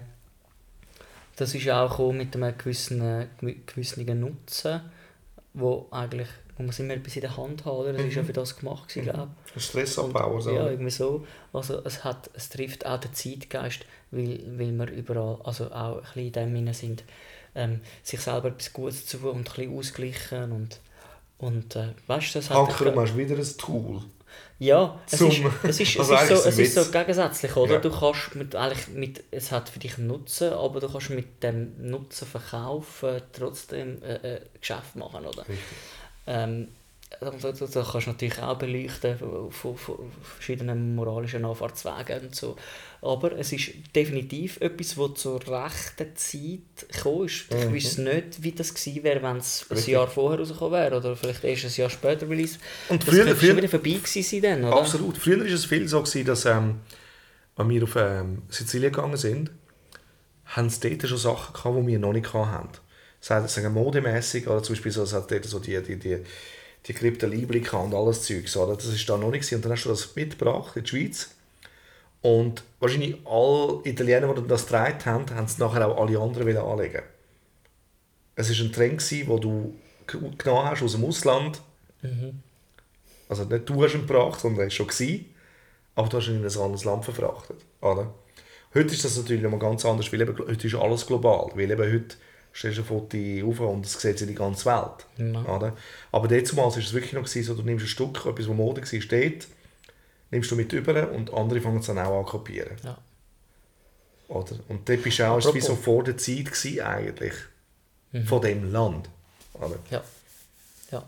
Das 1.35 1.53
ist 1.53 1.63
ja 1.63 1.83
auch 1.85 2.11
mit 2.11 2.35
einem 2.35 2.57
gewissen, 2.57 3.01
äh, 3.01 3.27
gewissen 3.65 4.19
Nutzen, 4.19 4.81
wo 5.53 5.87
eigentlich... 5.91 6.29
Man 6.57 6.67
muss 6.67 6.79
immer 6.79 6.93
etwas 6.93 7.15
in 7.15 7.21
der 7.21 7.37
Hand 7.37 7.65
haben, 7.65 7.77
oder? 7.77 7.93
Das 7.93 8.03
ist 8.03 8.15
ja 8.15 8.23
für 8.23 8.33
das 8.33 8.55
gemacht, 8.55 8.87
gewesen, 8.89 9.05
glaube 9.05 9.29
ich. 9.47 9.55
Ein 9.55 9.59
Stressabbau, 9.61 10.39
so. 10.41 10.51
Ja, 10.51 10.69
irgendwie 10.69 10.91
so. 10.91 11.25
Also 11.53 11.83
es, 11.83 12.03
hat, 12.03 12.29
es 12.33 12.49
trifft 12.49 12.85
auch 12.85 12.99
den 12.99 13.13
Zeitgeist, 13.13 13.85
weil, 14.11 14.43
weil 14.57 14.71
wir 14.71 14.91
überall, 14.91 15.39
also 15.43 15.71
auch 15.71 15.95
ein 15.95 16.01
bisschen 16.01 16.27
in 16.27 16.31
dem 16.33 16.55
Sinne 16.55 16.73
sind, 16.75 17.03
ähm, 17.55 17.81
sich 18.03 18.19
selber 18.19 18.49
etwas 18.49 18.73
Gutes 18.73 19.07
zu 19.07 19.17
tun 19.17 19.31
und 19.31 19.37
ein 19.37 19.43
bisschen 19.43 19.77
ausgleichen 19.77 20.51
und, 20.51 20.79
und 21.39 21.75
äh, 21.75 21.93
weißt 22.05 22.35
du, 22.35 22.39
das 22.39 22.49
hat... 22.51 22.57
Ankerum 22.57 22.99
hast 22.99 23.13
du 23.13 23.17
wieder 23.17 23.35
ein 23.35 23.57
Tool. 23.57 24.01
Ja, 24.61 24.99
es 25.09 25.17
Zum- 25.17 25.31
ist, 25.31 25.41
es 25.63 25.79
ist, 25.79 25.95
es 25.95 25.99
Also 25.99 26.13
ist, 26.13 26.19
eigentlich 26.19 26.39
so, 26.39 26.49
ist 26.49 26.59
es 26.59 26.59
ist 26.59 26.75
so 26.75 26.91
gegensätzlich, 26.91 27.55
oder? 27.55 27.73
Ja. 27.73 27.79
Du 27.79 27.89
kannst 27.89 28.35
mit, 28.35 28.55
eigentlich 28.55 28.87
mit, 28.89 29.23
es 29.31 29.51
hat 29.51 29.69
für 29.69 29.79
dich 29.79 29.97
einen 29.97 30.05
Nutzen, 30.05 30.53
aber 30.53 30.79
du 30.79 30.87
kannst 30.87 31.09
mit 31.09 31.41
dem 31.41 31.73
Nutzen 31.89 32.27
verkaufen 32.27 33.23
trotzdem 33.33 34.03
äh, 34.03 34.35
äh, 34.35 34.41
Geschäft 34.59 34.95
machen, 34.95 35.25
oder? 35.25 35.43
Ähm, 36.27 36.67
da, 37.21 37.29
da, 37.29 37.51
da 37.51 37.87
kannst 37.91 38.07
du 38.07 38.11
natürlich 38.11 38.39
auch 38.41 38.57
beleuchten 38.57 39.17
von, 39.51 39.77
von, 39.77 39.95
verschiedenen 40.35 40.95
moralischen 40.95 41.45
Anfahrtswegen 41.45 42.21
und 42.27 42.35
so. 42.35 42.55
Aber 43.03 43.31
es 43.37 43.51
ist 43.53 43.69
definitiv 43.95 44.59
etwas, 44.59 44.95
das 44.95 45.21
zur 45.21 45.39
rechten 45.47 46.15
Zeit 46.15 46.89
gekommen 46.91 47.25
ist. 47.25 47.45
Ich 47.51 47.65
Mhm. 47.67 47.73
wüsste 47.73 48.01
nicht, 48.01 48.41
wie 48.43 48.51
das 48.53 48.73
gewesen 48.73 49.03
wäre, 49.03 49.21
wenn 49.21 49.37
es 49.37 49.65
ein. 49.69 49.77
Jahr 49.85 50.07
vorher 50.07 50.39
rausgekommen 50.39 50.73
wäre 50.73 50.97
oder 50.97 51.15
vielleicht 51.15 51.43
erst 51.43 51.65
ein 51.65 51.71
Jahr 51.81 51.89
später 51.91 52.27
release. 52.27 52.57
Und 52.89 53.03
das 53.03 53.09
früher- 53.09 53.23
könnte 53.25 53.35
früher- 53.39 53.47
schon 53.49 53.57
wieder 53.57 53.69
vorbei 53.69 53.89
gewesen 54.03 54.41
dann, 54.41 54.63
oder? 54.65 54.77
Absolut. 54.77 55.17
Früher 55.17 55.39
war 55.39 55.45
es 55.45 55.65
viel 55.65 55.87
so, 55.87 56.01
gewesen, 56.01 56.25
dass 56.25 56.45
ähm, 56.45 56.79
wenn 57.55 57.69
wir 57.69 57.83
auf 57.83 57.95
ähm, 57.97 58.41
Sizilien 58.49 58.91
gegangen 58.91 59.17
sind, 59.17 59.51
haben 60.45 60.67
es 60.67 60.79
dort 60.79 61.07
schon 61.07 61.17
Sachen 61.19 61.53
gehabt, 61.53 61.77
die 61.77 61.87
wir 61.87 61.99
noch 61.99 62.13
nicht 62.13 62.33
hatten. 62.33 62.69
Sagen 63.19 63.73
modemässig 63.73 64.47
oder 64.47 64.63
zum 64.63 64.73
Beispiel 64.73 64.91
so, 64.91 65.03
es 65.03 65.13
hat 65.13 65.29
dort 65.29 65.45
so 65.45 65.59
die, 65.59 65.79
die, 65.83 65.97
die, 65.97 66.17
die 66.87 66.93
Kryptolibri 66.93 67.59
gehabt 67.59 67.85
und 67.85 67.93
alles 67.93 68.23
Zeugs, 68.23 68.57
oder? 68.57 68.75
Das 68.75 68.87
ist 68.87 69.07
da 69.07 69.17
noch 69.17 69.31
nicht. 69.31 69.51
Und 69.53 69.63
dann 69.63 69.71
hast 69.71 69.85
du 69.85 69.89
das 69.89 70.15
mitgebracht 70.15 70.75
in 70.75 70.83
die 70.83 70.89
Schweiz. 70.89 71.35
Und 72.21 72.63
wahrscheinlich 72.79 73.17
alle 73.25 73.81
Italiener, 73.83 74.33
die 74.33 74.47
das 74.47 74.63
getragen 74.63 75.05
haben, 75.05 75.35
haben 75.35 75.45
es 75.45 75.57
nachher 75.57 75.87
auch 75.87 76.01
alle 76.01 76.19
anderen 76.19 76.47
wieder 76.47 76.63
anlegen. 76.63 77.01
Es 78.35 78.49
war 78.49 78.65
ein 78.65 78.71
Trend, 78.71 79.27
wo 79.27 79.37
du 79.39 79.75
genommen 80.07 80.65
hast 80.65 80.83
aus 80.83 80.93
dem 80.93 81.05
Ausland. 81.05 81.61
Also 83.29 83.43
nicht 83.45 83.69
du 83.69 83.83
hast 83.83 83.93
ihn 83.93 84.07
gebracht, 84.07 84.39
sondern 84.39 84.61
er 84.61 84.65
war 84.65 84.71
schon. 84.71 84.87
Gewesen, 84.87 85.25
aber 85.95 86.09
du 86.09 86.17
hast 86.17 86.27
ihn 86.27 86.37
in 86.37 86.45
ein 86.45 86.57
anderes 86.57 86.85
Land 86.85 87.05
verfrachtet. 87.05 87.57
Oder? 87.81 88.13
Heute 88.73 88.93
ist 88.93 89.03
das 89.03 89.17
natürlich 89.17 89.41
noch 89.41 89.51
mal 89.51 89.59
ganz 89.59 89.85
anders, 89.85 90.11
weil 90.11 90.21
eben, 90.21 90.37
heute 90.37 90.67
ist 90.67 90.75
alles 90.75 91.05
global. 91.05 91.51
Weil 91.55 91.71
eben 91.71 91.93
heute 91.93 92.15
stellst 92.53 92.77
du 92.77 92.81
ein 92.81 92.87
Foto 92.87 93.17
auf 93.17 93.59
und 93.59 93.85
es 93.85 93.93
sieht 93.93 94.21
in 94.21 94.27
die 94.27 94.35
ganze 94.35 94.65
Welt. 94.65 95.05
Ja. 95.17 95.45
Oder? 95.45 95.75
Aber 96.11 96.27
damals 96.27 96.55
war 96.55 96.77
es 96.77 96.93
wirklich 96.93 97.13
noch 97.13 97.27
so, 97.27 97.53
du 97.53 97.63
nimmst 97.63 97.85
ein 97.85 97.87
Stück, 97.87 98.25
etwas, 98.25 98.47
was 98.47 98.55
Mode 98.55 98.81
war, 98.81 99.01
steht, 99.01 99.47
nimmst 100.31 100.51
du 100.51 100.55
mit 100.55 100.73
über 100.73 101.11
und 101.11 101.33
andere 101.33 101.61
fangen 101.61 101.79
es 101.79 101.87
dann 101.87 101.99
auch 101.99 102.19
an 102.19 102.25
zu 102.25 102.31
kopieren. 102.31 102.77
Ja. 102.83 102.97
Oder? 104.27 104.55
Und 104.69 104.87
dort 104.87 105.03
bist 105.03 105.19
du 105.19 105.27
auch 105.27 105.53
wie 105.53 105.61
so 105.61 105.75
vor 105.75 106.03
der 106.03 106.17
Zeit 106.17 106.45
gewesen, 106.45 106.79
eigentlich. 106.81 107.33
Von 108.25 108.41
dem 108.41 108.71
Land. 108.71 109.09
Oder? 109.53 109.77
Ja. 109.89 110.03
ja. 110.91 111.03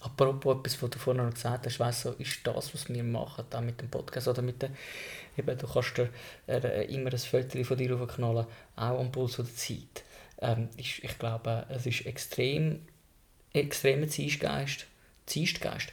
Apropos 0.00 0.56
etwas, 0.58 0.82
was 0.82 0.90
du 0.90 0.98
vorhin 0.98 1.24
noch 1.24 1.34
gesagt 1.34 1.66
hast, 1.66 1.80
weißt 1.80 2.04
du, 2.04 2.08
ist 2.18 2.40
das, 2.44 2.74
was 2.74 2.88
wir 2.88 3.02
machen, 3.04 3.44
auch 3.52 3.60
mit 3.60 3.80
dem 3.80 3.88
Podcast 3.88 4.28
oder 4.28 4.42
mit 4.42 4.62
der, 4.62 4.70
eben, 5.36 5.58
du 5.58 5.66
kannst 5.66 5.96
dir 5.96 6.08
äh, 6.46 6.92
immer 6.92 7.12
ein 7.12 7.18
Foto 7.18 7.62
von 7.64 7.76
dir 7.76 7.96
aufknallen, 7.96 8.46
auch 8.76 9.00
am 9.00 9.12
Puls 9.12 9.36
der 9.36 9.44
Zeit. 9.46 10.04
Ähm, 10.40 10.68
ist, 10.76 10.98
ich 11.02 11.18
glaube, 11.18 11.66
es 11.68 11.86
ist 11.86 12.06
extrem, 12.06 12.82
extremer 13.52 14.08
Zeitgeist, 14.08 14.86
Zeitgeist, 15.26 15.92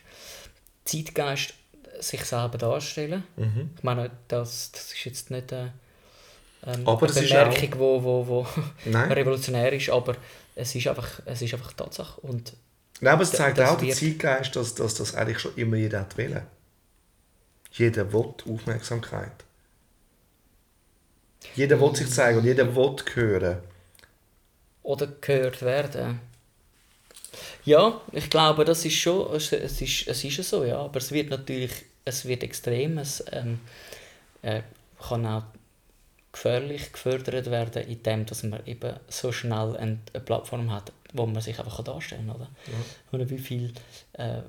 Zeitgeist, 0.86 1.54
sich 2.00 2.26
selber 2.26 2.58
darstellen. 2.58 3.24
Ich 3.78 3.84
meine, 3.84 4.12
das, 4.28 4.72
das 4.72 4.92
ist 4.94 5.06
jetzt 5.06 5.32
nicht 5.32 5.52
äh, 5.52 5.68
ähm, 6.66 6.88
Aber 6.88 7.10
eine 7.10 7.22
Bemerkung, 7.22 7.80
wo, 7.80 8.04
wo, 8.04 8.28
wo 8.28 8.48
Nein. 8.86 9.12
revolutionär 9.12 9.74
ist, 9.74 9.90
aber 9.90 10.16
es 10.56 10.74
ist 10.76 10.88
einfach, 10.88 11.22
es 11.26 11.42
ist 11.42 11.54
einfach 11.54 11.74
Tatsache. 11.74 12.22
Und 12.22 12.54
Nein, 13.02 13.14
aber 13.14 13.24
es 13.24 13.32
zeigt 13.32 13.60
auch 13.60 13.78
den 13.78 13.92
Zeitgeist, 13.92 14.56
dass, 14.56 14.76
dass 14.76 14.96
das 14.96 15.16
eigentlich 15.16 15.40
schon 15.40 15.56
immer 15.56 15.76
jeder 15.76 16.02
hat 16.02 16.18
wollen. 16.18 16.44
Jeder 17.72 18.14
will 18.14 18.34
Aufmerksamkeit. 18.48 19.32
Jeder 21.56 21.82
will 21.82 21.96
sich 21.96 22.10
zeigen 22.10 22.40
und 22.40 22.46
jeder 22.46 22.76
will 22.76 22.96
hören. 23.14 23.58
Oder 24.84 25.08
gehört 25.08 25.62
werden. 25.62 26.20
Ja, 27.66 28.02
ich 28.12 28.30
glaube, 28.30 28.66
das 28.66 28.86
ist 28.86 28.96
schon, 28.96 29.34
es, 29.36 29.52
ist, 29.52 30.08
es 30.08 30.24
ist 30.24 30.38
ja 30.38 30.44
so, 30.44 30.64
ja, 30.64 30.80
aber 30.80 30.98
es 30.98 31.12
wird 31.12 31.30
natürlich, 31.30 31.72
es 32.06 32.26
wird 32.26 32.44
extrem, 32.44 32.98
es 32.98 33.24
ähm, 33.32 33.60
äh, 34.42 34.62
kann 35.00 35.26
auch 35.26 35.44
gefährlich 36.32 36.92
gefördert 36.92 37.50
werden, 37.50 37.88
indem 37.88 38.26
dass 38.26 38.44
man 38.44 38.66
eben 38.66 38.96
so 39.08 39.32
schnell 39.32 39.78
eine, 39.78 40.00
eine 40.14 40.24
Plattform 40.24 40.72
hat, 40.72 40.92
wo 41.14 41.26
man 41.26 41.42
sich 41.42 41.58
einfach 41.58 41.84
darstellen 41.84 42.28
kann, 42.28 42.36
oder? 42.36 42.50
Oder 43.12 43.30
wie 43.30 43.38
viel 43.38 43.74
äh, 44.14 44.42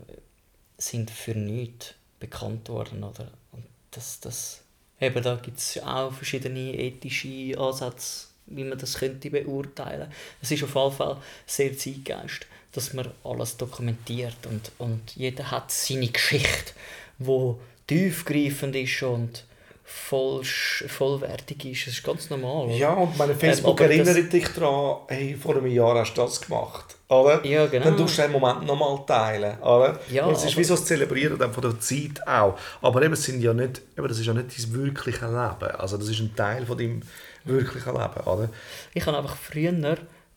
sind 0.78 1.10
für 1.10 1.34
nichts 1.34 1.94
bekannt 2.18 2.68
worden, 2.68 3.04
oder? 3.04 3.30
Und 3.52 3.64
das, 3.90 4.18
das, 4.20 4.62
eben 5.00 5.22
da 5.22 5.36
gibt 5.36 5.58
es 5.58 5.80
auch 5.82 6.12
verschiedene 6.12 6.74
ethische 6.74 7.58
Ansätze, 7.58 8.28
wie 8.46 8.64
man 8.64 8.78
das 8.78 8.94
könnte 8.98 9.30
beurteilen. 9.30 10.10
Es 10.42 10.50
ist 10.50 10.62
auf 10.64 10.74
jeden 10.74 10.92
Fall 10.96 11.16
sehr 11.46 11.76
Zeitgeist, 11.76 12.46
dass 12.72 12.92
man 12.92 13.08
alles 13.24 13.56
dokumentiert 13.56 14.36
und, 14.50 14.70
und 14.78 15.16
jeder 15.16 15.50
hat 15.50 15.70
seine 15.70 16.08
Geschichte, 16.08 16.72
wo 17.18 17.58
tiefgreifend 17.86 18.74
ist 18.76 19.02
und 19.02 19.44
voll, 19.86 20.42
vollwertig 20.44 21.64
ist. 21.66 21.86
Das 21.86 21.94
ist 21.94 22.02
ganz 22.04 22.30
normal. 22.30 22.66
oder? 22.66 22.74
Ja, 22.74 22.92
und 22.94 23.16
meine 23.18 23.34
Facebook 23.34 23.80
aber 23.80 23.88
das- 23.94 24.08
erinnert 24.08 24.32
dich 24.32 24.48
daran, 24.48 24.96
hey, 25.08 25.36
vor 25.36 25.56
einem 25.56 25.66
Jahr 25.66 25.98
hast 25.98 26.14
du 26.14 26.22
das 26.22 26.40
gemacht. 26.40 26.96
Oder? 27.08 27.44
Ja, 27.44 27.66
genau. 27.66 27.84
Dann 27.84 27.96
tust 27.98 28.16
du 28.18 28.22
den 28.22 28.32
Moment 28.32 28.66
nochmal 28.66 28.98
teilen. 29.06 29.58
Oder? 29.60 30.00
Ja, 30.10 30.24
und 30.24 30.36
es 30.36 30.44
ist 30.44 30.56
wie 30.56 30.64
so 30.64 30.74
das 30.74 30.86
Zelebrieren 30.86 31.38
dann 31.38 31.52
von 31.52 31.62
der 31.62 31.78
Zeit 31.78 32.26
auch. 32.26 32.58
Aber 32.80 33.02
eben, 33.02 33.12
es 33.12 33.24
sind 33.24 33.42
ja 33.42 33.52
nicht, 33.52 33.82
eben, 33.96 34.08
das 34.08 34.18
ist 34.18 34.26
ja 34.26 34.32
nicht 34.32 34.58
dein 34.58 34.72
wirkliches 34.72 35.20
Leben. 35.20 35.70
Also 35.78 35.98
das 35.98 36.08
ist 36.08 36.18
ein 36.20 36.34
Teil 36.34 36.64
von 36.66 36.78
deinem 36.78 37.02
wirklichen 37.44 37.92
Leben. 37.92 38.20
Oder? 38.26 38.50
Ich 38.92 39.06
habe 39.06 39.18
einfach 39.18 39.36
früher 39.36 39.72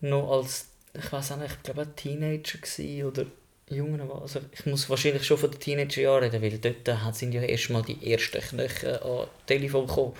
noch 0.01 0.31
als, 0.31 0.67
ich 0.93 1.11
weiß 1.11 1.33
auch 1.33 1.37
nicht, 1.37 1.55
ich 1.55 1.63
glaube 1.63 1.87
Teenager 1.95 3.07
oder 3.07 3.25
junger, 3.69 4.21
also 4.21 4.39
ich 4.51 4.65
muss 4.65 4.89
wahrscheinlich 4.89 5.25
schon 5.25 5.37
von 5.37 5.51
den 5.51 5.59
Teenagerjahren 5.59 6.29
reden, 6.29 6.41
weil 6.41 6.57
dort 6.57 6.87
äh, 6.87 7.13
sind 7.13 7.33
ja 7.33 7.41
erstmal 7.41 7.83
die 7.83 8.11
ersten 8.11 8.41
Knöchel 8.41 8.99
an 8.99 9.27
Telefon 9.45 9.87
gekommen, 9.87 10.13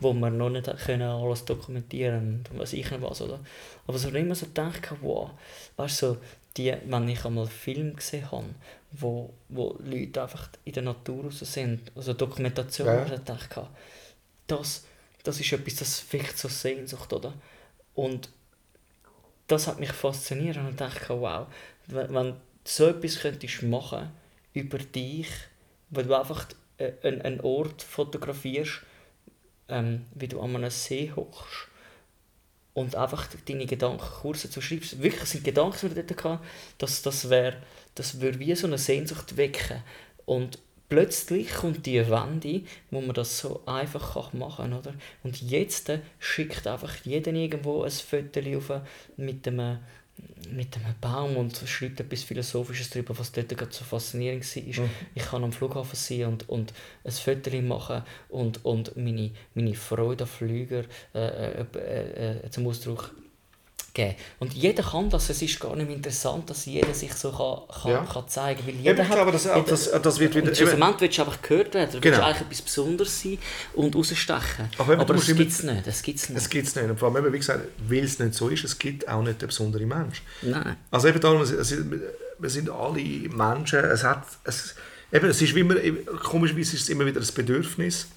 wo 0.00 0.12
man 0.12 0.36
noch 0.36 0.50
nicht 0.50 0.70
können 0.84 1.02
alles 1.02 1.44
dokumentieren 1.44 2.44
und 2.50 2.58
weiß 2.58 2.74
ich 2.74 2.90
nicht 2.90 3.02
was, 3.02 3.22
oder? 3.22 3.40
Aber 3.86 3.98
so 3.98 4.10
immer 4.10 4.34
so 4.34 4.46
gedacht, 4.46 4.90
wow, 5.00 5.30
weißt 5.76 6.02
du, 6.02 6.06
so, 6.06 6.16
die, 6.56 6.74
wenn 6.84 7.08
ich 7.08 7.24
einmal 7.24 7.46
Film 7.46 7.96
gesehen 7.96 8.30
habe, 8.30 8.44
wo, 8.92 9.32
wo 9.48 9.76
Leute 9.82 10.22
einfach 10.22 10.50
in 10.64 10.72
der 10.72 10.82
Natur 10.82 11.24
raus 11.24 11.40
sind, 11.40 11.90
also 11.96 12.12
Dokumentation, 12.12 12.86
ja. 12.86 13.04
ich 13.04 13.10
gedacht, 13.12 13.60
das, 14.46 14.84
das 15.24 15.40
ist 15.40 15.52
etwas, 15.52 15.76
das 15.76 16.00
vielleicht 16.00 16.38
so 16.38 16.48
Sehnsucht, 16.48 17.12
oder? 17.12 17.34
Und 17.94 18.28
das 19.46 19.66
hat 19.66 19.80
mich 19.80 19.92
fasziniert 19.92 20.56
und 20.56 20.70
ich 20.70 20.76
dachte, 20.76 21.20
wow, 21.20 21.46
wenn, 21.86 22.14
wenn 22.14 22.26
du 22.30 22.36
so 22.64 22.86
etwas 22.86 23.18
könntest 23.18 23.62
machen 23.62 24.10
über 24.52 24.78
dich, 24.78 25.28
wo 25.90 26.02
du 26.02 26.14
einfach 26.14 26.46
äh, 26.78 26.92
einen, 27.02 27.22
einen 27.22 27.40
Ort 27.40 27.82
fotografierst, 27.82 28.82
ähm, 29.68 30.06
wie 30.14 30.28
du 30.28 30.40
an 30.40 30.54
einem 30.54 30.70
See 30.70 31.12
hochst 31.14 31.68
und 32.74 32.96
einfach 32.96 33.28
deine 33.46 33.66
Gedanken 33.66 34.04
kurz 34.20 34.42
dazu 34.42 34.60
schreibst. 34.60 35.02
Wirklich 35.02 35.28
sind 35.28 35.44
Gedanken, 35.44 35.88
die 35.88 35.94
du 35.94 36.04
dort 36.04 36.22
gehabt, 36.22 36.44
dass 36.78 37.02
das 37.02 37.30
wäre, 37.30 37.56
das 37.94 38.20
würde 38.20 38.40
wie 38.40 38.54
so 38.54 38.66
eine 38.66 38.78
Sehnsucht 38.78 39.36
wecken. 39.36 39.82
Und 40.26 40.58
plötzlich 40.88 41.52
kommt 41.52 41.86
die 41.86 42.08
Wende, 42.08 42.62
wo 42.90 43.00
man 43.00 43.14
das 43.14 43.38
so 43.38 43.62
einfach 43.66 44.32
machen 44.32 44.70
kann, 44.70 44.72
oder? 44.72 44.94
Und 45.22 45.40
jetzt 45.42 45.88
äh, 45.88 46.00
schickt 46.18 46.66
einfach 46.66 46.94
jeder 47.04 47.32
irgendwo 47.32 47.82
ein 47.82 47.90
Foto 47.90 48.40
auf 48.56 48.82
mit 49.16 49.46
einem 49.48 49.78
mit 50.50 50.76
einem 50.76 50.94
Baum 51.00 51.36
und 51.36 51.56
schreibt 51.66 52.00
etwas 52.00 52.22
Philosophisches 52.22 52.90
darüber, 52.90 53.18
was 53.18 53.32
dort 53.32 53.48
gerade 53.48 53.72
so 53.72 53.84
faszinierend 53.84 54.44
war. 54.44 54.88
Ich 55.14 55.22
kann 55.24 55.42
am 55.42 55.52
Flughafen 55.52 55.96
sein 55.96 56.26
und, 56.26 56.48
und 56.48 56.72
ein 57.02 57.10
Foto 57.10 57.50
machen 57.62 58.02
und, 58.28 58.64
und 58.64 58.96
meine, 58.96 59.32
meine 59.54 59.74
Freude 59.74 60.24
an 60.24 60.30
Flüger 60.30 60.84
äh, 61.14 61.18
äh, 61.18 61.66
äh, 61.74 62.36
äh, 62.44 62.50
zum 62.50 62.66
Ausdruck 62.66 63.12
geben. 63.94 64.14
Und 64.40 64.52
jeder 64.52 64.82
kann 64.82 65.08
das, 65.08 65.30
es 65.30 65.40
ist 65.40 65.58
gar 65.60 65.74
nicht 65.76 65.86
mehr 65.86 65.96
interessant, 65.96 66.50
dass 66.50 66.66
jeder 66.66 66.92
sich 66.92 67.14
so 67.14 67.30
kann, 67.30 67.82
kann, 67.82 67.90
Ja. 67.92 68.04
kann 68.12 68.28
zeigen 68.28 68.60
kann. 68.60 68.84
Eben, 68.84 69.00
ich 69.00 69.10
glaube, 69.10 69.32
das, 69.32 69.44
das, 69.44 69.90
das 70.02 70.18
wird 70.18 70.34
wieder... 70.34 70.52
Im 70.60 70.70
Moment 70.78 71.00
willst 71.00 71.16
du 71.18 71.22
einfach 71.22 71.40
gehört 71.40 71.74
werden, 71.74 71.92
du 71.92 72.00
Genau. 72.00 72.16
willst 72.16 72.26
eigentlich 72.28 72.42
etwas 72.42 72.62
Besonderes 72.62 73.20
sein 73.22 73.38
und 73.74 73.94
rausstechen. 73.96 74.68
Aber 74.78 74.92
eben, 74.92 74.98
du 74.98 75.04
Aber 75.04 75.14
musst 75.14 75.28
das 75.28 75.36
gibt 75.36 75.52
es 75.52 75.62
nicht, 75.62 75.86
das 75.86 76.02
gibt's 76.02 76.28
nicht. 76.28 76.38
Es 76.38 76.50
gibt 76.50 76.66
es 76.66 76.74
nicht. 76.76 76.90
Und 76.90 76.98
vor 76.98 77.14
allem, 77.14 77.32
wie 77.32 77.38
gesagt, 77.38 77.60
weil 77.88 78.04
es 78.04 78.18
nicht 78.18 78.34
so 78.34 78.48
ist, 78.48 78.64
es 78.64 78.78
gibt 78.78 79.08
auch 79.08 79.22
nicht 79.22 79.40
den 79.40 79.48
besonderen 79.48 79.88
Mensch. 79.88 80.22
Nein. 80.42 80.76
Also 80.90 81.08
eben 81.08 81.20
darum, 81.20 81.40
es, 81.42 81.50
es, 81.52 81.74
wir 82.38 82.50
sind 82.50 82.68
alle 82.70 83.00
Menschen, 83.00 83.78
es 83.78 84.02
hat, 84.02 84.24
es, 84.44 84.74
eben, 85.12 85.26
es 85.28 85.40
ist 85.40 85.54
wie 85.54 85.60
immer, 85.60 85.76
komischerweise 86.22 86.74
ist 86.76 86.82
es 86.82 86.88
immer 86.88 87.06
wieder 87.06 87.20
ein 87.20 87.28
Bedürfnis 87.34 88.08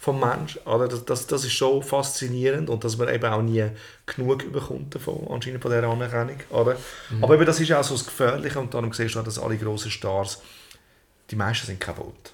vom 0.00 0.18
Menschen, 0.18 0.62
oder? 0.62 0.88
Das, 0.88 1.04
das, 1.04 1.26
das 1.26 1.44
ist 1.44 1.52
schon 1.52 1.82
faszinierend 1.82 2.70
und 2.70 2.82
dass 2.82 2.96
man 2.96 3.10
eben 3.10 3.24
auch 3.30 3.42
nie 3.42 3.66
genug 4.06 4.50
bekommt 4.50 4.94
davon, 4.94 5.26
anscheinend 5.30 5.60
von 5.60 5.70
dieser 5.70 5.86
Anerkennung, 5.86 6.38
oder? 6.48 6.76
Aber 7.20 7.34
eben, 7.34 7.44
das 7.44 7.60
ist 7.60 7.70
auch 7.70 7.84
so 7.84 7.94
das 7.94 8.06
Gefährliche 8.06 8.58
und 8.58 8.72
darum 8.72 8.90
siehst 8.94 9.14
du 9.14 9.20
auch, 9.20 9.24
dass 9.24 9.38
alle 9.38 9.58
grossen 9.58 9.90
Stars, 9.90 10.40
die 11.30 11.36
meisten 11.36 11.66
sind 11.66 11.80
kaputt. 11.80 12.32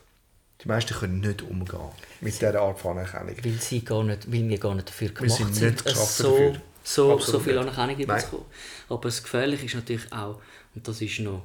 Die 0.62 0.68
meisten 0.68 0.94
können 0.94 1.18
nicht 1.18 1.42
umgehen 1.42 1.90
mit 2.20 2.34
dieser 2.34 2.60
Art 2.60 2.78
von 2.78 2.98
Anerkennung. 2.98 3.36
Weil, 3.42 3.60
sie 3.60 3.84
gar 3.84 4.04
nicht, 4.04 4.30
weil 4.32 4.48
wir 4.48 4.58
gar 4.58 4.74
nicht 4.76 4.88
dafür 4.88 5.08
Wir 5.08 5.14
gemacht 5.14 5.36
sind 5.36 5.54
sind, 5.54 5.72
nicht 5.72 5.84
geschaffen 5.84 6.22
so, 6.24 6.30
dafür. 6.38 6.60
so, 6.84 7.12
Absolut 7.14 7.32
so 7.32 7.40
viel. 7.40 7.58
Anerkennung 7.58 7.96
Nein. 7.96 8.00
überzukommen. 8.04 8.46
Aber 8.88 9.02
das 9.02 9.22
Gefährliche 9.24 9.66
ist 9.66 9.74
natürlich 9.74 10.12
auch, 10.12 10.40
und 10.76 10.86
das 10.86 11.00
ist 11.00 11.18
noch, 11.18 11.42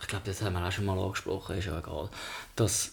ich 0.00 0.06
glaube, 0.06 0.26
das 0.26 0.40
haben 0.42 0.52
wir 0.52 0.64
auch 0.64 0.70
schon 0.70 0.84
mal 0.84 0.96
angesprochen, 0.98 1.58
ist 1.58 1.66
ja 1.66 1.76
egal, 1.76 2.08
dass 2.54 2.92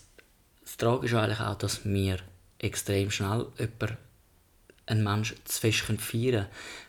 das 0.63 0.75
Tragische 0.75 1.15
ist 1.15 1.21
eigentlich 1.21 1.39
auch, 1.39 1.55
dass 1.55 1.85
wir 1.85 2.17
extrem 2.59 3.11
schnell 3.11 3.45
jemanden, 3.57 3.97
einen 4.85 5.03
Menschen 5.03 5.37
zu 5.43 5.59
fest 5.59 5.79
feiern 5.79 5.97
können. 5.99 6.33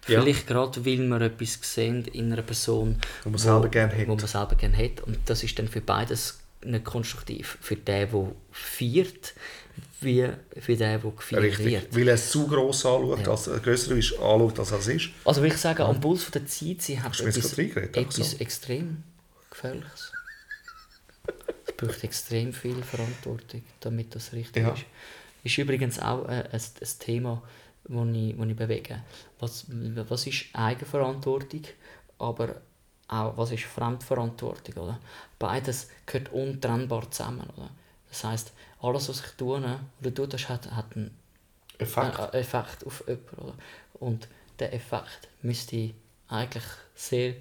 Ja. 0.07 0.23
Vielleicht 0.23 0.47
gerade, 0.47 0.87
weil 0.87 0.99
wir 0.99 1.21
etwas 1.21 1.59
sehen 1.63 2.05
in 2.07 2.33
einer 2.33 2.43
Person, 2.43 2.97
Wo 3.25 3.31
man 3.31 3.39
selber 3.39 3.69
gerne 3.69 3.93
hat. 3.97 4.07
Wo 4.07 4.14
man 4.14 4.27
selber 4.27 4.55
gerne 4.55 4.77
hat. 4.77 5.01
Und 5.03 5.19
das 5.27 5.43
ist 5.43 5.59
dann 5.59 5.66
für 5.69 5.81
beides 5.81 6.39
nicht 6.64 6.85
konstruktiv. 6.85 7.59
Für 7.61 7.77
den, 7.77 8.11
der 8.11 8.33
feiert, 8.53 9.35
wie 10.01 10.29
für 10.61 10.77
den, 10.77 11.01
der 11.01 11.11
gefeiert 11.11 11.43
Richtig, 11.43 11.66
wird. 11.66 11.97
weil 11.97 12.09
er 12.09 12.14
es 12.14 12.31
zu 12.31 12.47
gross 12.47 12.87
anschaut, 12.87 13.21
Ja. 13.27 13.31
als 13.33 13.47
er 13.49 13.59
grösser 13.59 13.97
ist, 13.97 14.12
anschaut, 14.12 14.59
als 14.61 14.71
er 14.71 14.79
es 14.79 14.87
ist. 14.89 15.09
Also 15.25 15.43
will 15.43 15.51
ich 15.51 15.57
sagen, 15.59 15.83
am 15.83 16.01
Puls 16.01 16.23
von 16.23 16.33
der 16.33 16.47
Zeit, 16.47 16.83
sie 16.83 17.01
hat 17.01 17.19
etwas, 17.21 17.37
etwas 17.37 18.31
so? 18.31 18.37
extrem 18.39 19.03
Gefährliches. 19.51 20.12
Es 21.66 21.73
braucht 21.77 22.05
extrem 22.05 22.53
viel 22.53 22.81
Verantwortung, 22.83 23.62
damit 23.81 24.14
das 24.14 24.33
richtig 24.33 24.62
Ja. 24.62 24.73
ist. 24.73 24.85
Ist 25.49 25.59
übrigens 25.59 25.99
auch 25.99 26.28
äh, 26.28 26.44
ein, 26.53 26.61
ein 26.61 26.88
Thema, 26.99 27.42
das 27.84 28.07
ich, 28.14 28.38
wo 28.38 28.44
ich 28.44 28.57
bewege. 28.57 29.03
Was, 29.40 29.64
was 29.68 30.26
ist 30.26 30.44
Eigenverantwortung? 30.53 31.62
Aber 32.18 32.57
auch, 33.09 33.36
was 33.38 33.53
ist 33.53 33.64
Fremdverantwortung, 33.64 34.74
oder? 34.84 34.99
Beides 35.38 35.88
gehört 36.05 36.30
untrennbar 36.32 37.11
zusammen, 37.11 37.49
oder? 37.57 37.70
Das 38.11 38.24
heißt, 38.24 38.53
alles, 38.82 39.09
was 39.09 39.20
ich 39.20 39.30
tue 39.38 39.57
oder 39.59 40.14
tue, 40.14 40.28
das 40.28 40.49
hat, 40.51 40.70
hat 40.70 40.94
einen 40.94 41.16
Effekt. 41.78 42.18
einen 42.20 42.32
Effekt 42.34 42.86
auf 42.86 43.05
jemanden, 43.07 43.36
oder? 43.38 43.55
Und 44.01 44.28
der 44.59 44.74
Effekt 44.74 45.28
müsste 45.42 45.94
eigentlich 46.28 46.64
sehr 46.94 47.34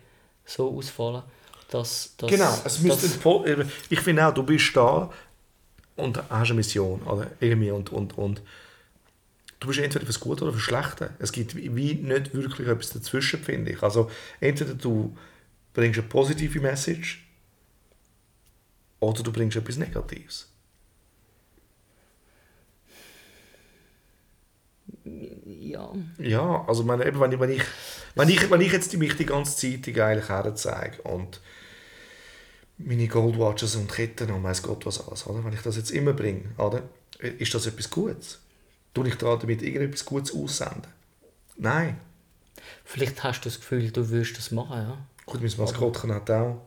so 0.46 0.78
ausfallen, 0.78 1.24
dass... 1.70 2.16
dass 2.18 2.30
Genau, 2.30 2.58
es 2.64 2.80
müsste 2.80 3.08
dass- 3.08 3.68
ich 3.90 4.00
finde 4.00 4.26
auch, 4.26 4.34
du 4.34 4.44
bist 4.44 4.74
da 4.78 5.12
und 5.98 6.18
hast 6.30 6.50
eine 6.50 6.56
Mission, 6.56 7.02
oder? 7.04 7.32
Irgendwie 7.40 7.72
und, 7.72 7.92
und, 7.92 8.18
und 8.18 8.42
du 9.60 9.68
bist 9.68 9.80
entweder 9.80 10.06
fürs 10.06 10.20
Gute 10.20 10.44
oder 10.44 10.54
fürs 10.54 10.64
Schlechte. 10.64 11.12
Es 11.20 11.32
gibt 11.32 11.56
wie 11.56 11.96
nicht 11.96 12.34
wirklich 12.34 12.68
etwas 12.68 12.92
dazwischen, 12.92 13.42
finde 13.44 13.72
ich. 13.72 13.84
Also 13.84 14.10
entweder 14.40 14.74
du 14.76 15.18
bringst 15.74 16.00
eine 16.00 16.08
positive 16.08 16.60
Message 16.60 17.28
oder 19.00 19.24
du 19.24 19.32
bringst 19.32 19.58
etwas 19.58 19.78
Negatives. 19.78 20.48
Ja, 25.46 25.94
Ja, 26.20 26.66
also 26.68 26.84
meine, 26.84 27.06
eben, 27.06 27.20
wenn, 27.20 27.32
ich, 27.32 27.40
wenn, 27.40 27.50
ich, 27.50 27.64
wenn, 28.16 28.30
ich, 28.30 28.52
wenn 28.52 28.62
ich 28.62 28.72
jetzt 28.72 28.96
mich 28.98 29.16
die 29.16 29.26
ganze 29.26 29.56
Zeit 29.56 29.88
eigentlich 29.98 30.30
herzeige 30.30 31.02
und 31.04 31.42
meine 32.78 33.08
Goldwatches 33.08 33.76
und 33.76 33.92
Ketten 33.92 34.32
und 34.32 34.44
weiß 34.44 34.62
Gott 34.62 34.86
was 34.86 35.08
alles, 35.08 35.26
oder? 35.28 35.44
wenn 35.44 35.54
ich 35.54 35.62
das 35.62 35.76
jetzt 35.78 35.92
immer 35.92 36.14
bringe, 36.14 36.44
oder? 36.58 36.84
ist 37.20 37.54
das 37.54 37.66
etwas 37.66 37.90
Gutes? 37.90 38.40
Tue 38.94 39.08
ich 39.08 39.16
da 39.16 39.36
damit 39.36 39.62
irgendetwas 39.62 40.06
Gutes 40.06 40.34
aussenden? 40.34 40.88
Nein. 41.58 42.00
vielleicht 42.86 43.24
hast 43.24 43.42
du 43.42 43.50
das 43.50 43.60
Gefühl, 43.60 43.90
du 43.92 44.08
würdest 44.10 44.38
das 44.38 44.52
machen, 44.52 44.78
ja. 44.78 44.98
Gut, 45.26 45.42
mein 45.42 45.52
Maskottchen 45.58 46.14
hat 46.14 46.30
auch 46.32 46.62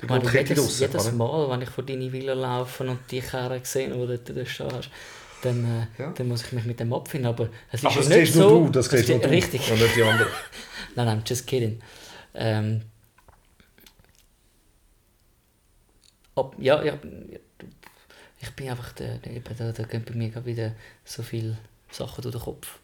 die 0.00 0.04
Ich 0.04 0.10
meine, 0.10 0.30
jedes, 0.30 0.58
draussen, 0.58 0.80
jedes 0.82 1.06
oder? 1.06 1.12
Mal, 1.16 1.50
wenn 1.50 1.62
ich 1.62 1.70
vor 1.70 1.84
deine 1.84 2.12
Villa 2.12 2.34
laufe 2.34 2.84
und 2.84 2.98
die 3.10 3.20
Kerne 3.20 3.60
sehe, 3.64 3.88
die 3.88 3.96
du 4.24 4.34
da 4.34 4.46
stehst, 4.46 4.90
dann, 5.42 5.64
äh, 5.64 6.02
Ja. 6.02 6.12
dann 6.12 6.28
muss 6.28 6.42
ich 6.44 6.52
mich 6.52 6.64
mit 6.64 6.78
dem 6.80 6.92
abfinden. 6.92 7.28
Aber 7.28 7.48
es 7.72 7.80
ist 7.80 7.86
Aber 7.86 7.94
ja 7.94 8.00
das 8.00 8.08
nicht 8.10 8.32
so... 8.34 8.48
nur 8.50 8.66
du, 8.66 8.72
das 8.72 8.86
siehst 8.90 9.08
nur 9.08 9.18
du. 9.18 9.28
Richtig. 9.30 9.70
Und 9.72 9.80
nicht 9.80 9.96
die 9.96 10.02
anderen. 10.02 10.30
Nein, 10.94 11.06
nein, 11.06 11.22
just 11.26 11.46
kidding. 11.46 11.80
Ähm, 12.34 12.82
ob, 16.36 16.54
ja, 16.58 16.82
ja, 16.82 16.98
ich 18.40 18.50
bin 18.52 18.68
einfach 18.68 18.92
der, 18.92 19.18
da, 19.18 19.72
da 19.72 19.82
gehen 19.82 20.04
bei 20.06 20.14
mir 20.14 20.46
wieder 20.46 20.72
so 21.04 21.22
viele 21.22 21.58
Sachen 21.90 22.22
durch 22.22 22.34
den 22.34 22.42
Kopf. 22.42 22.78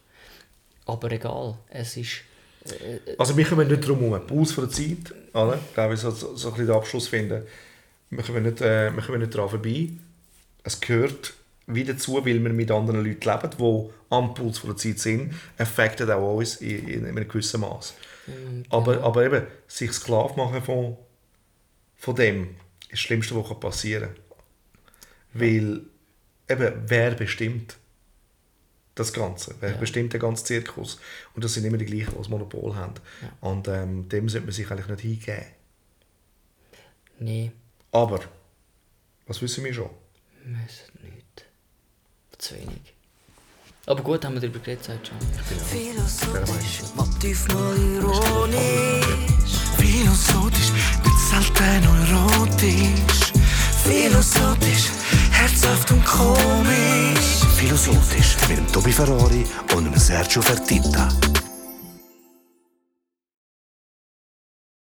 Aber 0.86 1.12
egal, 1.12 1.56
es 1.68 1.96
ist... 1.96 2.22
Äh, 2.64 3.14
Also 3.18 3.36
wir 3.36 3.44
kommen 3.44 3.68
nicht 3.68 3.86
drum 3.86 4.00
herum. 4.00 4.26
Pause 4.26 4.54
von 4.54 4.64
der 4.64 4.72
Zeit, 4.72 5.14
oder? 5.32 5.58
glaube 5.74 5.94
ich, 5.94 6.00
so, 6.00 6.10
so, 6.10 6.34
so 6.34 6.48
ein 6.48 6.54
bisschen 6.54 6.66
den 6.66 6.76
Abschluss 6.76 7.08
finden. 7.08 7.42
Wir 8.10 8.24
kommen 8.24 8.42
nicht, 8.42 8.60
äh, 8.60 8.90
wir 8.92 9.02
kommen 9.02 9.20
nicht 9.20 9.34
daran 9.34 9.50
vorbei. 9.50 9.90
Es 10.64 10.80
gehört 10.80 11.34
wieder 11.66 11.92
dazu, 11.92 12.14
weil 12.14 12.42
wir 12.42 12.52
mit 12.52 12.70
anderen 12.70 13.04
Leuten 13.04 13.28
leben, 13.28 13.50
die 13.58 13.90
am 14.10 14.34
Puls 14.34 14.58
von 14.58 14.70
der 14.70 14.76
Zeit 14.76 14.98
sind, 14.98 15.34
affected 15.58 16.10
auch 16.10 16.36
uns 16.36 16.56
in, 16.56 16.88
in 16.88 17.06
einem 17.06 17.28
gewissen 17.28 17.60
Maß. 17.60 17.94
Aber, 18.70 19.02
aber 19.02 19.24
eben, 19.24 19.46
sich 19.66 19.92
Sklav 19.92 20.36
machen 20.36 20.62
von, 20.62 20.96
von 21.96 22.14
dem 22.14 22.56
das 22.92 23.00
Schlimmste, 23.00 23.34
was 23.34 23.58
passieren 23.60 24.10
kann. 24.14 24.22
Weil 25.34 25.80
eben, 26.48 26.82
wer 26.86 27.10
bestimmt 27.14 27.76
das 28.94 29.12
Ganze? 29.12 29.54
Wer 29.60 29.70
Ja. 29.70 29.76
bestimmt 29.78 30.12
den 30.12 30.20
ganzen 30.20 30.44
Zirkus? 30.46 30.98
Und 31.34 31.42
das 31.42 31.54
sind 31.54 31.64
immer 31.64 31.78
die 31.78 31.86
gleichen, 31.86 32.10
die 32.12 32.18
das 32.18 32.28
Monopol 32.28 32.76
haben. 32.76 32.94
Und 33.40 33.66
ähm, 33.68 34.08
dem 34.08 34.28
sollte 34.28 34.46
man 34.46 34.52
sich 34.54 34.70
eigentlich 34.70 34.88
nicht 34.88 35.00
hingeben. 35.00 35.46
nee, 37.18 37.52
Aber, 37.90 38.20
was 39.26 39.40
wissen 39.42 39.64
wir 39.64 39.72
schon? 39.74 39.90
wir 40.44 40.56
müssen 40.58 41.14
nicht. 41.14 41.46
Zu 42.38 42.54
wenig. 42.56 42.94
Aber 43.86 44.02
gut, 44.02 44.24
haben 44.24 44.34
wir 44.34 44.40
darüber 44.40 44.58
geredet, 44.58 44.84
sagt 44.84 45.08
schon. 45.08 45.18
Philosophisch, 45.70 46.82
manchmal 46.94 47.76
ironisch. 47.78 49.31
Philosophisch, 49.92 50.72
nicht 51.04 51.18
selten 51.28 51.84
erotisch. 51.84 53.32
Philosophisch, 53.84 54.88
herzhaft 55.30 55.90
und 55.92 56.02
komisch. 56.06 57.44
Philosophisch 57.56 58.38
mit 58.48 58.56
dem 58.56 58.72
Tobi 58.72 58.90
Ferrari 58.90 59.44
und 59.76 60.00
Sergio 60.00 60.40
Fertitta. 60.40 61.10